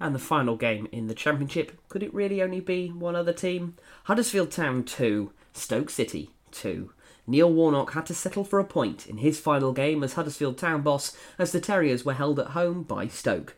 And 0.00 0.14
the 0.14 0.20
final 0.20 0.56
game 0.56 0.86
in 0.92 1.08
the 1.08 1.14
Championship, 1.14 1.76
could 1.88 2.02
it 2.02 2.14
really 2.14 2.40
only 2.40 2.60
be 2.60 2.88
one 2.88 3.16
other 3.16 3.32
team? 3.32 3.74
Huddersfield 4.04 4.52
Town 4.52 4.84
2, 4.84 5.32
Stoke 5.52 5.90
City 5.90 6.30
2. 6.52 6.92
Neil 7.26 7.52
Warnock 7.52 7.92
had 7.92 8.06
to 8.06 8.14
settle 8.14 8.44
for 8.44 8.58
a 8.58 8.64
point 8.64 9.06
in 9.06 9.18
his 9.18 9.38
final 9.38 9.72
game 9.72 10.02
as 10.02 10.14
Huddersfield 10.14 10.56
Town 10.56 10.82
boss 10.82 11.16
as 11.38 11.52
the 11.52 11.60
Terriers 11.60 12.04
were 12.04 12.14
held 12.14 12.40
at 12.40 12.48
home 12.48 12.82
by 12.82 13.06
Stoke. 13.06 13.56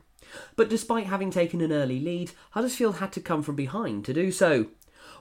But 0.56 0.68
despite 0.68 1.06
having 1.06 1.30
taken 1.30 1.60
an 1.60 1.72
early 1.72 2.00
lead, 2.00 2.32
Huddersfield 2.50 2.96
had 2.96 3.12
to 3.12 3.20
come 3.20 3.42
from 3.42 3.56
behind 3.56 4.04
to 4.06 4.12
do 4.12 4.32
so. 4.32 4.68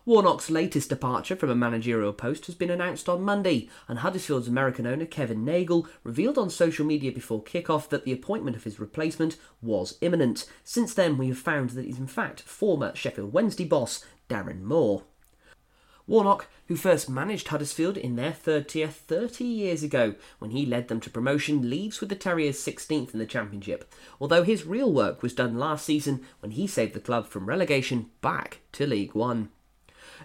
Warnock's 0.05 0.49
latest 0.49 0.89
departure 0.89 1.35
from 1.35 1.49
a 1.49 1.55
managerial 1.55 2.13
post 2.13 2.45
has 2.47 2.55
been 2.55 2.69
announced 2.69 3.07
on 3.07 3.21
Monday, 3.21 3.69
and 3.87 3.99
Huddersfield's 3.99 4.47
American 4.47 4.87
owner 4.87 5.05
Kevin 5.05 5.45
Nagle 5.45 5.87
revealed 6.03 6.37
on 6.37 6.49
social 6.49 6.85
media 6.85 7.11
before 7.11 7.43
kick-off 7.43 7.89
that 7.89 8.05
the 8.05 8.11
appointment 8.11 8.55
of 8.55 8.63
his 8.63 8.79
replacement 8.79 9.37
was 9.61 9.97
imminent. 10.01 10.49
Since 10.63 10.93
then, 10.93 11.17
we 11.17 11.27
have 11.27 11.37
found 11.37 11.71
that 11.71 11.85
he's 11.85 11.99
in 11.99 12.07
fact 12.07 12.41
former 12.41 12.95
Sheffield 12.95 13.33
Wednesday 13.33 13.65
boss 13.65 14.03
Darren 14.29 14.61
Moore. 14.61 15.03
Warnock, 16.09 16.47
who 16.67 16.75
first 16.75 17.07
managed 17.07 17.49
Huddersfield 17.49 17.95
in 17.95 18.15
their 18.15 18.31
third 18.31 18.67
tier 18.67 18.87
30 18.87 19.43
years 19.43 19.83
ago 19.83 20.15
when 20.39 20.49
he 20.49 20.65
led 20.65 20.87
them 20.87 20.99
to 21.01 21.09
promotion, 21.09 21.69
leaves 21.69 21.99
with 21.99 22.09
the 22.09 22.15
Terriers 22.15 22.57
16th 22.57 23.13
in 23.13 23.19
the 23.19 23.27
Championship, 23.27 23.93
although 24.19 24.41
his 24.41 24.65
real 24.65 24.91
work 24.91 25.21
was 25.21 25.35
done 25.35 25.59
last 25.59 25.85
season 25.85 26.25
when 26.39 26.53
he 26.53 26.65
saved 26.65 26.95
the 26.95 26.99
club 26.99 27.27
from 27.27 27.45
relegation 27.45 28.09
back 28.21 28.61
to 28.71 28.87
League 28.87 29.13
One. 29.13 29.49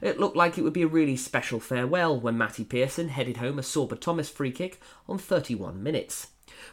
It 0.01 0.18
looked 0.18 0.37
like 0.37 0.57
it 0.57 0.62
would 0.62 0.72
be 0.72 0.82
a 0.82 0.87
really 0.87 1.16
special 1.16 1.61
farewell 1.61 2.18
when 2.18 2.39
Matty 2.39 2.64
Pearson 2.64 3.11
headed 3.11 3.37
home 3.37 3.59
a 3.59 3.62
Sorba 3.62 4.01
Thomas 4.01 4.30
free 4.30 4.53
kick 4.53 4.80
on 5.07 5.18
31 5.18 5.82
minutes. 5.82 6.28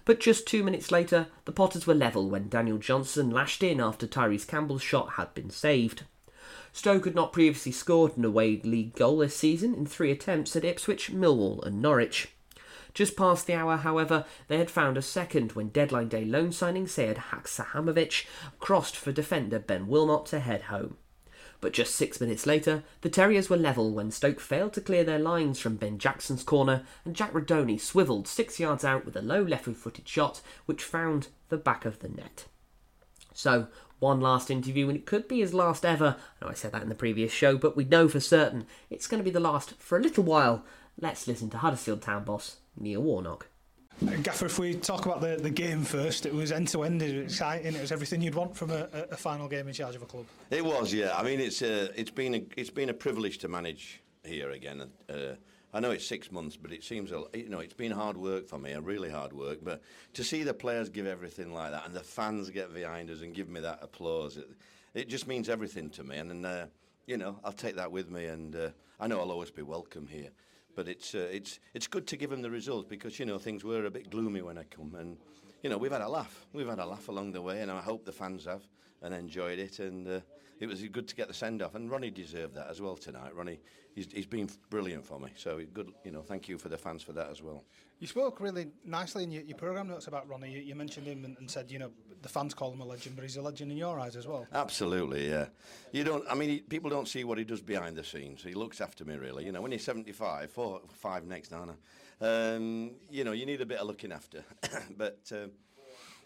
But 0.06 0.22
just 0.22 0.48
two 0.48 0.64
minutes 0.64 0.90
later, 0.90 1.28
the 1.44 1.52
Potters 1.52 1.86
were 1.86 1.94
level 1.94 2.30
when 2.30 2.48
Daniel 2.48 2.78
Johnson 2.78 3.30
lashed 3.30 3.62
in 3.62 3.82
after 3.82 4.08
Tyrese 4.08 4.48
Campbell's 4.48 4.82
shot 4.82 5.12
had 5.12 5.34
been 5.34 5.50
saved. 5.50 6.04
Stoke 6.74 7.06
had 7.06 7.16
not 7.16 7.34
previously 7.34 7.72
scored 7.72 8.18
an 8.18 8.26
away 8.26 8.62
league 8.64 8.96
goal 8.96 9.18
this 9.18 9.36
season 9.36 9.74
in 9.76 9.86
three 9.86 10.12
attempts 10.12 10.56
at 10.56 10.64
Ipswich, 10.64 11.12
Millwall, 11.12 11.64
and 11.66 11.82
Norwich. 11.82 12.30
Just 12.94 13.16
past 13.16 13.48
the 13.48 13.54
hour, 13.54 13.78
however, 13.78 14.26
they 14.48 14.58
had 14.58 14.72
found 14.72 14.98
a 14.98 15.02
second 15.02 15.54
when 15.54 15.70
deadline 15.70 16.10
day 16.10 16.26
loan 16.26 16.52
signing 16.52 16.86
Sead 16.88 17.16
Haksabanovic 17.16 18.26
crossed 18.60 18.98
for 18.98 19.12
defender 19.12 19.60
Ben 19.60 19.88
Wilmot 19.88 20.26
to 20.28 20.40
head 20.40 20.64
home. 20.64 20.98
But 21.62 21.74
just 21.74 21.96
six 21.96 22.20
minutes 22.20 22.48
later, 22.48 22.84
the 23.02 23.10
Terriers 23.10 23.50
were 23.50 23.56
level 23.58 23.92
when 23.92 24.10
Stoke 24.10 24.40
failed 24.40 24.74
to 24.74 24.82
clear 24.82 25.04
their 25.04 25.20
lines 25.20 25.60
from 25.60 25.76
Ben 25.76 26.00
Jackson's 26.00 26.44
corner 26.44 26.84
and 27.06 27.16
Jack 27.16 27.34
Rudoni 27.34 27.80
swivelled 27.80 28.28
six 28.28 28.60
yards 28.60 28.84
out 28.84 29.06
with 29.06 29.16
a 29.16 29.22
low 29.22 29.44
left 29.44 29.66
footed 29.66 30.08
shot 30.08 30.42
which 30.66 30.84
found 30.84 31.28
the 31.50 31.58
back 31.58 31.86
of 31.86 32.00
the 32.00 32.10
net. 32.10 32.46
So, 33.34 33.68
one 34.02 34.20
last 34.20 34.50
interview, 34.50 34.90
and 34.90 34.98
it 34.98 35.06
could 35.06 35.28
be 35.28 35.40
his 35.40 35.54
last 35.54 35.86
ever. 35.86 36.18
I 36.42 36.46
know 36.46 36.52
I 36.52 36.56
said 36.56 36.72
that 36.74 36.82
in 36.82 36.90
the 36.90 36.96
previous 36.96 37.32
show, 37.32 37.58
but 37.58 37.78
we 37.78 37.86
know 37.86 38.10
for 38.10 38.20
certain 38.20 38.66
it's 38.90 39.08
going 39.08 39.20
to 39.20 39.24
be 39.24 39.32
the 39.32 39.40
last 39.40 39.76
for 39.80 39.98
a 39.98 40.02
little 40.02 40.24
while. 40.24 40.66
Let's 41.00 41.28
listen 41.28 41.50
to 41.52 41.58
Huddersfield 41.60 42.02
Town 42.02 42.24
boss 42.24 42.58
Neil 42.76 43.02
Warnock. 43.02 43.48
Gaffer, 44.24 44.48
if 44.48 44.58
we 44.58 44.74
talk 44.74 45.06
about 45.06 45.22
the, 45.22 45.38
the 45.40 45.52
game 45.52 45.84
first, 45.84 46.26
it 46.26 46.34
was 46.34 46.52
end 46.52 46.68
to 46.70 46.82
end, 46.82 47.04
it 47.04 47.24
was 47.24 47.34
exciting, 47.34 47.76
it 47.76 47.82
was 47.82 47.92
everything 47.92 48.20
you'd 48.20 48.34
want 48.34 48.56
from 48.56 48.72
a, 48.72 48.90
a 49.12 49.16
final 49.16 49.48
game 49.48 49.68
in 49.68 49.74
charge 49.74 49.96
of 49.96 50.02
a 50.02 50.08
club. 50.08 50.26
It 50.50 50.66
was, 50.66 50.92
yeah. 50.92 51.16
I 51.16 51.22
mean, 51.22 51.40
it's 51.40 51.62
uh, 51.62 51.90
it's 51.96 52.10
been 52.10 52.34
a, 52.34 52.44
it's 52.58 52.72
been 52.72 52.90
a 52.90 52.96
privilege 52.96 53.38
to 53.40 53.48
manage 53.48 54.02
here 54.24 54.50
again. 54.50 54.90
Uh, 55.08 55.36
I 55.74 55.80
know 55.80 55.92
it's 55.92 56.06
six 56.06 56.32
months, 56.32 56.58
but 56.58 56.72
it 56.72 56.84
seems 56.84 57.12
you 57.12 57.50
know 57.50 57.60
it's 57.60 57.74
been 57.74 57.92
hard 57.92 58.18
work 58.18 58.48
for 58.48 58.58
me, 58.58 58.72
a 58.72 58.82
really 58.82 59.10
hard 59.10 59.34
work. 59.34 59.60
But 59.64 59.82
to 60.14 60.24
see 60.24 60.44
the 60.44 60.54
players 60.54 60.90
give 60.90 61.06
everything 61.06 61.54
like 61.54 61.72
that, 61.72 61.86
and 61.86 61.94
the 61.94 62.04
fans 62.04 62.50
get 62.50 62.74
behind 62.74 63.10
us 63.10 63.22
and 63.22 63.34
give 63.34 63.50
me 63.50 63.62
that 63.62 63.80
applause, 63.82 64.38
it, 64.38 64.50
it 64.94 65.10
just 65.10 65.28
means 65.28 65.50
everything 65.50 65.90
to 65.92 66.04
me. 66.04 66.18
And 66.18 66.46
uh, 66.46 66.66
you 67.06 67.18
know, 67.18 67.40
I'll 67.44 67.54
take 67.54 67.76
that 67.76 67.92
with 67.92 68.10
me, 68.10 68.26
and 68.26 68.56
uh, 68.56 68.70
I 69.00 69.08
know 69.08 69.20
I'll 69.20 69.32
always 69.32 69.52
be 69.52 69.62
welcome 69.62 70.08
here 70.08 70.30
but 70.76 70.88
it's 70.88 71.16
uh, 71.16 71.30
it's 71.32 71.60
it's 71.74 71.88
good 71.88 72.08
to 72.08 72.18
give 72.18 72.30
them 72.30 72.42
the 72.42 72.50
results 72.50 72.88
because 72.90 73.20
you 73.20 73.26
know 73.26 73.38
things 73.38 73.64
were 73.64 73.86
a 73.86 73.92
bit 73.92 74.10
gloomy 74.10 74.42
when 74.42 74.58
I 74.58 74.64
come, 74.64 74.96
and 74.96 75.18
you 75.64 75.70
know 75.70 75.78
we've 75.78 75.92
had 75.92 76.02
a 76.02 76.10
laugh, 76.10 76.46
we've 76.54 76.68
had 76.68 76.80
a 76.80 76.86
laugh 76.86 77.08
along 77.10 77.32
the 77.34 77.42
way, 77.42 77.62
and 77.62 77.72
I 77.72 77.82
hope 77.82 78.06
the 78.06 78.12
fans 78.12 78.46
have 78.46 78.64
and 79.02 79.14
enjoyed 79.14 79.60
it, 79.60 79.80
and 79.80 80.08
uh, 80.08 80.20
it 80.62 80.68
was 80.68 80.82
good 80.84 81.08
to 81.08 81.16
get 81.16 81.28
the 81.28 81.34
send 81.34 81.62
off, 81.64 81.74
and 81.74 81.90
Ronnie 81.90 82.12
deserved 82.12 82.54
that 82.56 82.68
as 82.70 82.80
well 82.80 82.96
tonight. 82.96 83.36
Ronnie, 83.36 83.60
he's, 83.96 84.08
he's 84.12 84.28
been 84.28 84.48
brilliant 84.70 85.04
for 85.04 85.20
me, 85.20 85.30
so 85.36 85.60
good, 85.74 85.92
you 86.06 86.12
know, 86.12 86.22
thank 86.22 86.48
you 86.48 86.60
for 86.60 86.70
the 86.70 86.78
fans 86.78 87.02
for 87.02 87.14
that 87.14 87.32
as 87.32 87.42
well. 87.42 87.64
You 88.00 88.06
spoke 88.06 88.40
really 88.40 88.68
nicely 88.86 89.24
in 89.24 89.32
your, 89.32 89.42
your 89.44 89.58
programme 89.58 89.88
notes 89.88 90.06
about 90.06 90.30
Ronnie. 90.30 90.52
You, 90.52 90.62
you 90.62 90.76
mentioned 90.76 91.08
him 91.08 91.26
and, 91.26 91.36
and, 91.40 91.50
said, 91.50 91.72
you 91.72 91.80
know, 91.80 91.92
the 92.22 92.30
fans 92.30 92.54
call 92.54 92.72
him 92.72 92.82
a 92.82 92.86
legend, 92.86 93.16
but 93.16 93.24
he's 93.24 93.38
a 93.38 93.42
legend 93.42 93.72
in 93.72 93.78
your 93.78 94.00
eyes 94.00 94.16
as 94.16 94.28
well. 94.28 94.48
Absolutely, 94.54 95.28
yeah. 95.28 95.48
You 95.92 96.04
don't, 96.04 96.24
I 96.30 96.36
mean, 96.36 96.50
he, 96.50 96.60
people 96.60 96.92
don't 96.92 97.08
see 97.08 97.24
what 97.24 97.40
he 97.40 97.44
does 97.44 97.62
behind 97.62 97.96
the 97.96 98.04
scenes. 98.04 98.44
He 98.44 98.54
looks 98.54 98.82
after 98.82 99.04
me, 99.04 99.16
really. 99.16 99.46
You 99.46 99.52
know, 99.52 99.62
when 99.62 99.72
he's 99.72 99.84
75, 99.84 100.52
four, 100.52 100.82
five 100.94 101.26
next, 101.26 101.52
Nana, 101.52 101.76
um, 102.22 102.92
you 103.10 103.24
know, 103.24 103.32
you 103.32 103.48
need 103.48 103.62
a 103.62 103.66
bit 103.66 103.80
of 103.80 103.88
looking 103.88 104.12
after. 104.12 104.44
but 104.98 105.20
uh, 105.32 105.48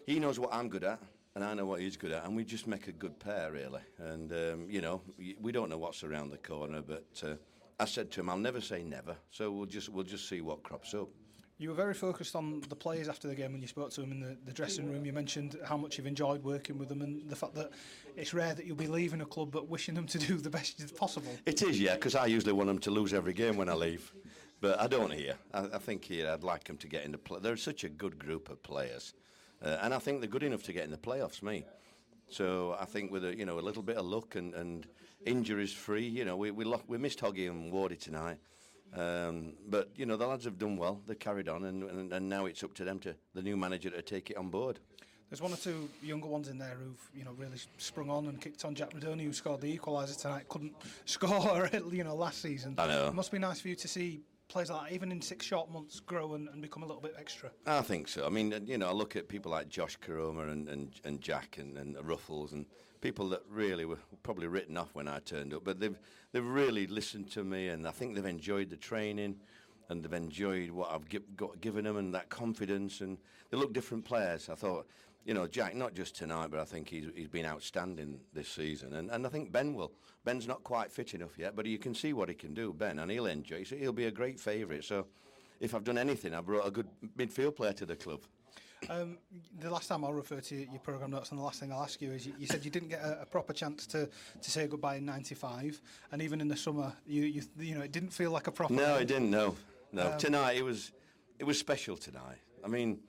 he 0.06 0.20
knows 0.20 0.40
what 0.40 0.54
I'm 0.54 0.68
good 0.68 0.84
at 0.84 1.00
and 1.36 1.44
I 1.44 1.54
know 1.54 1.66
what 1.66 1.82
he's 1.82 1.98
good 1.98 2.12
at, 2.12 2.26
and 2.26 2.36
we 2.36 2.46
just 2.46 2.66
make 2.66 2.88
a 2.88 2.94
good 2.94 3.20
pair, 3.20 3.52
really. 3.52 3.82
And 4.00 4.32
um, 4.32 4.68
you 4.70 4.82
know, 4.82 5.02
we 5.42 5.52
don't 5.52 5.70
know 5.70 5.78
what's 5.78 6.04
around 6.04 6.32
the 6.32 6.38
corner, 6.38 6.82
but 6.82 7.06
uh, 7.24 7.36
I 7.80 7.86
said 7.86 8.10
to 8.12 8.22
him, 8.22 8.30
I'll 8.30 8.38
never 8.38 8.62
say 8.62 8.84
never. 8.84 9.16
So 9.32 9.52
we'll 9.52 9.66
just 9.66 9.90
we'll 9.90 10.06
just 10.06 10.30
see 10.30 10.42
what 10.42 10.64
crops 10.64 10.94
up. 10.94 11.10
You 11.58 11.70
were 11.70 11.76
very 11.76 11.94
focused 11.94 12.36
on 12.36 12.62
the 12.68 12.76
players 12.76 13.08
after 13.08 13.30
the 13.30 13.36
game 13.36 13.54
when 13.54 13.62
you 13.62 13.68
spoke 13.68 13.90
to 13.92 14.02
them 14.02 14.12
in 14.12 14.20
the, 14.20 14.38
the 14.46 14.52
dressing 14.52 14.92
room. 14.92 15.06
You 15.06 15.14
mentioned 15.14 15.58
how 15.64 15.78
much 15.78 15.98
you've 15.98 16.08
enjoyed 16.08 16.44
working 16.44 16.78
with 16.78 16.90
them 16.90 17.02
and 17.02 17.30
the 17.30 17.36
fact 17.36 17.56
that 17.56 17.72
it's 18.18 18.34
rare 18.34 18.54
that 18.54 18.66
you'll 18.66 18.76
be 18.76 18.88
leaving 18.88 19.22
a 19.22 19.26
club 19.26 19.52
but 19.52 19.70
wishing 19.70 19.96
them 19.96 20.06
to 20.08 20.18
do 20.18 20.36
the 20.36 20.50
best 20.50 20.94
possible. 20.98 21.32
It 21.46 21.62
is, 21.62 21.80
yeah, 21.80 21.96
because 21.96 22.14
I 22.14 22.26
usually 22.26 22.52
want 22.52 22.68
them 22.68 22.80
to 22.80 22.92
lose 22.92 23.14
every 23.14 23.32
game 23.32 23.56
when 23.56 23.70
I 23.70 23.74
leave. 23.74 24.14
But 24.60 24.82
I 24.82 24.88
don't 24.88 25.14
here. 25.14 25.36
I, 25.54 25.60
I 25.76 25.78
think 25.78 26.04
here 26.04 26.30
I'd 26.30 26.44
like 26.44 26.66
them 26.66 26.76
to 26.76 26.90
get 26.90 27.06
into 27.06 27.18
play. 27.18 27.40
They're 27.42 27.56
such 27.56 27.86
a 27.86 27.90
good 27.90 28.20
group 28.20 28.50
of 28.50 28.62
players. 28.62 29.14
Uh, 29.66 29.80
and 29.82 29.94
I 29.94 30.00
think 30.00 30.22
they're 30.22 30.30
good 30.30 30.44
enough 30.44 30.64
to 30.64 30.74
get 30.74 30.84
in 30.84 30.92
the 30.92 30.98
playoffs, 30.98 31.42
me. 31.42 31.66
So 32.30 32.78
I 32.80 32.86
think 32.86 33.12
with 33.12 33.26
a, 33.26 33.36
you 33.36 33.46
know, 33.46 33.60
a 33.60 33.62
little 33.62 33.84
bit 33.84 33.98
of 33.98 34.06
luck 34.06 34.36
and, 34.36 34.54
and 34.54 34.88
injuries 35.26 35.74
free, 35.74 36.06
you 36.08 36.24
know, 36.24 36.38
we, 36.38 36.52
we, 36.52 36.72
we 36.88 36.98
missed 36.98 37.20
Hoggy 37.20 37.50
and 37.50 37.74
Wardy 37.74 38.00
tonight. 38.00 38.38
Um, 38.96 39.54
but 39.68 39.90
you 39.96 40.06
know 40.06 40.16
the 40.16 40.26
lads 40.26 40.46
have 40.46 40.58
done 40.58 40.78
well. 40.78 41.02
They've 41.06 41.20
carried 41.20 41.50
on, 41.50 41.66
and, 41.66 41.84
and, 41.84 42.14
and 42.14 42.30
now 42.30 42.46
it's 42.46 42.64
up 42.64 42.74
to 42.76 42.86
them 42.86 43.00
to 43.00 43.14
the 43.34 43.42
new 43.42 43.58
manager 43.58 43.90
to 43.90 44.02
take 44.02 44.30
it 44.30 44.38
on 44.38 44.50
board. 44.50 44.80
There's 45.30 45.42
one 45.42 45.52
or 45.52 45.58
two 45.58 45.90
younger 46.02 46.28
ones 46.28 46.48
in 46.48 46.58
there 46.58 46.78
who've 46.80 47.10
you 47.14 47.26
know 47.26 47.34
really 47.34 47.58
sprung 47.78 48.10
on 48.10 48.28
and 48.28 48.40
kicked 48.40 48.64
on. 48.64 48.74
Jack 48.74 48.92
Rudoni, 48.92 49.24
who 49.24 49.34
scored 49.34 49.60
the 49.60 49.78
equaliser 49.78 50.22
tonight, 50.22 50.48
couldn't 50.48 50.76
score 51.06 51.70
you 51.92 52.06
know 52.06 52.16
last 52.16 52.42
season. 52.42 52.76
I 52.78 52.88
know. 52.88 53.08
It 53.08 53.16
must 53.16 53.34
be 53.34 53.40
nice 53.40 53.60
for 53.60 53.68
you 53.68 53.76
to 53.76 53.88
see 53.88 54.22
players 54.56 54.70
like 54.70 54.88
that, 54.88 54.96
even 54.96 55.12
in 55.12 55.22
six 55.22 55.46
short 55.46 55.70
months, 55.70 56.00
grow 56.00 56.34
and, 56.36 56.48
and, 56.48 56.62
become 56.62 56.82
a 56.82 56.86
little 56.86 57.02
bit 57.02 57.14
extra? 57.20 57.52
I 57.68 57.82
think 57.82 58.08
so. 58.08 58.26
I 58.26 58.30
mean, 58.30 58.54
uh, 58.54 58.62
you 58.66 58.78
know, 58.78 58.88
I 58.88 58.94
look 58.94 59.18
at 59.18 59.28
people 59.28 59.52
like 59.52 59.68
Josh 59.68 60.00
Koroma 60.00 60.50
and, 60.50 60.70
and, 60.70 60.94
and 61.04 61.20
Jack 61.20 61.58
and, 61.60 61.78
and 61.78 61.98
Ruffles 62.08 62.54
and 62.54 62.66
people 63.02 63.28
that 63.30 63.42
really 63.50 63.84
were 63.84 63.98
probably 64.24 64.48
written 64.48 64.78
off 64.78 64.96
when 64.96 65.10
I 65.10 65.20
turned 65.20 65.54
up, 65.54 65.66
but 65.66 65.82
they've 65.82 66.00
they've 66.32 66.46
really 66.46 66.88
listened 66.88 67.30
to 67.32 67.44
me, 67.44 67.68
and 67.68 67.86
I 67.86 67.92
think 67.92 68.16
they've 68.16 68.26
enjoyed 68.26 68.70
the 68.70 68.78
training, 68.78 69.36
and 69.90 70.02
they've 70.02 70.14
enjoyed 70.14 70.70
what 70.70 70.90
I've 70.90 71.04
got 71.36 71.60
given 71.60 71.84
them, 71.84 71.98
and 71.98 72.14
that 72.14 72.30
confidence, 72.30 73.02
and 73.02 73.18
they 73.52 73.58
look 73.58 73.74
different 73.74 74.06
players. 74.06 74.48
I 74.48 74.56
thought, 74.56 74.88
you 75.26 75.34
know, 75.34 75.48
Jack, 75.48 75.76
not 75.76 75.94
just 75.94 76.16
tonight, 76.16 76.52
but 76.52 76.60
I 76.60 76.66
think 76.66 76.90
he's 76.90 77.06
he's 77.16 77.28
been 77.28 77.46
outstanding 77.46 78.20
this 78.34 78.48
season, 78.48 78.94
and 78.94 79.10
and 79.12 79.26
I 79.26 79.30
think 79.30 79.52
Ben 79.52 79.74
will. 79.74 79.92
Ben's 80.24 80.48
not 80.48 80.64
quite 80.64 80.92
fit 80.92 81.14
enough 81.14 81.38
yet, 81.38 81.56
but 81.56 81.66
you 81.66 81.78
can 81.78 81.94
see 81.94 82.14
what 82.14 82.30
he 82.30 82.36
can 82.36 82.54
do, 82.54 82.74
Ben, 82.74 83.00
and 83.00 83.12
he'll 83.12 83.28
enjoy. 83.28 83.64
So 83.64 83.76
he'll 83.76 83.94
be 83.94 84.06
a 84.06 84.12
great 84.12 84.40
favourite. 84.40 84.84
So. 84.84 85.08
If 85.62 85.74
I've 85.74 85.86
done 85.86 85.98
anything, 85.98 86.34
I've 86.34 86.46
brought 86.46 86.68
a 86.68 86.70
good 86.70 86.86
midfield 87.18 87.56
player 87.56 87.72
to 87.72 87.86
the 87.86 87.96
club. 87.96 88.20
Um, 88.90 89.18
the 89.60 89.70
last 89.70 89.88
time 89.88 90.04
I'll 90.04 90.14
refer 90.14 90.40
to 90.40 90.56
your 90.56 90.80
programme 90.80 91.12
notes, 91.12 91.32
and 91.32 91.40
the 91.40 91.44
last 91.44 91.60
thing 91.60 91.72
I'll 91.72 91.82
ask 91.82 92.02
you 92.02 92.12
is 92.12 92.28
you, 92.28 92.34
you 92.38 92.48
said 92.48 92.64
you 92.64 92.72
didn't 92.72 92.90
get 92.90 93.02
a, 93.02 93.22
a, 93.22 93.26
proper 93.26 93.54
chance 93.54 93.88
to, 93.88 94.08
to 94.42 94.52
say 94.52 94.68
goodbye 94.68 94.98
in 94.98 95.06
'95, 95.06 95.82
and 96.12 96.22
even 96.22 96.42
in 96.42 96.48
the 96.48 96.58
summer, 96.58 96.94
you, 97.08 97.24
you 97.24 97.42
you 97.58 97.76
know 97.76 97.82
it 97.82 97.92
didn't 97.92 98.12
feel 98.12 98.32
like 98.32 98.48
a 98.48 98.52
proper. 98.52 98.74
No, 98.74 98.98
it 98.98 99.08
didn't. 99.08 99.32
No, 99.32 99.56
no. 99.92 100.12
Um, 100.12 100.18
tonight 100.18 100.58
it 100.58 100.64
was 100.64 100.92
it 101.40 101.46
was 101.46 101.58
special 101.58 101.98
tonight. 101.98 102.38
I 102.64 102.68
mean, 102.68 103.00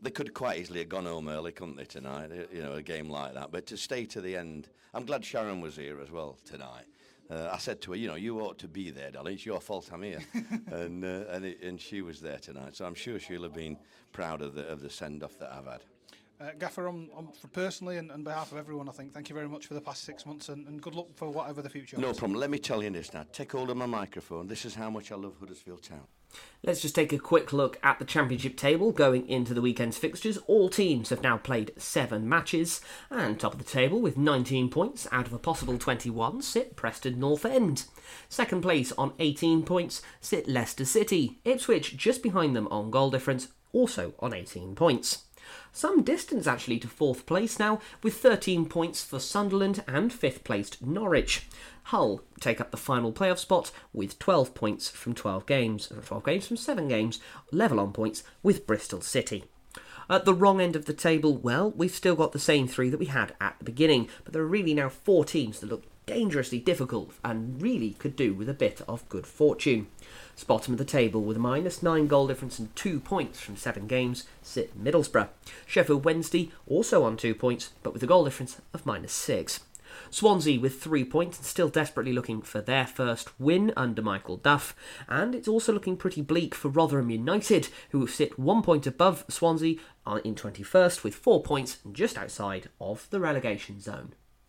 they 0.00 0.10
could 0.10 0.34
quite 0.34 0.58
easily 0.58 0.80
have 0.80 0.88
gone 0.88 1.06
home 1.06 1.28
early, 1.28 1.52
couldn't 1.52 1.76
they? 1.76 1.84
Tonight, 1.84 2.30
you 2.52 2.62
know, 2.62 2.74
a 2.74 2.82
game 2.82 3.08
like 3.08 3.34
that. 3.34 3.50
But 3.50 3.66
to 3.66 3.76
stay 3.76 4.04
to 4.06 4.20
the 4.20 4.36
end, 4.36 4.68
I'm 4.92 5.04
glad 5.04 5.24
Sharon 5.24 5.60
was 5.60 5.76
here 5.76 6.00
as 6.00 6.10
well 6.10 6.36
tonight. 6.44 6.84
Uh, 7.30 7.48
I 7.50 7.56
said 7.56 7.80
to 7.82 7.92
her, 7.92 7.96
you 7.96 8.06
know, 8.06 8.16
you 8.16 8.40
ought 8.40 8.58
to 8.58 8.68
be 8.68 8.90
there, 8.90 9.10
darling. 9.10 9.34
It's 9.34 9.46
your 9.46 9.60
fault 9.60 9.90
I'm 9.92 10.02
here, 10.02 10.20
and 10.70 11.04
uh, 11.04 11.24
and, 11.30 11.44
it, 11.46 11.62
and 11.62 11.80
she 11.80 12.02
was 12.02 12.20
there 12.20 12.38
tonight. 12.38 12.76
So 12.76 12.84
I'm 12.84 12.94
sure 12.94 13.18
she'll 13.18 13.44
have 13.44 13.54
been 13.54 13.78
proud 14.12 14.42
of 14.42 14.54
the 14.54 14.66
of 14.68 14.82
the 14.82 14.90
send 14.90 15.22
off 15.22 15.38
that 15.38 15.52
I've 15.52 15.66
had. 15.66 15.84
Uh, 16.40 16.50
Gaffer, 16.58 16.88
on, 16.88 17.08
on, 17.14 17.28
for 17.40 17.46
personally 17.48 17.96
and 17.96 18.10
on 18.10 18.24
behalf 18.24 18.50
of 18.50 18.58
everyone, 18.58 18.88
I 18.88 18.92
think 18.92 19.14
thank 19.14 19.28
you 19.28 19.34
very 19.34 19.48
much 19.48 19.66
for 19.66 19.74
the 19.74 19.80
past 19.80 20.02
six 20.02 20.26
months 20.26 20.48
and, 20.48 20.66
and 20.66 20.82
good 20.82 20.94
luck 20.94 21.06
for 21.14 21.30
whatever 21.30 21.62
the 21.62 21.68
future. 21.68 21.96
No 21.96 22.12
problem. 22.12 22.40
Let 22.40 22.50
me 22.50 22.58
tell 22.58 22.82
you 22.82 22.90
this 22.90 23.14
now. 23.14 23.24
Take 23.32 23.52
hold 23.52 23.70
of 23.70 23.76
my 23.76 23.86
microphone. 23.86 24.48
This 24.48 24.64
is 24.64 24.74
how 24.74 24.90
much 24.90 25.12
I 25.12 25.14
love 25.14 25.34
Huddersfield 25.38 25.82
Town. 25.82 26.06
Let's 26.64 26.80
just 26.80 26.96
take 26.96 27.12
a 27.12 27.18
quick 27.18 27.52
look 27.52 27.78
at 27.84 28.00
the 28.00 28.04
Championship 28.04 28.56
table 28.56 28.90
going 28.90 29.28
into 29.28 29.54
the 29.54 29.60
weekend's 29.60 29.96
fixtures. 29.96 30.38
All 30.48 30.68
teams 30.68 31.10
have 31.10 31.22
now 31.22 31.36
played 31.36 31.72
seven 31.76 32.28
matches, 32.28 32.80
and 33.10 33.38
top 33.38 33.52
of 33.52 33.58
the 33.58 33.64
table 33.64 34.00
with 34.00 34.16
19 34.16 34.70
points 34.70 35.06
out 35.12 35.26
of 35.26 35.32
a 35.32 35.38
possible 35.38 35.78
21 35.78 36.42
sit 36.42 36.74
Preston 36.74 37.20
North 37.20 37.44
End. 37.44 37.84
Second 38.28 38.62
place 38.62 38.92
on 38.98 39.12
18 39.20 39.62
points 39.62 40.02
sit 40.20 40.48
Leicester 40.48 40.84
City. 40.84 41.38
Ipswich 41.44 41.96
just 41.96 42.22
behind 42.22 42.56
them 42.56 42.66
on 42.68 42.90
goal 42.90 43.10
difference, 43.10 43.48
also 43.72 44.14
on 44.18 44.34
18 44.34 44.74
points. 44.74 45.24
Some 45.76 46.04
distance 46.04 46.46
actually 46.46 46.78
to 46.78 46.86
fourth 46.88 47.26
place 47.26 47.58
now, 47.58 47.80
with 48.00 48.14
13 48.14 48.66
points 48.66 49.02
for 49.02 49.18
Sunderland 49.18 49.82
and 49.88 50.12
fifth 50.12 50.44
placed 50.44 50.80
Norwich. 50.80 51.48
Hull 51.86 52.22
take 52.38 52.60
up 52.60 52.70
the 52.70 52.76
final 52.76 53.12
playoff 53.12 53.38
spot 53.38 53.72
with 53.92 54.20
12 54.20 54.54
points 54.54 54.88
from 54.88 55.14
12 55.14 55.46
games, 55.46 55.90
uh, 55.90 56.00
12 56.00 56.24
games 56.24 56.46
from 56.46 56.56
7 56.58 56.86
games, 56.86 57.18
level 57.50 57.80
on 57.80 57.92
points 57.92 58.22
with 58.40 58.68
Bristol 58.68 59.00
City. 59.00 59.46
At 60.08 60.24
the 60.24 60.32
wrong 60.32 60.60
end 60.60 60.76
of 60.76 60.84
the 60.84 60.92
table, 60.92 61.36
well, 61.36 61.72
we've 61.72 61.90
still 61.90 62.14
got 62.14 62.30
the 62.30 62.38
same 62.38 62.68
three 62.68 62.88
that 62.88 63.00
we 63.00 63.06
had 63.06 63.34
at 63.40 63.56
the 63.58 63.64
beginning, 63.64 64.08
but 64.22 64.32
there 64.32 64.42
are 64.42 64.46
really 64.46 64.74
now 64.74 64.88
four 64.88 65.24
teams 65.24 65.58
that 65.58 65.70
look 65.70 65.82
dangerously 66.06 66.60
difficult 66.60 67.12
and 67.24 67.60
really 67.60 67.94
could 67.94 68.14
do 68.14 68.32
with 68.32 68.48
a 68.48 68.54
bit 68.54 68.80
of 68.86 69.08
good 69.08 69.26
fortune. 69.26 69.88
Bottom 70.42 70.74
of 70.74 70.78
the 70.78 70.84
table 70.84 71.22
with 71.22 71.36
a 71.36 71.40
minus 71.40 71.82
9 71.82 72.06
goal 72.06 72.26
difference 72.26 72.58
and 72.58 72.74
2 72.74 73.00
points 73.00 73.40
from 73.40 73.56
7 73.56 73.86
games 73.86 74.24
sit 74.42 74.82
Middlesbrough. 74.82 75.28
Sheffield 75.66 76.04
Wednesday 76.04 76.50
also 76.66 77.04
on 77.04 77.16
2 77.16 77.34
points 77.34 77.70
but 77.82 77.92
with 77.92 78.02
a 78.02 78.06
goal 78.06 78.24
difference 78.24 78.60
of 78.74 78.84
minus 78.84 79.12
6. 79.12 79.60
Swansea 80.10 80.60
with 80.60 80.80
three 80.80 81.04
points 81.04 81.38
and 81.38 81.46
still 81.46 81.68
desperately 81.68 82.12
looking 82.12 82.42
for 82.42 82.60
their 82.60 82.86
first 82.86 83.38
win 83.40 83.72
under 83.76 84.02
Michael 84.02 84.36
Duff. 84.36 84.74
And 85.08 85.34
it's 85.34 85.48
also 85.48 85.72
looking 85.72 85.96
pretty 85.96 86.22
bleak 86.22 86.54
for 86.54 86.68
Rotherham 86.68 87.10
United, 87.10 87.68
who 87.90 88.06
sit 88.06 88.38
one 88.38 88.62
point 88.62 88.86
above 88.86 89.24
Swansea 89.28 89.76
in 90.24 90.34
21st 90.34 91.04
with 91.04 91.14
four 91.14 91.42
points 91.42 91.78
just 91.92 92.18
outside 92.18 92.68
of 92.80 93.08
the 93.10 93.20
relegation 93.20 93.80
zone. 93.80 94.14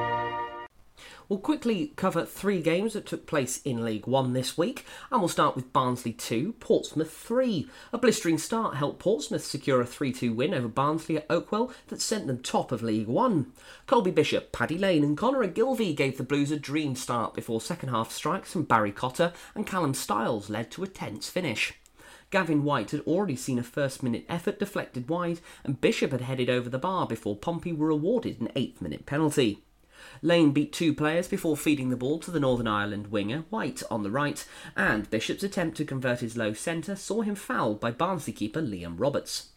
We'll 1.32 1.40
quickly 1.40 1.94
cover 1.96 2.26
three 2.26 2.62
games 2.62 2.92
that 2.92 3.06
took 3.06 3.26
place 3.26 3.62
in 3.62 3.86
League 3.86 4.06
One 4.06 4.34
this 4.34 4.58
week, 4.58 4.86
and 5.10 5.22
we'll 5.22 5.30
start 5.30 5.56
with 5.56 5.72
Barnsley 5.72 6.12
2, 6.12 6.56
Portsmouth 6.60 7.14
3. 7.14 7.70
A 7.94 7.98
blistering 7.98 8.38
start 8.38 8.76
helped 8.76 9.00
Portsmouth 9.00 9.46
secure 9.46 9.80
a 9.80 9.86
3 9.86 10.12
2 10.12 10.34
win 10.34 10.54
over 10.54 10.68
Barnsley 10.68 11.16
at 11.16 11.30
Oakwell 11.30 11.72
that 11.88 12.02
sent 12.02 12.28
them 12.28 12.40
top 12.40 12.74
of 12.74 12.84
League 12.84 13.08
One. 13.08 13.54
Colby 13.88 14.12
Bishop, 14.12 14.52
Paddy 14.52 14.78
Lane, 14.78 15.06
and 15.06 15.18
Conor 15.18 15.46
Ogilvie 15.46 15.94
gave 15.94 16.18
the 16.18 16.26
Blues 16.26 16.52
a 16.52 16.60
dream 16.60 16.98
start 16.98 17.34
before 17.34 17.62
second 17.62 17.88
half 17.88 18.12
strikes 18.12 18.52
from 18.52 18.64
Barry 18.64 18.92
Cotter 18.92 19.32
and 19.56 19.66
Callum 19.66 19.94
Styles 19.94 20.50
led 20.50 20.70
to 20.72 20.84
a 20.84 20.88
tense 20.88 21.30
finish. 21.30 21.76
Gavin 22.30 22.66
Whyte 22.66 22.92
had 22.92 23.08
already 23.08 23.38
seen 23.38 23.58
a 23.58 23.64
first 23.64 24.04
minute 24.04 24.26
effort 24.28 24.60
deflected 24.60 25.08
wide, 25.08 25.40
and 25.64 25.80
Bishop 25.80 26.12
had 26.12 26.20
headed 26.20 26.50
over 26.50 26.68
the 26.68 26.78
bar 26.78 27.08
before 27.08 27.38
Pompey 27.38 27.72
were 27.72 27.90
awarded 27.90 28.42
an 28.42 28.52
eighth 28.54 28.82
minute 28.82 29.06
penalty. 29.06 29.64
Lane 30.24 30.52
beat 30.52 30.72
two 30.72 30.94
players 30.94 31.28
before 31.28 31.58
feeding 31.58 31.90
the 31.90 31.98
ball 31.98 32.20
to 32.20 32.30
the 32.30 32.40
Northern 32.40 32.68
Ireland 32.68 33.08
winger, 33.08 33.46
Whyte, 33.50 33.82
on 33.90 34.04
the 34.04 34.12
right, 34.12 34.46
and 34.76 35.10
Bishop's 35.10 35.42
attempt 35.42 35.78
to 35.78 35.86
convert 35.86 36.20
his 36.20 36.38
low 36.38 36.54
centre 36.54 36.96
saw 36.96 37.22
him 37.22 37.34
fouled 37.34 37.80
by 37.80 37.90
Barnsley 37.90 38.32
keeper 38.32 38.62
Liam 38.62 38.96
Roberts. 39.00 39.50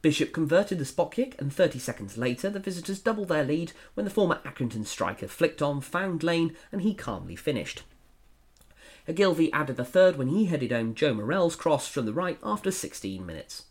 Bishop 0.00 0.32
converted 0.32 0.78
the 0.78 0.84
spot 0.84 1.10
kick, 1.10 1.34
and 1.40 1.52
30 1.52 1.80
seconds 1.80 2.16
later, 2.16 2.48
the 2.48 2.60
visitors 2.60 3.00
doubled 3.00 3.28
their 3.28 3.42
lead 3.42 3.72
when 3.94 4.04
the 4.04 4.10
former 4.10 4.40
Accrington 4.44 4.86
striker 4.86 5.26
flicked 5.26 5.60
on, 5.60 5.80
found 5.80 6.22
Lane, 6.22 6.54
and 6.70 6.82
he 6.82 6.94
calmly 6.94 7.34
finished. 7.34 7.82
Ogilvie 9.08 9.52
added 9.52 9.76
the 9.76 9.84
third 9.84 10.16
when 10.16 10.28
he 10.28 10.44
headed 10.44 10.70
home 10.70 10.94
Joe 10.94 11.14
Morrell's 11.14 11.56
cross 11.56 11.88
from 11.88 12.06
the 12.06 12.12
right 12.12 12.38
after 12.44 12.70
16 12.70 13.26
minutes. 13.26 13.64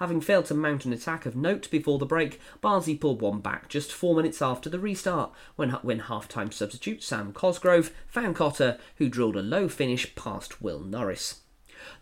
Having 0.00 0.22
failed 0.22 0.46
to 0.46 0.54
mount 0.54 0.86
an 0.86 0.94
attack 0.94 1.26
of 1.26 1.36
note 1.36 1.70
before 1.70 1.98
the 1.98 2.06
break, 2.06 2.40
Barnsley 2.62 2.94
pulled 2.94 3.20
one 3.20 3.40
back 3.40 3.68
just 3.68 3.92
four 3.92 4.16
minutes 4.16 4.40
after 4.40 4.70
the 4.70 4.78
restart, 4.78 5.30
when, 5.56 5.72
when 5.82 5.98
half-time 5.98 6.50
substitute 6.52 7.02
Sam 7.02 7.34
Cosgrove 7.34 7.92
found 8.06 8.34
Cotter, 8.34 8.78
who 8.96 9.10
drilled 9.10 9.36
a 9.36 9.42
low 9.42 9.68
finish 9.68 10.14
past 10.14 10.62
Will 10.62 10.80
Norris. 10.80 11.42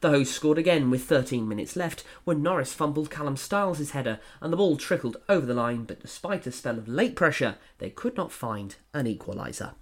The 0.01 0.11
hosts 0.11 0.37
scored 0.37 0.59
again 0.59 0.91
with 0.91 1.03
13 1.07 1.49
minutes 1.49 1.75
left 1.75 2.05
when 2.23 2.41
Norris 2.41 2.73
fumbled 2.73 3.11
Callum 3.11 3.37
Styles' 3.37 3.91
header 3.91 4.21
and 4.41 4.53
the 4.53 4.57
ball 4.57 4.77
trickled 4.77 5.17
over 5.29 5.45
the 5.45 5.55
line, 5.55 5.83
but 5.83 5.99
despite 5.99 6.47
a 6.47 6.53
spell 6.53 6.79
of 6.79 6.87
late 6.87 7.17
pressure, 7.17 7.57
they 7.79 7.91
could 7.91 8.17
not 8.17 8.31
find 8.31 8.77
an 8.95 9.07
equaliser. 9.07 9.73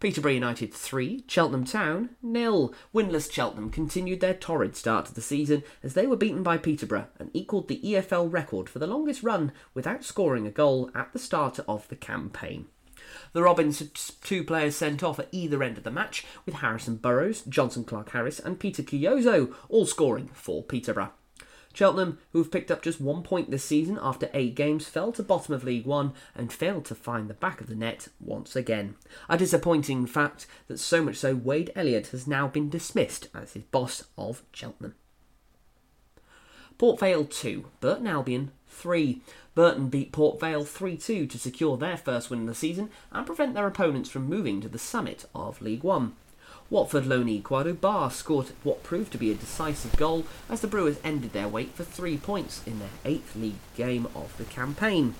Peterborough 0.00 0.32
United 0.32 0.72
3, 0.72 1.24
Cheltenham 1.28 1.64
Town 1.64 2.08
nil. 2.22 2.74
Winless 2.94 3.30
Cheltenham 3.30 3.68
continued 3.68 4.20
their 4.20 4.32
torrid 4.32 4.74
start 4.74 5.04
to 5.04 5.14
the 5.14 5.20
season 5.20 5.62
as 5.82 5.92
they 5.92 6.06
were 6.06 6.16
beaten 6.16 6.42
by 6.42 6.56
Peterborough 6.56 7.08
and 7.18 7.30
equalled 7.34 7.68
the 7.68 7.82
EFL 7.84 8.32
record 8.32 8.70
for 8.70 8.78
the 8.78 8.86
longest 8.86 9.22
run 9.22 9.52
without 9.74 10.02
scoring 10.02 10.46
a 10.46 10.50
goal 10.50 10.90
at 10.94 11.12
the 11.12 11.18
start 11.18 11.60
of 11.68 11.86
the 11.88 11.96
campaign. 11.96 12.64
The 13.34 13.42
Robins 13.42 13.78
had 13.78 13.94
two 13.94 14.42
players 14.42 14.74
sent 14.74 15.02
off 15.02 15.18
at 15.18 15.28
either 15.32 15.62
end 15.62 15.76
of 15.76 15.84
the 15.84 15.90
match, 15.90 16.24
with 16.46 16.56
Harrison 16.56 16.96
Burrows, 16.96 17.42
Jonson 17.42 17.84
Clarke 17.84 18.12
Harris, 18.12 18.40
and 18.40 18.58
Peter 18.58 18.82
Kioso 18.82 19.54
all 19.68 19.84
scoring 19.84 20.30
for 20.32 20.62
Peterborough. 20.62 21.12
Cheltenham, 21.72 22.18
who 22.32 22.38
have 22.38 22.50
picked 22.50 22.70
up 22.70 22.82
just 22.82 23.00
one 23.00 23.22
point 23.22 23.50
this 23.50 23.64
season 23.64 23.98
after 24.00 24.28
eight 24.34 24.54
games, 24.54 24.86
fell 24.86 25.12
to 25.12 25.22
bottom 25.22 25.54
of 25.54 25.64
League 25.64 25.86
One 25.86 26.12
and 26.34 26.52
failed 26.52 26.84
to 26.86 26.94
find 26.94 27.28
the 27.28 27.34
back 27.34 27.60
of 27.60 27.68
the 27.68 27.74
net 27.74 28.08
once 28.18 28.56
again. 28.56 28.96
A 29.28 29.38
disappointing 29.38 30.06
fact 30.06 30.46
that 30.68 30.78
so 30.78 31.02
much 31.02 31.16
so 31.16 31.34
Wade 31.34 31.72
Elliott 31.76 32.08
has 32.08 32.26
now 32.26 32.48
been 32.48 32.68
dismissed 32.68 33.28
as 33.34 33.52
his 33.52 33.62
boss 33.64 34.04
of 34.18 34.42
Cheltenham. 34.52 34.94
Port 36.76 36.98
Vale 36.98 37.26
2, 37.26 37.66
Burton 37.80 38.06
Albion 38.06 38.52
3. 38.68 39.20
Burton 39.54 39.88
beat 39.90 40.12
Port 40.12 40.40
Vale 40.40 40.64
3 40.64 40.96
2 40.96 41.26
to 41.26 41.38
secure 41.38 41.76
their 41.76 41.96
first 41.96 42.30
win 42.30 42.40
of 42.40 42.46
the 42.46 42.54
season 42.54 42.88
and 43.12 43.26
prevent 43.26 43.54
their 43.54 43.66
opponents 43.66 44.08
from 44.08 44.24
moving 44.24 44.60
to 44.60 44.68
the 44.68 44.78
summit 44.78 45.26
of 45.34 45.60
League 45.60 45.82
One. 45.82 46.16
Watford 46.70 47.04
loanee 47.04 47.42
Kwadwo 47.42 47.74
Baah 47.74 48.12
scored 48.12 48.52
what 48.62 48.84
proved 48.84 49.10
to 49.10 49.18
be 49.18 49.32
a 49.32 49.34
decisive 49.34 49.96
goal 49.96 50.24
as 50.48 50.60
the 50.60 50.68
Brewers 50.68 51.00
ended 51.02 51.32
their 51.32 51.48
wait 51.48 51.74
for 51.74 51.82
three 51.82 52.16
points 52.16 52.64
in 52.64 52.78
their 52.78 52.88
eighth 53.04 53.34
league 53.34 53.58
game 53.76 54.06
of 54.14 54.36
the 54.38 54.44
campaign. 54.44 55.16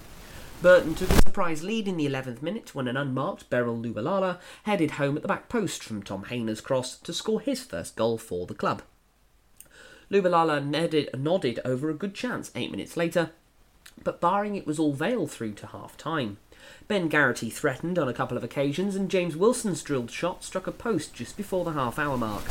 Burton 0.63 0.95
took 0.95 1.11
a 1.11 1.15
surprise 1.15 1.65
lead 1.65 1.89
in 1.89 1.97
the 1.97 2.07
11th 2.07 2.41
minute 2.41 2.73
when 2.73 2.87
an 2.87 2.97
unmarked 2.97 3.51
Beryl 3.51 3.77
Luvalala 3.77 4.39
headed 4.63 4.93
home 4.93 5.17
at 5.17 5.23
the 5.23 5.29
back 5.29 5.49
post 5.49 5.83
from 5.83 6.05
Tom 6.05 6.25
Hayner's 6.25 6.61
cross 6.61 6.97
to 6.99 7.13
score 7.13 7.41
his 7.41 7.65
first 7.65 7.97
goal 7.97 8.17
for 8.17 8.47
the 8.47 8.55
club. 8.55 8.83
Lubalala 10.09 10.65
nodded, 10.65 11.11
nodded 11.19 11.59
over 11.65 11.91
a 11.91 11.95
good 11.95 12.15
chance 12.15 12.53
eight 12.55 12.71
minutes 12.71 12.97
later, 12.97 13.31
but 14.05 14.21
barring 14.21 14.55
it 14.55 14.67
was 14.69 14.79
all 14.79 14.93
Vale 14.93 15.27
through 15.27 15.55
to 15.55 15.67
half 15.67 15.97
time. 15.97 16.39
Ben 16.89 17.09
Garrity 17.09 17.51
threatened 17.51 17.99
on 17.99 18.09
a 18.09 18.15
couple 18.15 18.37
of 18.37 18.45
occasions, 18.45 18.97
and 18.97 19.11
James 19.11 19.37
Wilson's 19.37 19.83
drilled 19.83 20.11
shot 20.11 20.43
struck 20.45 20.67
a 20.67 20.73
post 20.73 21.15
just 21.15 21.37
before 21.37 21.65
the 21.65 21.73
half 21.73 21.99
hour 21.99 22.17
mark. 22.17 22.45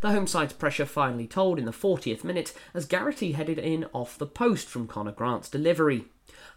The 0.00 0.10
home 0.10 0.26
side's 0.26 0.52
pressure 0.52 0.84
finally 0.84 1.26
told 1.26 1.58
in 1.58 1.64
the 1.64 1.72
40th 1.72 2.24
minute 2.24 2.52
as 2.74 2.84
Garrity 2.84 3.32
headed 3.32 3.58
in 3.58 3.86
off 3.92 4.18
the 4.18 4.26
post 4.26 4.68
from 4.68 4.86
Connor 4.86 5.12
Grant's 5.12 5.48
delivery. 5.48 6.04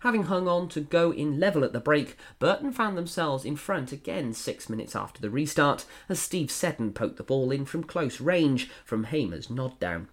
Having 0.02 0.24
hung 0.24 0.48
on 0.48 0.70
to 0.70 0.82
go 0.82 1.12
in 1.12 1.40
level 1.40 1.64
at 1.64 1.74
the 1.74 1.80
break, 1.80 2.18
Burton 2.40 2.72
found 2.72 2.98
themselves 2.98 3.46
in 3.46 3.56
front 3.56 3.92
again 3.92 4.34
six 4.34 4.70
minutes 4.70 4.96
after 4.96 5.22
the 5.22 5.30
restart 5.30 5.86
as 6.10 6.20
Steve 6.20 6.52
Seddon 6.52 6.94
poked 6.94 7.18
the 7.18 7.24
ball 7.24 7.52
in 7.52 7.66
from 7.66 7.84
close 7.84 8.20
range 8.20 8.70
from 8.84 9.06
Hamer's 9.06 9.50
nod 9.50 9.80
down. 9.80 10.10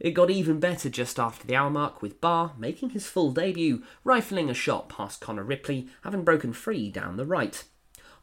It 0.00 0.12
got 0.12 0.30
even 0.30 0.58
better 0.58 0.88
just 0.88 1.20
after 1.20 1.46
the 1.46 1.54
hour 1.54 1.68
mark, 1.68 2.00
with 2.00 2.20
Baah 2.22 2.58
making 2.58 2.90
his 2.90 3.06
full 3.06 3.32
debut, 3.32 3.82
rifling 4.02 4.48
a 4.48 4.54
shot 4.54 4.88
past 4.88 5.20
Connor 5.20 5.44
Ripley, 5.44 5.88
having 6.02 6.24
broken 6.24 6.54
free 6.54 6.90
down 6.90 7.18
the 7.18 7.26
right. 7.26 7.62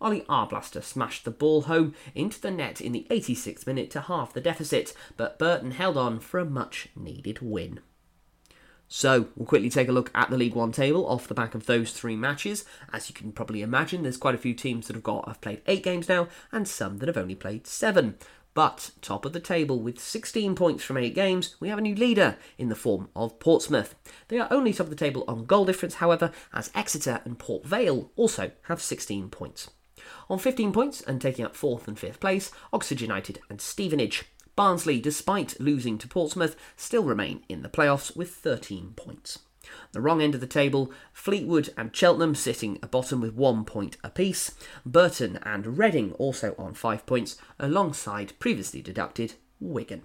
Ollie 0.01 0.21
Arblaster 0.21 0.83
smashed 0.83 1.23
the 1.23 1.31
ball 1.31 1.63
home 1.63 1.93
into 2.13 2.41
the 2.41 2.51
net 2.51 2.81
in 2.81 2.91
the 2.91 3.05
86th 3.09 3.65
minute 3.67 3.91
to 3.91 4.01
half 4.01 4.33
the 4.33 4.41
deficit, 4.41 4.93
but 5.17 5.39
Burton 5.39 5.71
held 5.71 5.97
on 5.97 6.19
for 6.19 6.39
a 6.39 6.45
much 6.45 6.89
needed 6.95 7.39
win. 7.41 7.79
So, 8.89 9.27
we'll 9.35 9.45
quickly 9.45 9.69
take 9.69 9.89
a 9.89 9.91
look 9.91 10.11
at 10.15 10.29
the 10.29 10.37
League 10.37 10.55
One 10.55 10.71
table 10.71 11.05
off 11.07 11.27
the 11.27 11.33
back 11.33 11.53
of 11.53 11.65
those 11.65 11.91
three 11.91 12.15
matches. 12.15 12.63
As 12.93 13.09
you 13.09 13.15
can 13.15 13.33
probably 13.33 13.61
imagine, 13.61 14.03
there's 14.03 14.17
quite 14.17 14.35
a 14.35 14.39
few 14.39 14.53
teams 14.53 14.87
that 14.87 14.95
have 14.95 15.03
got 15.03 15.27
have 15.27 15.41
played 15.41 15.61
eight 15.67 15.83
games 15.83 16.07
now, 16.07 16.29
and 16.53 16.67
some 16.67 16.99
that 16.99 17.07
have 17.07 17.17
only 17.17 17.35
played 17.35 17.67
seven. 17.67 18.15
But 18.57 18.89
top 19.03 19.23
of 19.23 19.33
the 19.33 19.39
table 19.39 19.79
with 19.79 19.99
16 19.99 20.55
points 20.55 20.83
from 20.83 20.97
8 20.97 21.13
games, 21.13 21.55
we 21.59 21.69
have 21.69 21.77
a 21.77 21.81
new 21.81 21.93
leader 21.93 22.37
in 22.57 22.69
the 22.69 22.75
form 22.75 23.07
of 23.15 23.37
Portsmouth. 23.37 23.93
They 24.29 24.39
are 24.39 24.47
only 24.49 24.73
top 24.73 24.87
of 24.87 24.89
the 24.89 24.95
table 24.95 25.23
on 25.27 25.45
goal 25.45 25.63
difference, 25.63 25.93
however, 25.93 26.31
as 26.51 26.71
Exeter 26.73 27.21
and 27.23 27.37
Port 27.37 27.67
Vale 27.67 28.09
also 28.15 28.49
have 28.63 28.81
16 28.81 29.29
points. 29.29 29.69
On 30.27 30.39
15 30.39 30.73
points 30.73 31.01
and 31.01 31.21
taking 31.21 31.45
up 31.45 31.55
4th 31.55 31.87
and 31.87 31.97
5th 31.97 32.19
place, 32.19 32.51
Oxford 32.73 32.99
United 32.99 33.37
and 33.47 33.61
Stevenage. 33.61 34.23
Barnsley, 34.55 34.99
despite 34.99 35.59
losing 35.59 35.99
to 35.99 36.07
Portsmouth, 36.07 36.55
still 36.75 37.03
remain 37.03 37.43
in 37.47 37.61
the 37.61 37.69
playoffs 37.69 38.17
with 38.17 38.31
13 38.31 38.93
points. 38.95 39.37
The 39.91 40.01
wrong 40.01 40.21
end 40.21 40.35
of 40.35 40.41
the 40.41 40.47
table, 40.47 40.91
Fleetwood 41.13 41.73
and 41.77 41.95
Cheltenham 41.95 42.35
sitting 42.35 42.79
at 42.83 42.91
bottom 42.91 43.21
with 43.21 43.33
one 43.33 43.65
point 43.65 43.97
apiece. 44.03 44.51
Burton 44.85 45.39
and 45.43 45.77
Reading 45.77 46.13
also 46.13 46.55
on 46.57 46.73
five 46.73 47.05
points, 47.05 47.37
alongside 47.59 48.37
previously 48.39 48.81
deducted 48.81 49.33
Wigan. 49.59 50.03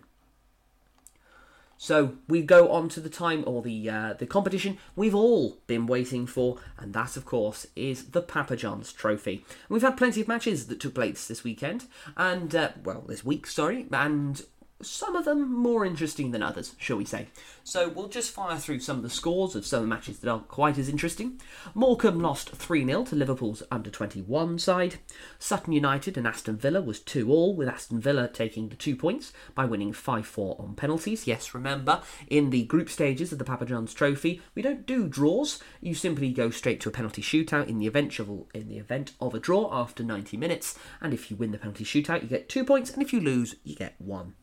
So 1.82 2.18
we 2.28 2.42
go 2.42 2.68
on 2.68 2.88
to 2.90 3.00
the 3.00 3.08
time 3.08 3.42
or 3.44 3.60
the 3.60 3.90
uh, 3.90 4.14
the 4.16 4.24
competition 4.24 4.78
we've 4.94 5.16
all 5.16 5.58
been 5.66 5.88
waiting 5.88 6.28
for, 6.28 6.58
and 6.78 6.94
that, 6.94 7.16
of 7.16 7.24
course, 7.24 7.66
is 7.74 8.12
the 8.12 8.22
Papa 8.22 8.54
John's 8.54 8.92
Trophy. 8.92 9.44
We've 9.68 9.82
had 9.82 9.96
plenty 9.96 10.20
of 10.20 10.28
matches 10.28 10.68
that 10.68 10.78
took 10.78 10.94
place 10.94 11.26
this 11.26 11.42
weekend, 11.42 11.86
and 12.16 12.54
uh, 12.54 12.70
well, 12.84 13.00
this 13.08 13.24
week, 13.24 13.48
sorry, 13.48 13.88
and 13.90 14.40
some 14.82 15.16
of 15.16 15.24
them 15.24 15.52
more 15.52 15.84
interesting 15.84 16.30
than 16.30 16.42
others, 16.42 16.74
shall 16.78 16.96
we 16.96 17.04
say. 17.04 17.28
So 17.64 17.88
we'll 17.88 18.08
just 18.08 18.32
fire 18.32 18.56
through 18.56 18.80
some 18.80 18.96
of 18.96 19.02
the 19.02 19.10
scores 19.10 19.54
of 19.54 19.64
some 19.64 19.78
of 19.78 19.82
the 19.84 19.94
matches 19.94 20.18
that 20.18 20.30
aren't 20.30 20.48
quite 20.48 20.78
as 20.78 20.88
interesting. 20.88 21.40
Morecambe 21.74 22.20
lost 22.20 22.50
3 22.50 22.84
0 22.84 23.04
to 23.04 23.16
Liverpool's 23.16 23.62
under 23.70 23.90
21 23.90 24.58
side. 24.58 24.96
Sutton 25.38 25.72
United 25.72 26.16
and 26.16 26.26
Aston 26.26 26.56
Villa 26.56 26.80
was 26.80 27.00
2 27.00 27.30
all, 27.30 27.54
with 27.54 27.68
Aston 27.68 28.00
Villa 28.00 28.28
taking 28.28 28.68
the 28.68 28.76
two 28.76 28.96
points 28.96 29.32
by 29.54 29.64
winning 29.64 29.92
5 29.92 30.26
4 30.26 30.56
on 30.58 30.74
penalties. 30.74 31.26
Yes, 31.26 31.54
remember, 31.54 32.02
in 32.26 32.50
the 32.50 32.64
group 32.64 32.88
stages 32.88 33.32
of 33.32 33.38
the 33.38 33.44
Papa 33.44 33.66
John's 33.66 33.94
Trophy, 33.94 34.40
we 34.54 34.62
don't 34.62 34.86
do 34.86 35.08
draws. 35.08 35.62
You 35.80 35.94
simply 35.94 36.32
go 36.32 36.50
straight 36.50 36.80
to 36.80 36.88
a 36.88 36.92
penalty 36.92 37.22
shootout 37.22 37.68
in 37.68 37.78
the 37.78 37.86
event 37.86 38.18
of, 38.18 38.28
in 38.54 38.68
the 38.68 38.78
event 38.78 39.12
of 39.20 39.34
a 39.34 39.40
draw 39.40 39.70
after 39.72 40.02
90 40.02 40.36
minutes. 40.36 40.78
And 41.00 41.14
if 41.14 41.30
you 41.30 41.36
win 41.36 41.52
the 41.52 41.58
penalty 41.58 41.84
shootout, 41.84 42.22
you 42.22 42.28
get 42.28 42.48
two 42.48 42.64
points, 42.64 42.90
and 42.90 43.02
if 43.02 43.12
you 43.12 43.20
lose, 43.20 43.56
you 43.64 43.76
get 43.76 43.94
one. 43.98 44.34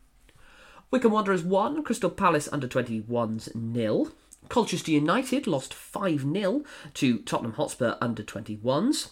Wycombe 0.92 1.14
Wanderers 1.14 1.44
1, 1.44 1.84
Crystal 1.84 2.10
Palace 2.10 2.50
under 2.52 2.68
21s 2.68 3.54
nil. 3.54 4.12
Colchester 4.48 4.90
United 4.90 5.46
lost 5.46 5.72
5 5.72 6.22
0 6.22 6.64
to 6.96 7.20
Tottenham 7.20 7.54
Hotspur 7.54 7.96
under 8.02 8.24
21s. 8.24 9.12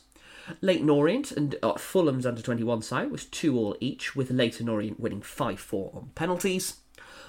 Leyton 0.61 0.89
Orient 0.89 1.31
and 1.31 1.55
uh, 1.61 1.75
Fulham's 1.75 2.25
under 2.25 2.41
21 2.41 2.81
side 2.81 3.11
was 3.11 3.25
2 3.25 3.55
all 3.55 3.77
each, 3.79 4.15
with 4.15 4.31
Leyton 4.31 4.67
Orient 4.67 4.99
winning 4.99 5.21
5 5.21 5.59
4 5.59 5.91
on 5.93 6.09
penalties. 6.15 6.77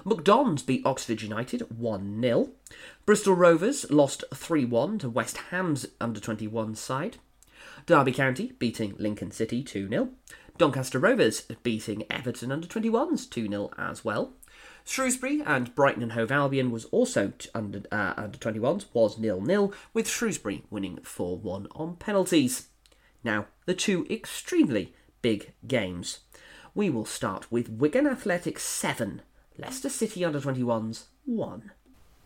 McDonald's 0.06 0.62
beat 0.62 0.86
Oxford 0.86 1.20
United 1.20 1.78
1 1.78 2.22
0. 2.22 2.48
Bristol 3.04 3.34
Rovers 3.34 3.90
lost 3.90 4.24
3 4.32 4.64
1 4.64 5.00
to 5.00 5.10
West 5.10 5.36
Ham's 5.50 5.84
under 6.00 6.20
21 6.20 6.74
side. 6.74 7.18
Derby 7.84 8.12
County 8.12 8.52
beating 8.58 8.94
Lincoln 8.98 9.30
City 9.30 9.62
2 9.62 9.90
0. 9.90 10.08
Doncaster 10.56 10.98
Rovers 10.98 11.42
beating 11.62 12.04
Everton 12.10 12.50
under 12.50 12.66
21s 12.66 13.28
2 13.30 13.48
0 13.48 13.70
as 13.78 14.04
well. 14.04 14.32
Shrewsbury 14.88 15.42
and 15.44 15.74
Brighton 15.74 16.02
and 16.02 16.12
Hove 16.12 16.32
Albion 16.32 16.70
was 16.70 16.86
also 16.86 17.34
t- 17.36 17.50
under 17.54 17.82
uh, 17.92 18.14
under 18.16 18.38
21s 18.38 18.86
was 18.94 19.18
nil 19.18 19.38
nil 19.38 19.74
with 19.92 20.08
Shrewsbury 20.08 20.64
winning 20.70 20.96
4-1 21.02 21.66
on 21.74 21.96
penalties. 21.96 22.68
Now, 23.22 23.48
the 23.66 23.74
two 23.74 24.06
extremely 24.08 24.94
big 25.20 25.52
games. 25.66 26.20
We 26.74 26.88
will 26.88 27.04
start 27.04 27.52
with 27.52 27.68
Wigan 27.68 28.06
Athletic 28.06 28.58
7, 28.58 29.20
Leicester 29.58 29.90
City 29.90 30.24
under 30.24 30.40
21s 30.40 31.04
1 31.26 31.70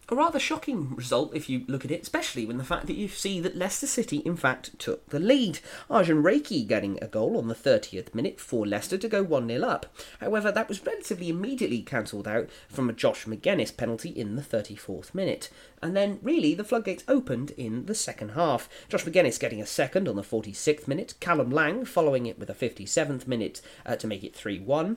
a 0.09 0.15
rather 0.15 0.39
shocking 0.39 0.95
result 0.95 1.35
if 1.35 1.49
you 1.49 1.65
look 1.69 1.85
at 1.85 1.91
it, 1.91 2.03
especially 2.03 2.45
when 2.45 2.59
the 2.59 2.65
fact 2.65 2.87
that 2.87 2.97
you 2.97 3.09
see 3.09 3.41
that 3.41 3.57
Leicester 3.57 3.87
City, 3.87 4.19
in 4.19 4.37
fact, 4.37 4.79
took 4.79 5.09
the 5.09 5.21
lead. 5.21 5.61
Arjan 5.89 6.23
Reiki 6.23 6.67
getting 6.67 6.99
a 7.01 7.07
goal 7.07 7.39
on 7.39 7.49
the 7.49 7.55
30th 7.55 8.15
minute 8.15 8.41
for 8.41 8.67
Leicester 8.67 8.99
to 8.99 9.09
go 9.09 9.23
1 9.23 9.49
0 9.49 9.63
up. 9.67 9.87
However, 10.21 10.51
that 10.51 10.69
was 10.69 10.85
relatively 10.85 11.29
immediately 11.29 11.83
cancelled 11.83 12.27
out 12.27 12.51
from 12.69 12.91
a 12.91 12.93
Josh 12.93 13.27
Magennis 13.27 13.75
penalty 13.75 14.11
in 14.11 14.35
the 14.37 14.43
34th 14.43 15.15
minute. 15.15 15.51
And 15.83 15.97
then, 15.97 16.21
really, 16.23 16.55
the 16.55 16.65
floodgates 16.65 17.03
opened 17.09 17.51
in 17.53 17.87
the 17.87 17.95
second 17.95 18.31
half. 18.31 18.69
Josh 18.89 19.05
Magennis 19.05 19.41
getting 19.41 19.61
a 19.61 19.67
second 19.67 20.07
on 20.07 20.15
the 20.15 20.23
46th 20.23 20.87
minute, 20.87 21.15
Callum 21.19 21.51
Lang 21.51 21.85
following 21.85 22.27
it 22.27 22.39
with 22.39 22.49
a 22.49 22.55
57th 22.55 23.27
minute 23.27 23.61
uh, 23.85 23.97
to 23.97 24.07
make 24.07 24.23
it 24.23 24.35
3 24.35 24.61
1. 24.61 24.97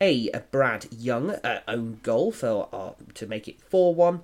A, 0.00 0.30
a 0.30 0.40
Brad 0.40 0.86
Young 0.92 1.30
uh, 1.30 1.60
own 1.66 1.98
goal 2.04 2.30
for 2.30 2.68
uh, 2.72 2.92
to 3.14 3.26
make 3.26 3.48
it 3.48 3.60
4 3.60 3.94
1. 3.94 4.20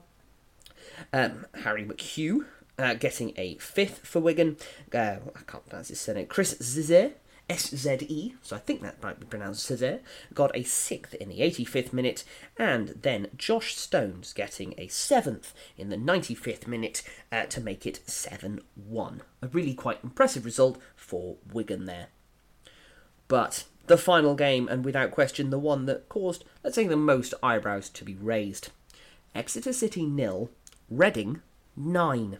Um, 1.12 1.46
Harry 1.64 1.84
McHugh 1.84 2.46
uh, 2.78 2.94
getting 2.94 3.32
a 3.36 3.56
fifth 3.56 4.06
for 4.06 4.20
Wigan. 4.20 4.56
Uh, 4.94 5.16
I 5.34 5.40
can't 5.46 5.66
pronounce 5.66 5.88
his 5.88 6.00
surname. 6.00 6.26
Chris 6.26 6.54
Zeze. 6.54 7.12
S-Z-E, 7.48 8.34
so 8.42 8.56
I 8.56 8.58
think 8.58 8.82
that 8.82 9.02
might 9.02 9.20
be 9.20 9.26
pronounced 9.26 9.64
Cesare, 9.64 10.00
got 10.34 10.56
a 10.56 10.64
sixth 10.64 11.14
in 11.14 11.28
the 11.28 11.40
85th 11.40 11.92
minute, 11.92 12.24
and 12.58 12.98
then 13.02 13.28
Josh 13.36 13.76
Stones 13.76 14.32
getting 14.32 14.74
a 14.76 14.88
seventh 14.88 15.54
in 15.76 15.88
the 15.88 15.96
95th 15.96 16.66
minute 16.66 17.02
uh, 17.30 17.44
to 17.46 17.60
make 17.60 17.86
it 17.86 18.00
7-1. 18.06 18.60
A 19.42 19.48
really 19.48 19.74
quite 19.74 20.02
impressive 20.02 20.44
result 20.44 20.78
for 20.96 21.36
Wigan 21.52 21.84
there. 21.84 22.08
But 23.28 23.64
the 23.86 23.96
final 23.96 24.34
game, 24.34 24.68
and 24.68 24.84
without 24.84 25.12
question 25.12 25.50
the 25.50 25.58
one 25.58 25.86
that 25.86 26.08
caused, 26.08 26.44
let's 26.64 26.74
say, 26.74 26.86
the 26.86 26.96
most 26.96 27.34
eyebrows 27.42 27.88
to 27.90 28.04
be 28.04 28.14
raised. 28.14 28.70
Exeter 29.34 29.72
City 29.72 30.04
nil, 30.04 30.50
Reading 30.90 31.42
9. 31.76 32.38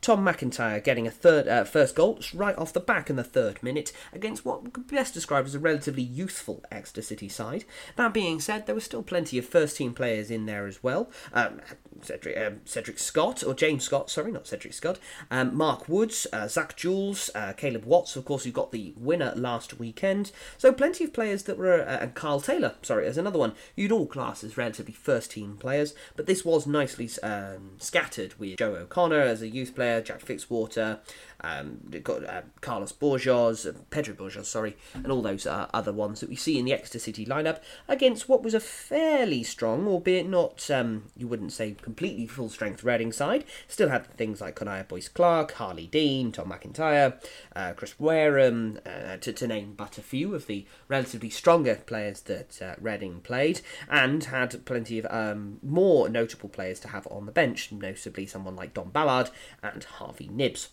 Tom 0.00 0.24
McIntyre 0.24 0.82
getting 0.82 1.06
a 1.06 1.10
third 1.10 1.48
uh, 1.48 1.64
first 1.64 1.94
goal 1.94 2.20
right 2.32 2.56
off 2.56 2.72
the 2.72 2.80
back 2.80 3.10
in 3.10 3.16
the 3.16 3.24
third 3.24 3.62
minute 3.62 3.92
against 4.12 4.44
what 4.44 4.72
could 4.72 4.86
be 4.86 4.96
best 4.96 5.14
described 5.14 5.48
as 5.48 5.54
a 5.54 5.58
relatively 5.58 6.02
youthful 6.02 6.62
Exeter 6.70 7.02
City 7.02 7.28
side. 7.28 7.64
That 7.96 8.14
being 8.14 8.40
said, 8.40 8.66
there 8.66 8.74
were 8.74 8.80
still 8.80 9.02
plenty 9.02 9.38
of 9.38 9.46
first 9.46 9.76
team 9.76 9.94
players 9.94 10.30
in 10.30 10.46
there 10.46 10.66
as 10.66 10.82
well. 10.82 11.10
Um, 11.32 11.60
Cedric, 12.00 12.38
um, 12.38 12.60
Cedric, 12.64 12.98
Scott, 12.98 13.42
or 13.42 13.54
James 13.54 13.84
Scott, 13.84 14.08
sorry, 14.08 14.30
not 14.30 14.46
Cedric 14.46 14.72
Scott, 14.72 14.98
um, 15.30 15.56
Mark 15.56 15.88
Woods, 15.88 16.26
uh, 16.32 16.46
Zak 16.46 16.76
Jules, 16.76 17.30
uh, 17.34 17.52
Caleb 17.54 17.84
Watts, 17.84 18.14
of 18.14 18.24
course, 18.24 18.44
who 18.44 18.52
got 18.52 18.70
the 18.70 18.94
winner 18.96 19.32
last 19.34 19.78
weekend. 19.80 20.30
So 20.58 20.72
plenty 20.72 21.04
of 21.04 21.12
players 21.12 21.42
that 21.44 21.58
were, 21.58 21.80
uh, 21.80 21.98
and 22.00 22.14
Carl 22.14 22.40
Taylor, 22.40 22.74
sorry, 22.82 23.06
as 23.06 23.18
another 23.18 23.38
one, 23.38 23.54
you'd 23.74 23.92
all 23.92 24.06
class 24.06 24.44
as 24.44 24.56
relatively 24.56 24.94
first 24.94 25.32
team 25.32 25.56
players, 25.56 25.94
but 26.14 26.26
this 26.26 26.44
was 26.44 26.66
nicely 26.66 27.10
um, 27.22 27.72
scattered 27.78 28.38
with 28.38 28.58
Joe 28.58 28.76
O'Connor 28.76 29.20
as 29.20 29.42
a 29.42 29.48
youth 29.48 29.74
player, 29.74 29.87
Jack 30.04 30.20
Fitzwater, 30.20 31.00
um, 31.40 31.78
got 32.02 32.24
uh, 32.24 32.42
Carlos 32.60 32.92
Borjas, 32.92 33.68
uh, 33.68 33.78
Pedro 33.90 34.14
Borjas, 34.14 34.46
sorry, 34.46 34.76
and 34.94 35.10
all 35.10 35.22
those 35.22 35.46
uh, 35.46 35.68
other 35.72 35.92
ones 35.92 36.20
that 36.20 36.28
we 36.28 36.36
see 36.36 36.58
in 36.58 36.64
the 36.64 36.72
Exeter 36.72 36.98
City 36.98 37.24
lineup 37.24 37.60
against 37.86 38.28
what 38.28 38.42
was 38.42 38.54
a 38.54 38.60
fairly 38.60 39.42
strong, 39.42 39.86
albeit 39.86 40.28
not, 40.28 40.70
um, 40.70 41.04
you 41.16 41.28
wouldn't 41.28 41.52
say 41.52 41.76
completely 41.80 42.26
full 42.26 42.48
strength 42.48 42.82
Reading 42.82 43.12
side. 43.12 43.44
Still 43.66 43.88
had 43.88 44.06
things 44.16 44.40
like 44.40 44.56
Connor 44.56 44.84
Boyce 44.84 45.08
Clark, 45.08 45.52
Harlee 45.54 45.90
Dean, 45.90 46.32
Tom 46.32 46.50
McIntyre, 46.50 47.22
uh, 47.54 47.72
Chris 47.74 47.98
Wareham, 47.98 48.80
uh, 48.84 49.16
to, 49.18 49.32
to 49.32 49.46
name 49.46 49.74
but 49.76 49.98
a 49.98 50.02
few 50.02 50.34
of 50.34 50.46
the 50.46 50.66
relatively 50.88 51.30
stronger 51.30 51.76
players 51.86 52.22
that 52.22 52.60
uh, 52.60 52.74
Reading 52.80 53.20
played, 53.20 53.60
and 53.88 54.24
had 54.24 54.64
plenty 54.64 54.98
of 54.98 55.06
um, 55.10 55.58
more 55.62 56.08
notable 56.08 56.48
players 56.48 56.80
to 56.80 56.88
have 56.88 57.06
on 57.10 57.26
the 57.26 57.32
bench, 57.32 57.70
notably 57.70 58.26
someone 58.26 58.56
like 58.56 58.74
Dom 58.74 58.90
Ballard 58.90 59.30
and 59.62 59.84
Harvey 59.84 60.28
Knibbs. 60.28 60.68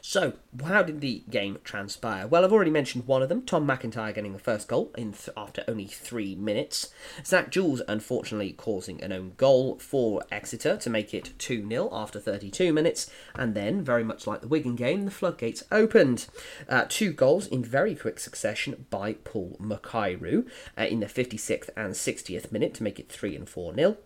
So, 0.00 0.34
how 0.64 0.82
did 0.82 1.00
the 1.00 1.24
game 1.30 1.58
transpire? 1.64 2.26
Well, 2.26 2.44
I've 2.44 2.52
already 2.52 2.70
mentioned 2.70 3.06
one 3.06 3.22
of 3.22 3.28
them, 3.28 3.42
Tom 3.42 3.66
McIntyre 3.66 4.14
getting 4.14 4.32
the 4.32 4.38
first 4.38 4.68
goal 4.68 4.92
in 4.96 5.12
th- 5.12 5.30
after 5.36 5.64
only 5.66 5.86
three 5.86 6.34
minutes. 6.34 6.92
Zak 7.24 7.50
Jules, 7.50 7.82
unfortunately, 7.88 8.52
causing 8.52 9.02
an 9.02 9.12
own 9.12 9.32
goal 9.36 9.78
for 9.78 10.22
Exeter 10.30 10.76
to 10.76 10.90
make 10.90 11.12
it 11.12 11.32
2 11.38 11.68
0 11.68 11.88
after 11.92 12.20
32 12.20 12.72
minutes. 12.72 13.10
And 13.34 13.54
then, 13.54 13.82
very 13.82 14.04
much 14.04 14.26
like 14.26 14.40
the 14.40 14.48
Wigan 14.48 14.76
game, 14.76 15.04
the 15.04 15.10
floodgates 15.10 15.64
opened. 15.70 16.26
Uh, 16.68 16.84
two 16.88 17.12
goals 17.12 17.46
in 17.46 17.64
very 17.64 17.94
quick 17.94 18.18
succession 18.18 18.86
by 18.90 19.14
Paul 19.14 19.56
Mukairu 19.60 20.48
uh, 20.78 20.82
in 20.82 21.00
the 21.00 21.06
56th 21.06 21.70
and 21.76 21.94
60th 21.94 22.52
minute 22.52 22.74
to 22.74 22.82
make 22.82 22.98
it 22.98 23.10
3 23.10 23.36
and 23.36 23.48
4 23.48 23.74
0 23.74 23.96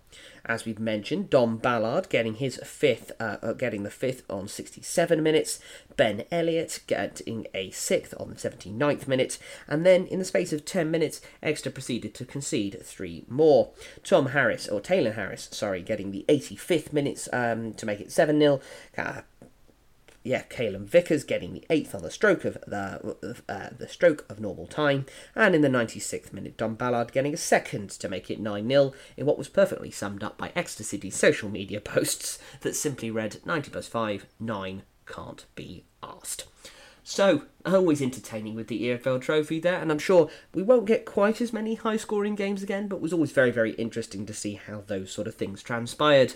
as 0.45 0.64
we've 0.64 0.78
mentioned. 0.78 1.30
Dom 1.30 1.57
Ballard 1.57 2.09
getting 2.09 2.34
his 2.34 2.57
fifth, 2.64 3.12
uh, 3.20 3.38
uh 3.43 3.53
getting 3.53 3.82
the 3.82 3.90
fifth 3.90 4.22
on 4.30 4.49
67 4.49 5.22
minutes. 5.22 5.61
Ben 5.97 6.24
Elliott 6.30 6.80
getting 6.86 7.47
a 7.55 7.70
sixth 7.70 8.14
on 8.18 8.30
the 8.30 8.36
79th 8.36 9.07
minute. 9.07 9.38
And 9.68 9.84
then 9.84 10.07
in 10.07 10.18
the 10.18 10.24
space 10.24 10.53
of 10.53 10.64
10 10.64 10.90
minutes, 10.90 11.20
Exeter 11.43 11.70
proceeded 11.70 12.14
to 12.14 12.24
concede 12.24 12.80
three 12.82 13.24
more. 13.28 13.70
Tom 14.03 14.26
Harris, 14.26 14.68
or 14.68 14.80
Taylor 14.80 15.12
Harris, 15.12 15.49
sorry, 15.53 15.82
getting 15.82 16.11
the 16.11 16.24
85th 16.28 16.93
minutes 16.93 17.28
um, 17.32 17.74
to 17.74 17.86
make 17.86 18.01
it 18.01 18.12
7 18.12 18.38
0. 18.38 18.61
Uh, 18.97 19.22
yeah, 20.24 20.42
Caylan 20.42 20.84
Vickers 20.84 21.24
getting 21.24 21.52
the 21.52 21.64
eighth 21.68 21.94
on 21.94 22.02
the 22.02 22.10
stroke 22.10 22.44
of 22.44 22.54
the 22.66 23.34
uh, 23.48 23.70
the 23.76 23.88
stroke 23.88 24.24
of 24.30 24.40
normal 24.40 24.66
time, 24.66 25.06
and 25.34 25.54
in 25.54 25.62
the 25.62 25.68
96th 25.68 26.32
minute, 26.32 26.56
Dom 26.56 26.74
Ballard 26.74 27.12
getting 27.12 27.34
a 27.34 27.38
second 27.38 27.90
to 27.90 28.08
make 28.08 28.30
it 28.30 28.40
9 28.40 28.68
0 28.68 28.92
in 29.16 29.26
what 29.26 29.38
was 29.38 29.48
perfectly 29.48 29.90
summed 29.90 30.22
up 30.22 30.38
by 30.38 30.52
Exeter 30.54 30.84
City's 30.84 31.16
social 31.16 31.48
media 31.48 31.80
posts 31.92 32.38
that 32.60 32.76
simply 32.76 33.10
read 33.10 33.38
90 33.44 33.70
plus 33.70 33.88
5, 33.88 34.26
9 34.38 34.82
can't 35.06 35.44
be 35.54 35.84
asked. 36.02 36.46
So, 37.04 37.42
always 37.66 38.00
entertaining 38.00 38.54
with 38.54 38.68
the 38.68 38.82
EFL 38.84 39.20
trophy 39.20 39.58
there, 39.58 39.80
and 39.80 39.90
I'm 39.90 39.98
sure 39.98 40.30
we 40.54 40.62
won't 40.62 40.86
get 40.86 41.04
quite 41.04 41.40
as 41.40 41.52
many 41.52 41.74
high 41.74 41.96
scoring 41.96 42.36
games 42.36 42.62
again, 42.62 42.86
but 42.86 43.00
was 43.00 43.12
always 43.12 43.32
very, 43.32 43.50
very 43.50 43.72
interesting 43.72 44.24
to 44.26 44.32
see 44.32 44.54
how 44.54 44.84
those 44.86 45.10
sort 45.10 45.26
of 45.26 45.34
things 45.34 45.64
transpired. 45.64 46.34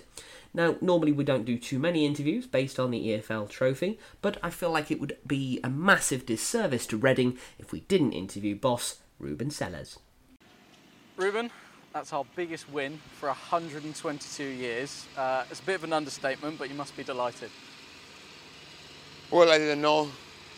Now, 0.56 0.76
normally 0.80 1.12
we 1.12 1.22
don't 1.22 1.44
do 1.44 1.58
too 1.58 1.78
many 1.78 2.06
interviews 2.06 2.46
based 2.46 2.80
on 2.80 2.90
the 2.90 3.08
EFL 3.08 3.50
trophy, 3.50 3.98
but 4.22 4.38
I 4.42 4.48
feel 4.48 4.70
like 4.70 4.90
it 4.90 4.98
would 4.98 5.18
be 5.26 5.60
a 5.62 5.68
massive 5.68 6.24
disservice 6.24 6.86
to 6.86 6.96
Reading 6.96 7.36
if 7.58 7.72
we 7.72 7.80
didn't 7.80 8.14
interview 8.14 8.56
boss 8.56 9.00
Ruben 9.18 9.50
Sellers. 9.50 9.98
Ruben, 11.18 11.50
that's 11.92 12.10
our 12.14 12.24
biggest 12.34 12.70
win 12.72 12.98
for 13.20 13.26
122 13.26 14.44
years. 14.44 15.04
Uh, 15.14 15.44
it's 15.50 15.60
a 15.60 15.62
bit 15.62 15.74
of 15.74 15.84
an 15.84 15.92
understatement, 15.92 16.58
but 16.58 16.70
you 16.70 16.74
must 16.74 16.96
be 16.96 17.04
delighted. 17.04 17.50
Well, 19.30 19.50
I 19.50 19.58
didn't 19.58 19.82
know. 19.82 20.08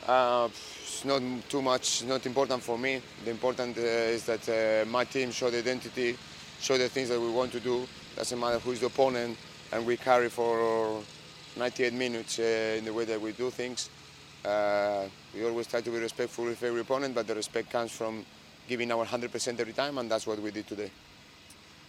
Uh, 0.07 0.49
it's 0.81 1.05
not 1.05 1.21
too 1.49 1.61
much, 1.61 2.05
not 2.05 2.25
important 2.25 2.63
for 2.63 2.79
me. 2.79 3.03
The 3.25 3.33
important 3.33 3.77
uh, 3.77 3.81
is 3.81 4.27
that 4.27 4.49
uh, 4.49 4.89
my 4.89 5.03
team 5.03 5.33
show 5.33 5.51
the 5.51 5.59
identity, 5.59 6.17
show 6.61 6.79
the 6.79 6.89
things 6.89 7.09
that 7.09 7.21
we 7.21 7.31
want 7.31 7.51
to 7.51 7.59
do. 7.59 7.85
Doesn't 8.15 8.39
matter 8.39 8.61
who 8.61 8.71
is 8.71 8.81
the 8.81 8.87
opponent, 8.87 9.37
and 9.73 9.87
we 9.87 9.97
carry 9.97 10.29
for 10.29 11.03
98 11.57 11.93
minutes 11.93 12.39
uh, 12.39 12.77
in 12.79 12.85
the 12.85 12.93
way 12.93 13.05
that 13.05 13.21
we 13.21 13.33
do 13.33 13.51
things. 13.51 13.91
Uh, 14.45 15.07
we 15.35 15.45
always 15.45 15.67
try 15.67 15.81
to 15.81 15.91
be 15.91 15.99
respectful 15.99 16.45
with 16.45 16.63
every 16.63 16.81
opponent, 16.81 17.15
but 17.15 17.27
the 17.27 17.35
respect 17.35 17.71
comes 17.71 17.93
from 17.93 18.25
giving 18.69 18.91
our 18.93 19.05
100% 19.05 19.61
every 19.61 19.73
time, 19.73 19.99
and 19.99 20.11
that's 20.11 20.27
what 20.27 20.39
we 20.41 20.51
did 20.51 20.67
today. 20.67 20.91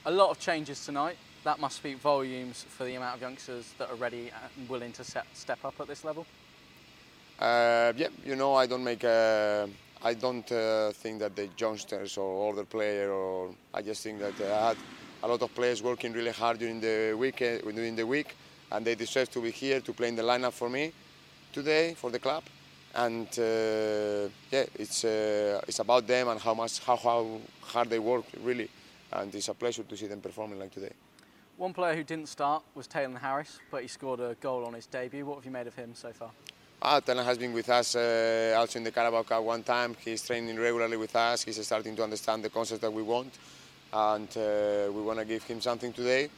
A 0.06 0.12
lot 0.12 0.32
of 0.32 0.40
changes 0.40 0.86
tonight. 0.86 1.18
That 1.44 1.60
must 1.60 1.78
speak 1.78 1.98
volumes 1.98 2.66
for 2.68 2.84
the 2.84 2.96
amount 2.96 3.16
of 3.16 3.22
youngsters 3.22 3.74
that 3.78 3.90
are 3.90 3.96
ready 3.96 4.32
and 4.58 4.70
willing 4.70 4.92
to 4.94 5.04
set, 5.04 5.26
step 5.34 5.60
up 5.64 5.80
at 5.80 5.88
this 5.88 6.04
level. 6.04 6.26
Uh, 7.40 7.94
yeah, 7.96 8.08
you 8.26 8.36
know, 8.36 8.56
I 8.56 8.66
don't 8.66 8.84
make. 8.84 9.04
Uh, 9.04 9.68
I 10.02 10.14
don't 10.14 10.50
uh, 10.52 10.92
think 10.92 11.20
that 11.20 11.36
the 11.36 11.50
youngsters 11.58 12.18
or 12.18 12.48
older 12.48 12.66
player, 12.66 13.12
or 13.12 13.52
I 13.74 13.82
just 13.82 14.04
think 14.04 14.20
that 14.20 14.34
had 14.34 14.78
a 15.22 15.28
lot 15.28 15.42
of 15.42 15.54
players 15.54 15.82
working 15.84 16.14
really 16.14 16.32
hard 16.32 16.60
during 16.60 16.80
the 16.80 17.14
week. 17.18 17.38
during 17.38 17.96
the 17.96 18.06
week, 18.06 18.36
and 18.72 18.86
they 18.86 18.96
deserve 18.96 19.30
to 19.32 19.42
be 19.42 19.52
here 19.52 19.82
to 19.82 19.94
play 19.94 20.08
in 20.08 20.16
the 20.16 20.24
lineup 20.24 20.54
for 20.54 20.70
me 20.70 20.92
today 21.52 21.94
for 21.96 22.12
the 22.12 22.20
club. 22.20 22.44
And 22.96 23.28
uh, 23.38 24.30
yeah, 24.52 24.66
it's 24.76 25.04
uh, 25.06 25.62
it's 25.68 25.80
about 25.80 26.08
them 26.08 26.28
and 26.30 26.40
how 26.40 26.54
much 26.54 26.80
how, 26.80 26.96
how 26.96 27.40
hard 27.62 27.90
they 27.90 28.00
work 28.00 28.26
really, 28.42 28.70
and 29.12 29.34
it's 29.36 29.50
a 29.50 29.54
pleasure 29.54 29.84
to 29.84 29.96
see 29.96 30.08
them 30.08 30.22
performing 30.22 30.60
like 30.60 30.72
today. 30.72 30.94
One 31.58 31.74
player 31.74 31.96
who 31.96 32.04
didn't 32.04 32.30
start 32.30 32.64
was 32.74 32.88
Taylor 32.88 33.20
Harris, 33.20 33.60
but 33.70 33.82
he 33.82 33.88
scored 33.88 34.22
a 34.22 34.36
goal 34.40 34.66
on 34.66 34.74
his 34.74 34.86
debut. 34.86 35.26
What 35.26 35.36
have 35.36 35.46
you 35.46 35.52
made 35.52 35.68
of 35.68 35.76
him 35.76 35.92
so 35.94 36.12
far? 36.14 36.32
Ah, 36.82 37.02
Taylor 37.02 37.24
has 37.24 37.38
been 37.38 37.52
with 37.52 37.70
us 37.70 37.96
uh, 37.96 38.56
also 38.58 38.80
in 38.80 38.86
the 38.86 38.92
Carabao 38.92 39.24
Cup 39.24 39.44
one 39.44 39.64
time. 39.64 39.94
He's 40.00 40.26
training 40.26 40.58
regularly 40.58 40.96
with 40.96 41.14
us. 41.14 41.44
He's 41.44 41.64
starting 41.66 41.96
to 41.98 42.04
understand 42.04 42.44
the 42.44 42.50
concept 42.50 42.80
that 42.82 42.94
we 42.94 43.04
want, 43.04 43.38
and 43.94 44.30
uh, 44.38 44.92
we 44.92 45.02
want 45.02 45.20
to 45.20 45.26
give 45.26 45.44
him 45.44 45.62
something 45.62 45.94
today. 45.94 46.30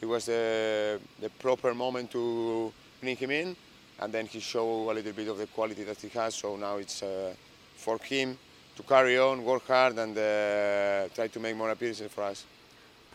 It 0.00 0.06
was 0.06 0.26
the, 0.26 1.00
the 1.20 1.30
proper 1.30 1.74
moment 1.74 2.10
to 2.12 2.72
bring 3.00 3.16
him 3.16 3.30
in, 3.30 3.56
and 4.00 4.12
then 4.12 4.26
he 4.26 4.40
showed 4.40 4.90
a 4.90 4.94
little 4.94 5.12
bit 5.12 5.28
of 5.28 5.38
the 5.38 5.46
quality 5.46 5.84
that 5.84 5.98
he 5.98 6.08
has. 6.08 6.34
So 6.34 6.56
now 6.56 6.76
it's 6.76 7.02
uh, 7.02 7.34
for 7.76 7.98
him 7.98 8.38
to 8.76 8.82
carry 8.82 9.18
on, 9.18 9.44
work 9.44 9.66
hard, 9.66 9.98
and 9.98 10.16
uh, 10.16 11.08
try 11.14 11.28
to 11.28 11.40
make 11.40 11.56
more 11.56 11.70
appearances 11.70 12.10
for 12.10 12.24
us. 12.24 12.44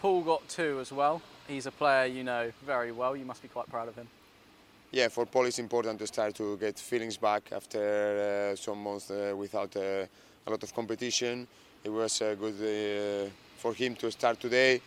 Paul 0.02 0.22
got 0.22 0.48
two 0.48 0.80
as 0.80 0.92
well. 0.92 1.22
He's 1.48 1.66
a 1.66 1.72
player 1.72 2.06
you 2.06 2.24
know 2.24 2.52
very 2.66 2.92
well. 2.92 3.16
You 3.16 3.26
must 3.26 3.42
be 3.42 3.48
quite 3.48 3.70
proud 3.70 3.88
of 3.88 3.96
him 3.96 4.08
yeah, 4.92 5.08
for 5.08 5.26
Paul 5.26 5.46
it's 5.46 5.60
important 5.60 6.00
to 6.00 6.08
start 6.08 6.36
to 6.36 6.58
get 6.58 6.80
feelings 6.80 7.18
back 7.18 7.52
after 7.52 8.52
uh, 8.52 8.56
some 8.56 8.82
months 8.84 9.12
uh, 9.12 9.34
without 9.38 9.76
uh, 9.76 10.06
a 10.48 10.50
lot 10.50 10.64
of 10.64 10.74
competition. 10.74 11.48
It 11.84 11.90
was 11.90 12.22
uh, 12.22 12.36
good 12.36 12.56
uh, 12.56 13.30
for 13.60 13.74
him 13.74 13.96
to 13.96 14.10
start 14.12 14.40
today 14.40 14.82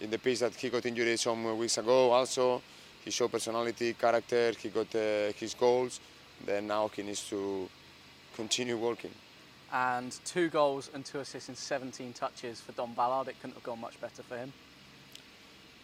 in 0.00 0.10
the 0.10 0.18
pitch 0.18 0.40
that 0.40 0.54
he 0.54 0.70
got 0.70 0.86
injured 0.86 1.18
some 1.18 1.58
weeks 1.58 1.78
ago 1.78 2.10
also. 2.10 2.62
He 3.04 3.10
showed 3.10 3.32
personality, 3.32 3.94
character, 3.94 4.52
he 4.58 4.68
got 4.68 4.94
uh, 4.94 5.32
his 5.32 5.54
goals. 5.54 6.00
Then 6.46 6.68
now 6.68 6.88
he 6.88 7.02
needs 7.02 7.28
to 7.30 7.68
continue 8.34 8.76
working. 8.76 9.10
And 9.72 10.12
two 10.24 10.48
goals 10.48 10.90
and 10.94 11.04
two 11.04 11.20
assists 11.20 11.48
in 11.48 11.56
17 11.56 12.12
touches 12.12 12.60
for 12.60 12.72
Dom 12.72 12.94
Ballard. 12.94 13.28
It 13.28 13.40
couldn't 13.40 13.54
have 13.54 13.62
gone 13.62 13.80
much 13.80 14.00
better 14.00 14.22
for 14.22 14.36
him. 14.36 14.52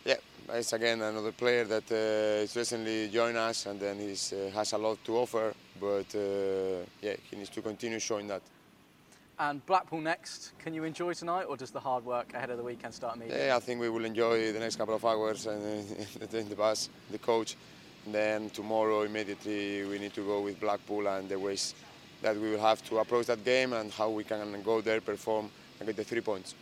Yeah, 0.05 0.17
it's 0.51 0.73
again 0.73 1.03
another 1.03 1.33
player 1.33 1.65
that 1.65 1.91
uh, 1.91 2.45
is 2.45 2.55
recently 2.57 3.09
joined 3.09 3.37
us 3.37 3.67
and 3.67 3.81
then 3.81 3.99
he 3.99 4.13
uh, 4.13 4.51
has 4.51 4.73
a 4.73 4.79
lot 4.79 5.03
to 5.05 5.17
offer, 5.19 5.53
but 5.81 6.15
uh, 6.15 6.85
yeah, 7.03 7.17
he 7.29 7.37
needs 7.37 7.51
to 7.51 7.63
continue 7.63 7.99
showing 7.99 8.29
that. 8.29 8.43
And 9.41 9.65
Blackpool 9.67 10.01
next, 10.01 10.53
can 10.59 10.75
you 10.75 10.83
enjoy 10.83 11.13
tonight 11.13 11.45
or 11.45 11.57
does 11.57 11.71
the 11.71 11.79
hard 11.79 12.05
work 12.05 12.35
ahead 12.35 12.51
of 12.51 12.57
the 12.57 12.65
weekend 12.65 12.93
start 12.93 13.15
immediately? 13.17 13.47
Yeah, 13.47 13.57
I 13.57 13.61
think 13.61 13.81
we 13.81 13.89
will 13.89 14.05
enjoy 14.05 14.53
the 14.53 14.59
next 14.59 14.77
couple 14.77 14.97
of 14.97 15.05
hours 15.05 15.47
and 15.47 15.63
in 16.33 16.49
the 16.49 16.57
bus, 16.57 16.89
the 17.13 17.19
coach. 17.19 17.57
And 18.05 18.15
then 18.15 18.51
tomorrow 18.51 19.03
immediately 19.03 19.85
we 19.85 20.01
need 20.01 20.13
to 20.15 20.25
go 20.25 20.41
with 20.41 20.59
Blackpool 20.59 21.07
and 21.07 21.29
the 21.29 21.39
ways 21.39 21.75
that 22.21 22.37
we 22.37 22.51
will 22.51 22.61
have 22.61 22.85
to 22.89 22.99
approach 22.99 23.27
that 23.27 23.45
game 23.45 23.75
and 23.75 23.93
how 23.93 24.11
we 24.11 24.25
can 24.25 24.61
go 24.63 24.81
there, 24.81 25.01
perform 25.01 25.51
and 25.79 25.87
get 25.87 25.97
the 25.97 26.03
three 26.03 26.21
points. 26.21 26.57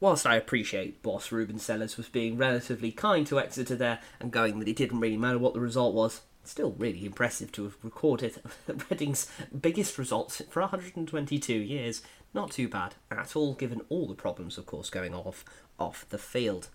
Whilst 0.00 0.26
I 0.26 0.34
appreciate 0.34 1.02
boss 1.04 1.30
Ruben 1.30 1.60
Sellers 1.60 1.96
was 1.96 2.08
being 2.08 2.36
relatively 2.36 2.90
kind 2.90 3.24
to 3.28 3.38
Exeter 3.38 3.76
there 3.76 4.00
and 4.18 4.32
going 4.32 4.58
that 4.58 4.66
it 4.66 4.74
didn't 4.74 4.98
really 4.98 5.18
matter 5.18 5.38
what 5.38 5.54
the 5.54 5.60
result 5.60 5.94
was, 5.94 6.22
still 6.50 6.72
really 6.72 7.06
impressive 7.06 7.52
to 7.52 7.64
have 7.64 7.76
recorded 7.82 8.42
Reading's 8.90 9.30
biggest 9.58 9.96
results 9.98 10.42
for 10.50 10.60
122 10.60 11.54
years. 11.54 12.02
Not 12.34 12.50
too 12.50 12.68
bad 12.68 12.96
at 13.10 13.36
all, 13.36 13.54
given 13.54 13.82
all 13.88 14.06
the 14.06 14.14
problems, 14.14 14.58
of 14.58 14.66
course, 14.66 14.90
going 14.90 15.14
off 15.14 15.44
off 15.78 16.06
the 16.10 16.18
field. 16.18 16.68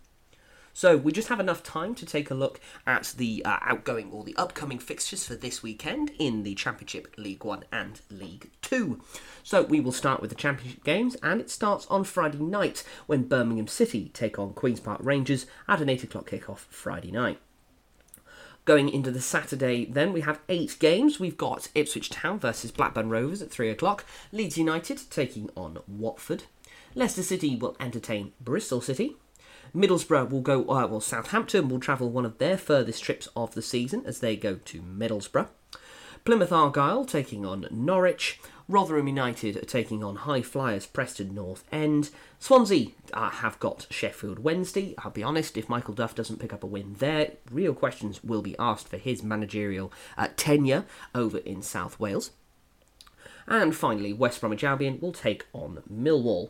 So 0.73 0.97
we 0.97 1.13
just 1.13 1.29
have 1.29 1.39
enough 1.39 1.63
time 1.63 1.95
to 1.95 2.05
take 2.05 2.29
a 2.29 2.33
look 2.33 2.59
at 2.85 3.13
the 3.15 3.41
uh, 3.45 3.59
outgoing 3.61 4.11
or 4.11 4.25
the 4.25 4.35
upcoming 4.35 4.79
fixtures 4.79 5.25
for 5.25 5.35
this 5.35 5.63
weekend 5.63 6.11
in 6.19 6.43
the 6.43 6.53
Championship, 6.55 7.13
League 7.17 7.45
One, 7.45 7.63
and 7.71 8.01
League 8.09 8.51
Two. 8.61 9.01
So 9.41 9.61
we 9.61 9.79
will 9.79 9.93
start 9.93 10.19
with 10.19 10.31
the 10.31 10.35
Championship 10.35 10.83
games, 10.83 11.15
and 11.23 11.39
it 11.39 11.49
starts 11.49 11.85
on 11.87 12.03
Friday 12.03 12.39
night 12.39 12.83
when 13.05 13.29
Birmingham 13.29 13.67
City 13.67 14.09
take 14.13 14.37
on 14.37 14.53
Queens 14.53 14.81
Park 14.81 14.99
Rangers 15.01 15.45
at 15.67 15.79
an 15.79 15.87
8 15.87 16.03
o'clock 16.03 16.29
kickoff 16.29 16.65
Friday 16.69 17.11
night. 17.11 17.39
Going 18.65 18.89
into 18.89 19.11
the 19.11 19.21
Saturday, 19.21 19.85
then 19.85 20.11
we 20.11 20.21
have 20.21 20.39
eight 20.49 20.77
games. 20.79 21.19
We've 21.19 21.37
got 21.37 21.69
Ipswich 21.75 22.09
Town 22.09 22.39
versus 22.39 22.71
Blackburn 22.71 23.09
Rovers 23.09 23.43
at 23.43 23.51
three 23.51 23.69
o'clock, 23.69 24.05
Leeds 24.31 24.57
United 24.57 25.01
taking 25.11 25.51
on 25.55 25.77
Watford, 25.87 26.45
Leicester 26.95 27.21
City 27.21 27.55
will 27.55 27.75
entertain 27.79 28.31
Bristol 28.41 28.81
City, 28.81 29.17
Middlesbrough 29.75 30.31
will 30.31 30.41
go, 30.41 30.61
uh, 30.63 30.87
well, 30.87 31.01
Southampton 31.01 31.67
will 31.67 31.79
travel 31.79 32.09
one 32.09 32.25
of 32.25 32.39
their 32.39 32.57
furthest 32.57 33.03
trips 33.03 33.27
of 33.35 33.53
the 33.53 33.61
season 33.61 34.01
as 34.05 34.19
they 34.19 34.35
go 34.35 34.55
to 34.65 34.81
Middlesbrough. 34.81 35.49
Plymouth 36.25 36.51
Argyle 36.51 37.05
taking 37.05 37.45
on 37.45 37.67
Norwich. 37.69 38.39
Rotherham 38.67 39.07
United 39.07 39.67
taking 39.67 40.03
on 40.03 40.15
High 40.15 40.41
Flyers 40.41 40.87
Preston 40.87 41.35
North 41.35 41.63
End. 41.71 42.09
Swansea 42.39 42.87
uh, 43.13 43.29
have 43.29 43.59
got 43.59 43.85
Sheffield 43.91 44.39
Wednesday. 44.39 44.95
I'll 44.97 45.11
be 45.11 45.21
honest, 45.21 45.55
if 45.55 45.69
Michael 45.69 45.93
Duff 45.93 46.15
doesn't 46.15 46.39
pick 46.39 46.51
up 46.51 46.63
a 46.63 46.67
win 46.67 46.95
there, 46.97 47.33
real 47.51 47.75
questions 47.75 48.23
will 48.23 48.41
be 48.41 48.57
asked 48.57 48.87
for 48.87 48.97
his 48.97 49.21
managerial 49.21 49.93
uh, 50.17 50.29
tenure 50.35 50.85
over 51.13 51.37
in 51.37 51.61
South 51.61 51.99
Wales. 51.99 52.31
And 53.45 53.75
finally, 53.75 54.11
West 54.11 54.39
Bromwich 54.39 54.63
Albion 54.63 54.97
will 54.99 55.13
take 55.13 55.45
on 55.53 55.83
Millwall. 55.87 56.49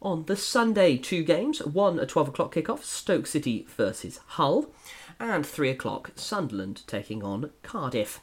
On 0.00 0.24
the 0.26 0.36
Sunday, 0.36 0.98
two 0.98 1.24
games. 1.24 1.58
One 1.66 1.98
at 1.98 2.10
12 2.10 2.28
o'clock 2.28 2.54
kickoff, 2.54 2.84
Stoke 2.84 3.26
City 3.26 3.66
versus 3.76 4.20
Hull. 4.24 4.70
And 5.18 5.44
3 5.44 5.70
o'clock, 5.70 6.12
Sunderland 6.14 6.86
taking 6.86 7.24
on 7.24 7.50
Cardiff. 7.64 8.20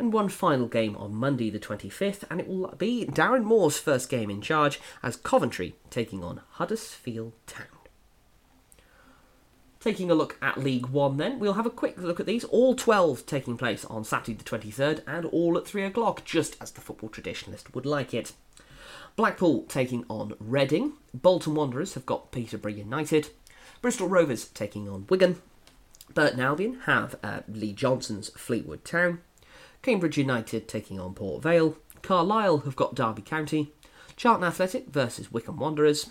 And 0.00 0.14
one 0.14 0.30
final 0.30 0.66
game 0.66 0.96
on 0.96 1.14
Monday, 1.14 1.50
the 1.50 1.58
25th, 1.58 2.24
and 2.30 2.40
it 2.40 2.48
will 2.48 2.74
be 2.78 3.04
Darren 3.04 3.44
Moore's 3.44 3.78
first 3.78 4.08
game 4.08 4.30
in 4.30 4.40
charge 4.40 4.80
as 5.02 5.16
Coventry 5.16 5.74
taking 5.90 6.24
on 6.24 6.40
Huddersfield 6.52 7.34
Town. 7.46 7.66
Taking 9.78 10.10
a 10.10 10.14
look 10.14 10.38
at 10.40 10.56
League 10.56 10.86
One, 10.86 11.18
then, 11.18 11.38
we'll 11.38 11.52
have 11.52 11.66
a 11.66 11.70
quick 11.70 11.98
look 11.98 12.18
at 12.18 12.24
these. 12.24 12.44
All 12.44 12.74
12 12.74 13.26
taking 13.26 13.58
place 13.58 13.84
on 13.84 14.04
Saturday 14.04 14.32
the 14.32 14.42
23rd, 14.42 15.02
and 15.06 15.26
all 15.26 15.58
at 15.58 15.66
3 15.66 15.84
o'clock, 15.84 16.24
just 16.24 16.56
as 16.62 16.70
the 16.70 16.80
football 16.80 17.10
traditionalist 17.10 17.74
would 17.74 17.84
like 17.84 18.14
it. 18.14 18.32
Blackpool 19.16 19.64
taking 19.64 20.06
on 20.08 20.32
Reading. 20.40 20.94
Bolton 21.12 21.54
Wanderers 21.54 21.92
have 21.92 22.06
got 22.06 22.32
Peterborough 22.32 22.72
United. 22.72 23.28
Bristol 23.82 24.08
Rovers 24.08 24.46
taking 24.46 24.88
on 24.88 25.04
Wigan. 25.10 25.42
Burton 26.14 26.40
Albion 26.40 26.80
have 26.86 27.16
uh, 27.22 27.40
Lee 27.46 27.74
Johnson's 27.74 28.30
Fleetwood 28.30 28.86
Town. 28.86 29.20
Cambridge 29.82 30.18
United 30.18 30.68
taking 30.68 31.00
on 31.00 31.14
Port 31.14 31.42
Vale. 31.42 31.76
Carlisle 32.02 32.58
have 32.58 32.76
got 32.76 32.94
Derby 32.94 33.22
County. 33.22 33.72
Charlton 34.14 34.46
Athletic 34.46 34.88
versus 34.88 35.32
Wycombe 35.32 35.58
Wanderers. 35.58 36.10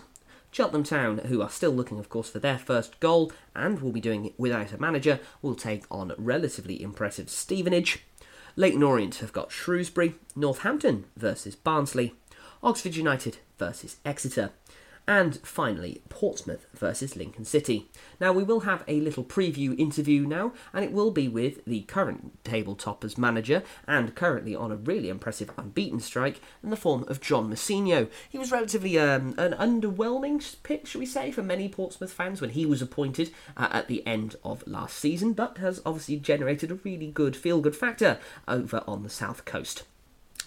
Cheltenham 0.51 0.83
Town, 0.83 1.19
who 1.19 1.43
are 1.43 1.49
still 1.49 1.69
looking, 1.69 1.99
of 1.99 2.09
course, 2.09 2.31
for 2.31 2.39
their 2.39 2.57
first 2.57 2.99
goal 2.99 3.31
and 3.55 3.79
will 3.79 3.91
be 3.91 4.01
doing 4.01 4.25
it 4.25 4.33
without 4.39 4.73
a 4.73 4.81
manager, 4.81 5.19
will 5.43 5.53
take 5.53 5.83
on 5.91 6.13
relatively 6.17 6.81
impressive 6.81 7.29
Stevenage. 7.29 8.03
Leyton 8.55 8.81
Orient 8.81 9.17
have 9.17 9.31
got 9.31 9.51
Shrewsbury. 9.51 10.15
Northampton 10.35 11.05
versus 11.15 11.55
Barnsley. 11.55 12.15
Oxford 12.63 12.95
United 12.95 13.37
versus 13.59 13.97
Exeter. 14.03 14.51
And 15.09 15.37
finally, 15.37 16.03
Portsmouth 16.09 16.67
versus 16.71 17.15
Lincoln 17.15 17.43
City. 17.43 17.89
Now, 18.21 18.31
we 18.31 18.43
will 18.43 18.59
have 18.59 18.83
a 18.87 18.99
little 18.99 19.23
preview 19.23 19.77
interview 19.79 20.27
now, 20.27 20.53
and 20.71 20.85
it 20.85 20.91
will 20.91 21.09
be 21.09 21.27
with 21.27 21.65
the 21.65 21.81
current 21.81 22.43
table 22.43 22.75
toppers 22.75 23.17
manager 23.17 23.63
and 23.87 24.13
currently 24.13 24.53
on 24.53 24.71
a 24.71 24.75
really 24.75 25.09
impressive 25.09 25.49
unbeaten 25.57 25.99
strike 25.99 26.39
in 26.61 26.69
the 26.69 26.77
form 26.77 27.05
of 27.07 27.21
John 27.21 27.49
Mousinho. 27.49 28.07
He 28.29 28.37
was 28.37 28.51
relatively 28.51 28.99
um, 28.99 29.33
an 29.39 29.53
underwhelming 29.53 30.55
pick, 30.61 30.85
shall 30.85 30.99
we 30.99 31.07
say, 31.07 31.31
for 31.31 31.41
many 31.41 31.67
Portsmouth 31.69 32.13
fans 32.13 32.39
when 32.39 32.51
he 32.51 32.67
was 32.67 32.79
appointed 32.79 33.31
uh, 33.57 33.67
at 33.71 33.87
the 33.87 34.05
end 34.05 34.35
of 34.43 34.63
last 34.67 34.95
season, 34.95 35.33
but 35.33 35.57
has 35.57 35.81
obviously 35.87 36.17
generated 36.17 36.69
a 36.69 36.75
really 36.75 37.09
good 37.09 37.35
feel 37.35 37.61
good 37.61 37.75
factor 37.75 38.19
over 38.47 38.83
on 38.85 39.01
the 39.01 39.09
south 39.09 39.43
coast. 39.43 39.85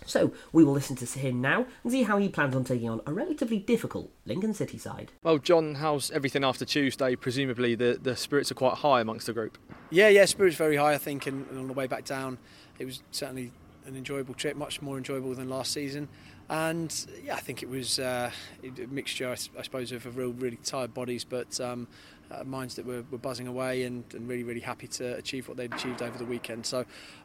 So 0.06 0.32
we 0.52 0.64
will 0.64 0.72
listen 0.72 0.96
to 0.96 1.06
him 1.06 1.40
now 1.40 1.66
and 1.82 1.92
see 1.92 2.02
how 2.02 2.18
he 2.18 2.28
plans 2.28 2.54
on 2.54 2.64
taking 2.64 2.88
on 2.88 3.00
a 3.06 3.12
relatively 3.12 3.58
difficult 3.58 4.10
Lincoln 4.24 4.54
City 4.54 4.78
side. 4.78 5.12
Well, 5.22 5.38
John, 5.38 5.76
how's 5.76 6.10
everything 6.10 6.44
after 6.44 6.64
Tuesday? 6.64 7.16
Presumably 7.16 7.74
the, 7.74 7.98
the 8.00 8.16
spirits 8.16 8.50
are 8.50 8.54
quite 8.54 8.74
high 8.74 9.00
amongst 9.00 9.26
the 9.26 9.32
group. 9.32 9.58
Yeah, 9.90 10.08
yeah, 10.08 10.24
spirits 10.24 10.56
very 10.56 10.76
high. 10.76 10.94
I 10.94 10.98
think, 10.98 11.26
and, 11.26 11.46
and 11.48 11.58
on 11.58 11.66
the 11.66 11.72
way 11.72 11.86
back 11.86 12.04
down, 12.04 12.38
it 12.78 12.84
was 12.84 13.02
certainly 13.10 13.52
an 13.86 13.96
enjoyable 13.96 14.34
trip, 14.34 14.56
much 14.56 14.80
more 14.80 14.96
enjoyable 14.96 15.34
than 15.34 15.48
last 15.48 15.72
season. 15.72 16.08
And 16.48 16.94
yeah, 17.24 17.34
I 17.34 17.40
think 17.40 17.62
it 17.62 17.68
was 17.68 17.98
uh, 17.98 18.30
a 18.62 18.86
mixture, 18.86 19.30
I, 19.30 19.34
suppose, 19.34 19.92
of 19.92 20.06
a 20.06 20.10
real, 20.10 20.32
really 20.32 20.56
tired 20.56 20.92
bodies, 20.92 21.24
but 21.24 21.58
um, 21.60 21.88
uh, 22.32 22.44
minds 22.44 22.74
that 22.76 22.86
were, 22.86 23.04
were 23.10 23.18
buzzing 23.18 23.46
away 23.46 23.84
and, 23.84 24.04
and, 24.14 24.28
really, 24.28 24.42
really 24.42 24.60
happy 24.60 24.86
to 24.86 25.14
achieve 25.16 25.48
what 25.48 25.56
they'd 25.56 25.72
achieved 25.72 26.02
over 26.02 26.16
the 26.16 26.24
weekend. 26.24 26.66
So, 26.66 26.84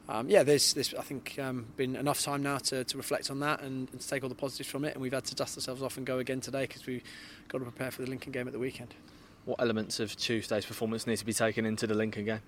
um, 0.09 0.29
yeah, 0.29 0.43
there's, 0.43 0.75
I 0.97 1.01
think, 1.01 1.37
um, 1.39 1.65
been 1.75 1.95
enough 1.95 2.21
time 2.21 2.43
now 2.43 2.57
to, 2.57 2.83
to 2.83 2.97
reflect 2.97 3.31
on 3.31 3.39
that 3.41 3.61
and, 3.61 3.89
and, 3.91 4.01
to 4.01 4.07
take 4.07 4.23
all 4.23 4.29
the 4.29 4.35
positives 4.35 4.69
from 4.69 4.85
it. 4.85 4.93
And 4.93 5.01
we've 5.01 5.13
had 5.13 5.25
to 5.25 5.35
dust 5.35 5.57
ourselves 5.57 5.81
off 5.81 5.97
and 5.97 6.05
go 6.05 6.19
again 6.19 6.41
today 6.41 6.61
because 6.61 6.85
we've 6.85 7.03
got 7.47 7.59
to 7.59 7.63
prepare 7.63 7.91
for 7.91 8.01
the 8.01 8.09
Lincoln 8.09 8.31
game 8.31 8.47
at 8.47 8.53
the 8.53 8.59
weekend. 8.59 8.93
What 9.45 9.61
elements 9.61 9.99
of 9.99 10.15
Tuesday's 10.17 10.65
performance 10.65 11.07
need 11.07 11.17
to 11.17 11.25
be 11.25 11.33
taken 11.33 11.65
into 11.65 11.87
the 11.87 11.95
Lincoln 11.95 12.25
game? 12.25 12.41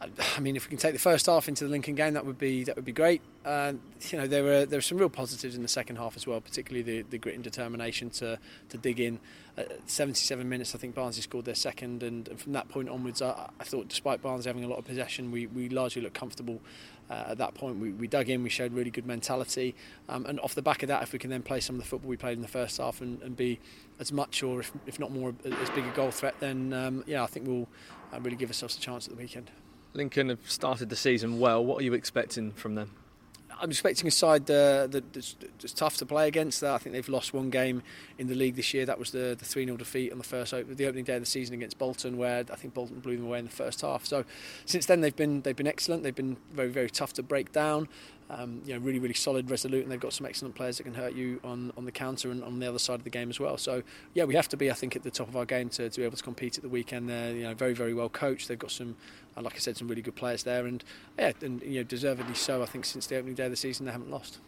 I 0.00 0.40
mean, 0.40 0.54
if 0.54 0.66
we 0.66 0.68
can 0.68 0.78
take 0.78 0.92
the 0.92 1.00
first 1.00 1.26
half 1.26 1.48
into 1.48 1.64
the 1.64 1.70
Lincoln 1.70 1.96
game, 1.96 2.14
that 2.14 2.24
would 2.24 2.38
be 2.38 2.62
that 2.64 2.76
would 2.76 2.84
be 2.84 2.92
great. 2.92 3.20
Uh, 3.44 3.72
you 4.10 4.18
know, 4.18 4.26
there 4.28 4.44
were 4.44 4.64
there 4.64 4.76
were 4.76 4.82
some 4.82 4.98
real 4.98 5.08
positives 5.08 5.56
in 5.56 5.62
the 5.62 5.68
second 5.68 5.96
half 5.96 6.16
as 6.16 6.26
well, 6.26 6.40
particularly 6.40 6.82
the, 6.82 7.02
the 7.10 7.18
grit 7.18 7.34
and 7.34 7.42
determination 7.42 8.10
to 8.10 8.38
to 8.68 8.78
dig 8.78 9.00
in. 9.00 9.18
At 9.56 9.90
77 9.90 10.48
minutes, 10.48 10.76
I 10.76 10.78
think 10.78 10.94
Barnsley 10.94 11.22
scored 11.22 11.44
their 11.44 11.56
second, 11.56 12.04
and, 12.04 12.28
and 12.28 12.40
from 12.40 12.52
that 12.52 12.68
point 12.68 12.88
onwards, 12.88 13.20
I, 13.20 13.50
I, 13.58 13.64
thought 13.64 13.88
despite 13.88 14.22
Barnsley 14.22 14.48
having 14.48 14.62
a 14.62 14.68
lot 14.68 14.78
of 14.78 14.84
possession, 14.84 15.32
we, 15.32 15.48
we 15.48 15.68
largely 15.68 16.00
looked 16.00 16.14
comfortable. 16.14 16.60
Uh, 17.10 17.24
at 17.30 17.38
that 17.38 17.54
point, 17.54 17.80
we, 17.80 17.90
we 17.90 18.06
dug 18.06 18.28
in, 18.28 18.44
we 18.44 18.50
showed 18.50 18.72
really 18.72 18.90
good 18.90 19.04
mentality, 19.04 19.74
um, 20.08 20.26
and 20.26 20.38
off 20.40 20.54
the 20.54 20.62
back 20.62 20.84
of 20.84 20.88
that, 20.88 21.02
if 21.02 21.12
we 21.12 21.18
can 21.18 21.28
then 21.28 21.42
play 21.42 21.58
some 21.58 21.74
of 21.74 21.82
the 21.82 21.88
football 21.88 22.08
we 22.08 22.16
played 22.16 22.36
in 22.36 22.42
the 22.42 22.46
first 22.46 22.76
half 22.76 23.00
and, 23.00 23.20
and 23.20 23.36
be 23.36 23.58
as 23.98 24.12
much 24.12 24.44
or 24.44 24.60
if, 24.60 24.70
if 24.86 25.00
not 25.00 25.10
more 25.10 25.34
as 25.44 25.70
big 25.70 25.84
a 25.84 25.90
goal 25.90 26.12
threat, 26.12 26.36
then 26.38 26.72
um, 26.72 27.02
yeah, 27.08 27.24
I 27.24 27.26
think 27.26 27.48
we'll 27.48 27.66
uh, 28.12 28.20
really 28.20 28.36
give 28.36 28.50
ourselves 28.50 28.76
a 28.76 28.80
chance 28.80 29.08
at 29.08 29.16
the 29.16 29.20
weekend. 29.20 29.50
Lincoln 29.94 30.28
have 30.28 30.50
started 30.50 30.90
the 30.90 30.96
season 30.96 31.38
well. 31.40 31.64
What 31.64 31.80
are 31.80 31.84
you 31.84 31.94
expecting 31.94 32.52
from 32.52 32.74
them? 32.74 32.90
I'm 33.60 33.70
expecting 33.70 34.06
a 34.06 34.10
side 34.10 34.48
uh, 34.50 34.86
that's, 34.86 35.34
tough 35.74 35.96
to 35.96 36.06
play 36.06 36.28
against. 36.28 36.62
I 36.62 36.78
think 36.78 36.94
they've 36.94 37.08
lost 37.08 37.34
one 37.34 37.50
game 37.50 37.82
in 38.16 38.28
the 38.28 38.34
league 38.34 38.54
this 38.54 38.72
year. 38.72 38.86
That 38.86 38.98
was 38.98 39.10
the, 39.10 39.36
the 39.36 39.44
3 39.44 39.64
0 39.64 39.76
defeat 39.76 40.12
on 40.12 40.18
the 40.18 40.24
first 40.24 40.52
the 40.52 40.86
opening 40.86 41.04
day 41.04 41.14
of 41.14 41.22
the 41.22 41.26
season 41.26 41.54
against 41.54 41.76
Bolton, 41.78 42.16
where 42.16 42.44
I 42.50 42.54
think 42.54 42.74
Bolton 42.74 43.00
blew 43.00 43.16
them 43.16 43.26
away 43.26 43.40
in 43.40 43.46
the 43.46 43.50
first 43.50 43.80
half. 43.80 44.04
So 44.04 44.24
since 44.64 44.86
then 44.86 45.00
they've 45.00 45.16
been 45.16 45.42
they've 45.42 45.56
been 45.56 45.66
excellent. 45.66 46.04
They've 46.04 46.14
been 46.14 46.36
very 46.52 46.68
very 46.68 46.90
tough 46.90 47.12
to 47.14 47.22
break 47.22 47.52
down 47.52 47.88
um, 48.30 48.60
you 48.64 48.74
know, 48.74 48.80
really, 48.80 48.98
really 48.98 49.14
solid, 49.14 49.50
resolute, 49.50 49.82
and 49.82 49.90
they've 49.90 50.00
got 50.00 50.12
some 50.12 50.26
excellent 50.26 50.54
players 50.54 50.76
that 50.76 50.84
can 50.84 50.94
hurt 50.94 51.14
you 51.14 51.40
on, 51.42 51.72
on 51.76 51.84
the 51.84 51.92
counter 51.92 52.30
and 52.30 52.44
on 52.44 52.58
the 52.58 52.68
other 52.68 52.78
side 52.78 52.96
of 52.96 53.04
the 53.04 53.10
game 53.10 53.30
as 53.30 53.40
well. 53.40 53.56
So, 53.56 53.82
yeah, 54.14 54.24
we 54.24 54.34
have 54.34 54.48
to 54.48 54.56
be, 54.56 54.70
I 54.70 54.74
think, 54.74 54.96
at 54.96 55.02
the 55.02 55.10
top 55.10 55.28
of 55.28 55.36
our 55.36 55.46
game 55.46 55.68
to, 55.70 55.88
to 55.88 56.00
be 56.00 56.04
able 56.04 56.16
to 56.16 56.22
compete 56.22 56.58
at 56.58 56.62
the 56.62 56.68
weekend. 56.68 57.08
They're 57.08 57.34
you 57.34 57.44
know 57.44 57.54
very, 57.54 57.72
very 57.72 57.94
well 57.94 58.08
coached. 58.08 58.48
They've 58.48 58.58
got 58.58 58.70
some, 58.70 58.96
uh, 59.36 59.42
like 59.42 59.54
I 59.54 59.58
said, 59.58 59.76
some 59.76 59.88
really 59.88 60.02
good 60.02 60.16
players 60.16 60.42
there, 60.42 60.66
and 60.66 60.84
yeah, 61.18 61.32
and 61.40 61.62
you 61.62 61.80
know, 61.80 61.84
deservedly 61.84 62.34
so. 62.34 62.62
I 62.62 62.66
think 62.66 62.84
since 62.84 63.06
the 63.06 63.16
opening 63.16 63.34
day 63.34 63.44
of 63.46 63.50
the 63.50 63.56
season, 63.56 63.86
they 63.86 63.92
haven't 63.92 64.10
lost. 64.10 64.38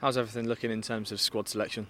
How's 0.00 0.18
everything 0.18 0.48
looking 0.48 0.70
in 0.70 0.82
terms 0.82 1.12
of 1.12 1.20
squad 1.20 1.48
selection? 1.48 1.86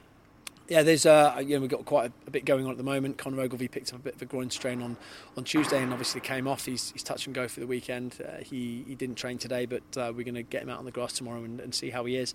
Yeah, 0.69 0.85
there's 0.85 1.07
uh, 1.07 1.37
you 1.41 1.57
know 1.57 1.61
we've 1.61 1.71
got 1.71 1.85
quite 1.85 2.11
a, 2.11 2.13
a, 2.29 2.31
bit 2.31 2.45
going 2.45 2.65
on 2.67 2.71
at 2.71 2.77
the 2.77 2.85
moment. 2.85 3.19
Conor 3.19 3.41
Ogilvie 3.43 3.69
picked 3.69 3.93
up 3.93 3.99
a 3.99 4.03
bit 4.03 4.15
of 4.15 4.23
a 4.23 4.25
groin 4.27 4.49
strain 4.49 4.81
on, 4.81 4.97
on 5.37 5.43
Tuesday 5.43 5.83
and 5.83 5.93
obviously 5.93 6.21
came 6.21 6.47
off. 6.47 6.65
He's, 6.67 6.93
he's 6.93 7.03
touch 7.03 7.27
and 7.27 7.35
go 7.35 7.49
for 7.49 7.61
the 7.61 7.67
weekend. 7.67 8.17
Uh, 8.25 8.43
he 8.43 8.85
he 8.87 8.95
didn't 8.95 9.17
train 9.17 9.39
today, 9.39 9.67
but 9.67 9.83
uh, 9.97 10.13
we're 10.15 10.25
going 10.25 10.37
to 10.37 10.43
get 10.43 10.63
him 10.63 10.71
out 10.71 10.79
on 10.79 10.85
the 10.85 10.93
grass 10.93 11.15
tomorrow 11.15 11.43
and, 11.43 11.61
and 11.61 11.75
see 11.75 11.91
how 11.91 12.05
he 12.05 12.17
is. 12.17 12.35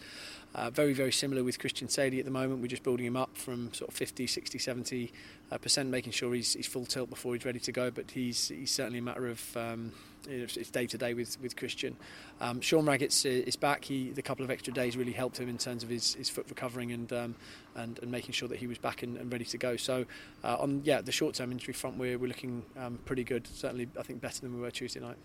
Uh, 0.54 0.70
very 0.70 0.94
very 0.94 1.12
similar 1.12 1.44
with 1.44 1.58
Christian 1.58 1.88
Saydee 1.88 2.20
at 2.20 2.26
the 2.26 2.32
moment. 2.32 2.62
We're 2.62 2.68
just 2.68 2.84
building 2.84 3.06
him 3.06 3.16
up 3.16 3.38
from 3.38 3.74
sort 3.74 3.90
of 3.90 3.96
50, 3.96 4.28
60, 4.28 4.60
70 4.60 5.14
uh, 5.52 5.58
percent, 5.58 5.90
making 5.90 6.12
sure 6.12 6.34
he's, 6.34 6.54
he's 6.54 6.68
full 6.68 6.86
tilt 6.86 7.10
before 7.10 7.34
he's 7.34 7.46
ready 7.46 7.60
to 7.60 7.72
go. 7.72 7.92
But 7.92 8.12
he's 8.12 8.50
he's 8.50 8.72
certainly 8.72 9.00
a 9.00 9.04
matter 9.04 9.28
of 9.28 9.56
um, 9.56 9.94
it's 10.28 10.72
day 10.72 10.86
to 10.88 10.98
day 10.98 11.14
with 11.14 11.40
with 11.42 11.56
Christian. 11.56 11.96
Um, 12.42 12.62
Sean 12.62 12.86
Raggett's 12.86 13.26
is 13.26 13.56
back. 13.56 13.86
He 13.86 14.12
the 14.12 14.22
couple 14.22 14.44
of 14.44 14.52
extra 14.52 14.74
days 14.74 14.98
really 14.98 15.12
helped 15.12 15.40
him 15.40 15.50
in 15.50 15.58
terms 15.58 15.84
of 15.84 15.90
his, 15.90 16.16
his 16.16 16.30
foot 16.30 16.46
recovering 16.50 16.92
and, 16.92 17.12
um, 17.14 17.36
and 17.76 18.00
and 18.00 18.12
making 18.12 18.34
sure 18.34 18.48
that 18.50 18.60
he 18.60 18.68
was 18.68 18.78
back 18.78 19.04
and, 19.04 19.18
and 19.18 19.32
ready 19.32 19.46
to 19.46 19.58
go. 19.58 19.76
So 19.78 20.06
uh, 20.44 20.58
on 20.58 20.82
yeah 20.84 21.02
the 21.02 21.12
short 21.12 21.36
term 21.36 21.52
injury 21.52 21.74
front 21.74 21.98
we're 21.98 22.18
we're 22.18 22.28
looking 22.28 22.64
um, 22.78 23.00
pretty 23.06 23.24
good. 23.24 23.48
Certainly 23.48 23.90
I 24.00 24.04
think 24.04 24.22
better 24.22 24.42
than 24.42 24.54
we 24.54 24.62
were 24.62 24.72
Tuesday 24.72 25.00
night. 25.00 25.18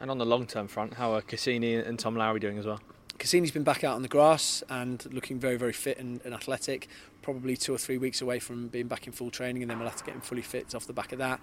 And 0.00 0.10
on 0.10 0.18
the 0.18 0.26
long 0.26 0.46
term 0.46 0.66
front, 0.66 0.94
how 0.94 1.12
are 1.12 1.22
Kusini 1.22 1.86
and 1.86 1.98
Tom 1.98 2.16
Lowery 2.16 2.40
doing 2.40 2.58
as 2.58 2.66
well? 2.66 2.80
Kusini's 3.20 3.50
been 3.50 3.64
back 3.64 3.84
out 3.84 3.96
on 3.96 4.02
the 4.02 4.08
grass 4.08 4.64
and 4.70 5.06
looking 5.12 5.38
very, 5.38 5.56
very 5.56 5.74
fit 5.74 5.98
and, 5.98 6.22
and, 6.24 6.32
athletic. 6.32 6.88
Probably 7.20 7.54
two 7.54 7.74
or 7.74 7.76
three 7.76 7.98
weeks 7.98 8.22
away 8.22 8.38
from 8.38 8.68
being 8.68 8.88
back 8.88 9.06
in 9.06 9.12
full 9.12 9.30
training, 9.30 9.62
and 9.62 9.70
then 9.70 9.78
we'll 9.78 9.88
have 9.88 9.98
to 9.98 10.04
get 10.04 10.14
him 10.14 10.22
fully 10.22 10.40
fit 10.40 10.74
off 10.74 10.86
the 10.86 10.94
back 10.94 11.12
of 11.12 11.18
that. 11.18 11.38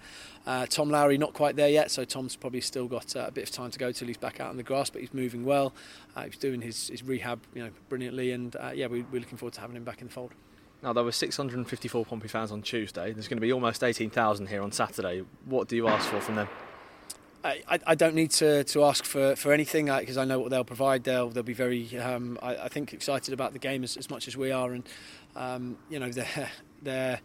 Uh, 0.47 0.65
Tom 0.65 0.89
Lowery 0.89 1.19
not 1.19 1.33
quite 1.33 1.55
there 1.55 1.69
yet, 1.69 1.91
so 1.91 2.03
Tom's 2.03 2.35
probably 2.35 2.61
still 2.61 2.87
got 2.87 3.15
uh, 3.15 3.25
a 3.27 3.31
bit 3.31 3.43
of 3.43 3.51
time 3.51 3.69
to 3.69 3.77
go 3.77 3.91
till 3.91 4.07
he's 4.07 4.17
back 4.17 4.39
out 4.39 4.49
on 4.49 4.57
the 4.57 4.63
grass, 4.63 4.89
but 4.89 5.01
he's 5.01 5.13
moving 5.13 5.45
well. 5.45 5.71
Uh, 6.15 6.23
he's 6.23 6.37
doing 6.39 6.61
his, 6.61 6.87
his 6.87 7.03
rehab, 7.03 7.39
you 7.53 7.63
know, 7.63 7.69
brilliantly, 7.89 8.31
and 8.31 8.55
uh, 8.55 8.71
yeah, 8.73 8.87
we, 8.87 9.03
we're 9.03 9.19
looking 9.19 9.37
forward 9.37 9.53
to 9.53 9.61
having 9.61 9.75
him 9.75 9.83
back 9.83 10.01
in 10.01 10.07
the 10.07 10.13
fold. 10.13 10.31
Now 10.81 10.93
there 10.93 11.03
were 11.03 11.11
654 11.11 12.05
Pompey 12.05 12.27
fans 12.27 12.51
on 12.51 12.63
Tuesday. 12.63 13.13
There's 13.13 13.27
going 13.27 13.37
to 13.37 13.41
be 13.41 13.53
almost 13.53 13.83
18,000 13.83 14.47
here 14.47 14.63
on 14.63 14.71
Saturday. 14.71 15.23
What 15.45 15.67
do 15.67 15.75
you 15.75 15.87
ask 15.87 16.09
for 16.09 16.21
from 16.21 16.35
them? 16.35 16.47
I, 17.43 17.79
I 17.87 17.95
don't 17.95 18.15
need 18.15 18.31
to, 18.31 18.63
to 18.65 18.83
ask 18.83 19.05
for, 19.05 19.35
for 19.35 19.53
anything 19.53 19.85
because 19.85 20.17
I 20.17 20.25
know 20.25 20.39
what 20.39 20.49
they'll 20.49 20.63
provide. 20.63 21.03
They'll 21.03 21.29
they'll 21.29 21.43
be 21.43 21.53
very 21.53 21.97
um, 21.97 22.37
I, 22.41 22.55
I, 22.55 22.67
think 22.67 22.93
excited 22.93 23.33
about 23.33 23.53
the 23.53 23.59
game 23.59 23.83
as, 23.83 23.95
as 23.95 24.09
much 24.09 24.27
as 24.27 24.35
we 24.35 24.51
are, 24.51 24.73
and 24.73 24.83
um, 25.35 25.77
you 25.89 25.99
know 25.99 26.09
they're 26.09 26.49
they're 26.81 27.19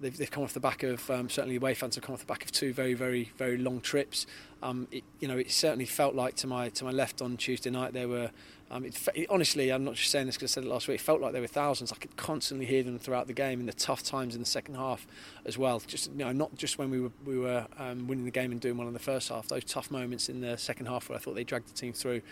they've, 0.00 0.16
they've 0.16 0.30
come 0.30 0.42
off 0.42 0.52
the 0.52 0.60
back 0.60 0.82
of 0.82 1.08
um, 1.10 1.30
certainly 1.30 1.56
away 1.56 1.74
fans 1.74 1.94
have 1.94 2.04
come 2.04 2.12
off 2.12 2.20
the 2.20 2.26
back 2.26 2.44
of 2.44 2.52
two 2.52 2.72
very 2.72 2.94
very 2.94 3.30
very 3.36 3.56
long 3.56 3.80
trips. 3.80 4.26
Um, 4.62 4.88
it, 4.90 5.04
you 5.20 5.28
know 5.28 5.38
it 5.38 5.50
certainly 5.50 5.86
felt 5.86 6.14
like 6.14 6.34
to 6.36 6.46
my 6.46 6.68
to 6.70 6.84
my 6.84 6.90
left 6.90 7.22
on 7.22 7.36
Tuesday 7.36 7.70
night 7.70 7.92
there 7.92 8.08
were 8.08 8.30
um, 8.72 8.86
it, 8.86 9.26
honestly, 9.28 9.70
I'm 9.70 9.84
not 9.84 9.96
just 9.96 10.10
saying 10.10 10.24
this 10.24 10.36
because 10.36 10.52
I 10.52 10.54
said 10.54 10.64
it 10.64 10.70
last 10.70 10.88
week. 10.88 10.94
It 10.94 11.02
felt 11.02 11.20
like 11.20 11.32
there 11.32 11.42
were 11.42 11.46
thousands. 11.46 11.92
I 11.92 11.96
could 11.96 12.16
constantly 12.16 12.64
hear 12.64 12.82
them 12.82 12.98
throughout 12.98 13.26
the 13.26 13.34
game 13.34 13.60
in 13.60 13.66
the 13.66 13.74
tough 13.74 14.02
times 14.02 14.34
in 14.34 14.40
the 14.40 14.46
second 14.46 14.76
half 14.76 15.06
as 15.44 15.58
well. 15.58 15.78
Just 15.86 16.10
you 16.10 16.16
know, 16.16 16.32
not 16.32 16.54
just 16.56 16.78
when 16.78 16.90
we 16.90 16.98
were 16.98 17.12
we 17.26 17.38
were 17.38 17.66
um, 17.78 18.08
winning 18.08 18.24
the 18.24 18.30
game 18.30 18.50
and 18.50 18.62
doing 18.62 18.78
well 18.78 18.88
in 18.88 18.94
the 18.94 18.98
first 18.98 19.28
half. 19.28 19.46
Those 19.46 19.64
tough 19.64 19.90
moments 19.90 20.30
in 20.30 20.40
the 20.40 20.56
second 20.56 20.86
half 20.86 21.10
where 21.10 21.18
I 21.18 21.20
thought 21.20 21.34
they 21.34 21.44
dragged 21.44 21.68
the 21.68 21.74
team 21.74 21.92
through. 21.92 22.22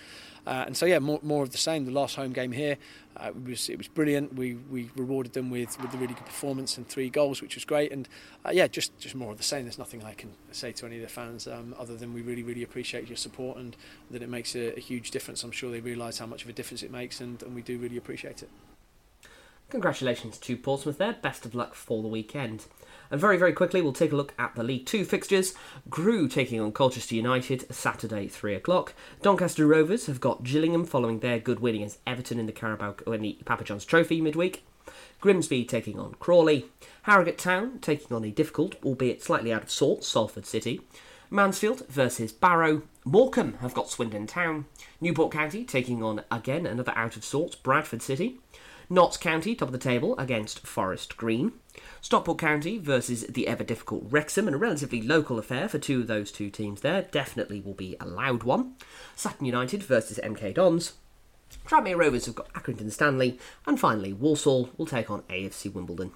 Uh, 0.46 0.64
and 0.66 0.76
so 0.76 0.86
yeah, 0.86 0.98
more, 0.98 1.20
more 1.22 1.42
of 1.42 1.50
the 1.50 1.58
same. 1.58 1.84
The 1.84 1.90
last 1.90 2.16
home 2.16 2.32
game 2.32 2.52
here, 2.52 2.76
uh, 3.16 3.28
it 3.28 3.44
was 3.44 3.68
it 3.68 3.78
was 3.78 3.88
brilliant. 3.88 4.34
We 4.34 4.54
we 4.70 4.90
rewarded 4.96 5.32
them 5.32 5.50
with 5.50 5.80
with 5.80 5.92
a 5.94 5.96
really 5.96 6.14
good 6.14 6.26
performance 6.26 6.76
and 6.76 6.86
three 6.88 7.10
goals, 7.10 7.42
which 7.42 7.54
was 7.54 7.64
great. 7.64 7.92
And 7.92 8.08
uh, 8.44 8.50
yeah, 8.52 8.66
just 8.66 8.98
just 8.98 9.14
more 9.14 9.32
of 9.32 9.38
the 9.38 9.44
same. 9.44 9.64
There's 9.64 9.78
nothing 9.78 10.04
I 10.04 10.14
can 10.14 10.30
say 10.52 10.72
to 10.72 10.86
any 10.86 10.96
of 10.96 11.02
the 11.02 11.08
fans 11.08 11.46
um, 11.46 11.74
other 11.78 11.96
than 11.96 12.14
we 12.14 12.22
really 12.22 12.42
really 12.42 12.62
appreciate 12.62 13.08
your 13.08 13.16
support 13.16 13.58
and 13.58 13.76
that 14.10 14.22
it 14.22 14.28
makes 14.28 14.54
a, 14.54 14.76
a 14.76 14.80
huge 14.80 15.10
difference. 15.10 15.44
I'm 15.44 15.52
sure 15.52 15.70
they 15.70 15.80
realise 15.80 16.18
how 16.18 16.26
much 16.26 16.44
of 16.44 16.48
a 16.48 16.52
difference 16.52 16.82
it 16.82 16.90
makes, 16.90 17.20
and, 17.20 17.42
and 17.42 17.54
we 17.54 17.62
do 17.62 17.78
really 17.78 17.96
appreciate 17.96 18.42
it. 18.42 18.48
Congratulations 19.70 20.36
to 20.38 20.56
Portsmouth 20.56 20.98
there. 20.98 21.12
Best 21.12 21.46
of 21.46 21.54
luck 21.54 21.74
for 21.74 22.02
the 22.02 22.08
weekend. 22.08 22.66
And 23.08 23.20
very, 23.20 23.36
very 23.36 23.52
quickly, 23.52 23.80
we'll 23.80 23.92
take 23.92 24.10
a 24.10 24.16
look 24.16 24.34
at 24.36 24.56
the 24.56 24.64
League 24.64 24.84
Two 24.84 25.04
fixtures. 25.04 25.54
Crewe 25.90 26.26
taking 26.26 26.60
on 26.60 26.72
Colchester 26.72 27.14
United 27.14 27.72
Saturday, 27.72 28.26
3 28.26 28.56
o'clock. 28.56 28.94
Doncaster 29.22 29.66
Rovers 29.66 30.06
have 30.06 30.20
got 30.20 30.42
Gillingham 30.42 30.84
following 30.84 31.20
their 31.20 31.38
good 31.38 31.60
win 31.60 31.76
against 31.76 32.00
Everton 32.04 32.40
in 32.40 32.46
the 32.46 32.52
Carabao 32.52 32.96
in 33.06 33.22
the 33.22 33.38
Papa 33.44 33.62
John's 33.62 33.84
Trophy 33.84 34.20
midweek. 34.20 34.64
Grimsby 35.20 35.64
taking 35.64 36.00
on 36.00 36.14
Crawley. 36.14 36.66
Harrogate 37.02 37.38
Town 37.38 37.78
taking 37.80 38.16
on 38.16 38.24
a 38.24 38.30
difficult, 38.30 38.74
albeit 38.84 39.22
slightly 39.22 39.52
out 39.52 39.62
of 39.62 39.70
sorts, 39.70 40.08
Salford 40.08 40.46
City. 40.46 40.80
Mansfield 41.30 41.86
versus 41.88 42.32
Barrow. 42.32 42.82
Morecambe 43.04 43.58
have 43.60 43.74
got 43.74 43.88
Swindon 43.88 44.26
Town. 44.26 44.64
Newport 45.00 45.30
County 45.30 45.64
taking 45.64 46.02
on 46.02 46.24
again 46.28 46.66
another 46.66 46.92
out 46.96 47.16
of 47.16 47.24
sorts 47.24 47.54
Bradford 47.54 48.02
City. 48.02 48.40
Notts 48.92 49.16
County 49.16 49.54
top 49.54 49.68
of 49.68 49.72
the 49.72 49.78
table 49.78 50.18
against 50.18 50.66
Forest 50.66 51.16
Green. 51.16 51.52
Stockport 52.00 52.38
County 52.38 52.76
versus 52.76 53.24
the 53.28 53.46
ever 53.46 53.62
difficult 53.62 54.04
Wrexham, 54.10 54.48
and 54.48 54.56
a 54.56 54.58
relatively 54.58 55.00
local 55.00 55.38
affair 55.38 55.68
for 55.68 55.78
two 55.78 56.00
of 56.00 56.08
those 56.08 56.32
two 56.32 56.50
teams 56.50 56.80
there. 56.80 57.02
Definitely 57.02 57.60
will 57.60 57.74
be 57.74 57.96
a 58.00 58.04
loud 58.04 58.42
one. 58.42 58.74
Sutton 59.14 59.46
United 59.46 59.84
versus 59.84 60.18
MK 60.24 60.54
Dons. 60.54 60.94
Tranmere 61.64 61.98
Rovers 61.98 62.26
have 62.26 62.34
got 62.34 62.52
Accrington 62.52 62.90
Stanley, 62.90 63.38
and 63.64 63.78
finally 63.78 64.12
Walsall 64.12 64.70
will 64.76 64.86
take 64.86 65.08
on 65.08 65.22
AFC 65.22 65.72
Wimbledon. 65.72 66.10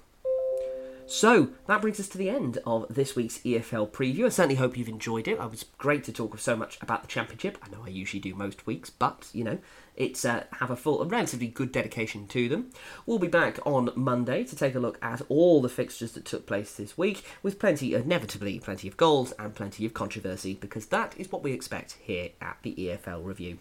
So 1.07 1.49
that 1.67 1.81
brings 1.81 1.99
us 1.99 2.09
to 2.09 2.17
the 2.17 2.29
end 2.29 2.57
of 2.65 2.87
this 2.89 3.15
week's 3.15 3.37
EFL 3.39 3.91
preview. 3.91 4.25
I 4.25 4.29
certainly 4.29 4.55
hope 4.55 4.75
you've 4.75 4.89
enjoyed 4.89 5.27
it. 5.27 5.39
It 5.39 5.51
was 5.51 5.65
great 5.77 6.03
to 6.05 6.11
talk 6.11 6.37
so 6.39 6.55
much 6.57 6.77
about 6.81 7.03
the 7.03 7.07
championship. 7.07 7.57
I 7.61 7.69
know 7.69 7.83
I 7.85 7.89
usually 7.89 8.19
do 8.19 8.33
most 8.33 8.65
weeks, 8.65 8.89
but 8.89 9.29
you 9.31 9.43
know 9.43 9.59
it's 9.95 10.25
uh, 10.25 10.43
have 10.59 10.71
a 10.71 10.75
full, 10.75 11.01
a 11.01 11.05
relatively 11.05 11.47
good 11.47 11.71
dedication 11.71 12.27
to 12.27 12.49
them. 12.49 12.71
We'll 13.05 13.19
be 13.19 13.27
back 13.27 13.59
on 13.65 13.91
Monday 13.95 14.43
to 14.43 14.55
take 14.55 14.75
a 14.75 14.79
look 14.79 14.97
at 15.01 15.21
all 15.29 15.61
the 15.61 15.69
fixtures 15.69 16.13
that 16.13 16.25
took 16.25 16.45
place 16.45 16.75
this 16.75 16.97
week, 16.97 17.25
with 17.41 17.59
plenty, 17.59 17.93
inevitably, 17.93 18.59
plenty 18.59 18.87
of 18.87 18.97
goals 18.97 19.33
and 19.39 19.55
plenty 19.55 19.85
of 19.85 19.93
controversy, 19.93 20.55
because 20.55 20.87
that 20.87 21.13
is 21.17 21.31
what 21.31 21.43
we 21.43 21.51
expect 21.51 21.97
here 22.01 22.29
at 22.41 22.57
the 22.63 22.75
EFL 22.75 23.23
review. 23.23 23.59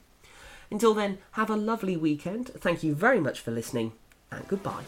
Until 0.70 0.94
then, 0.94 1.18
have 1.32 1.50
a 1.50 1.56
lovely 1.56 1.96
weekend. 1.96 2.48
Thank 2.48 2.82
you 2.82 2.94
very 2.94 3.20
much 3.20 3.40
for 3.40 3.50
listening, 3.50 3.92
and 4.30 4.46
goodbye. 4.48 4.84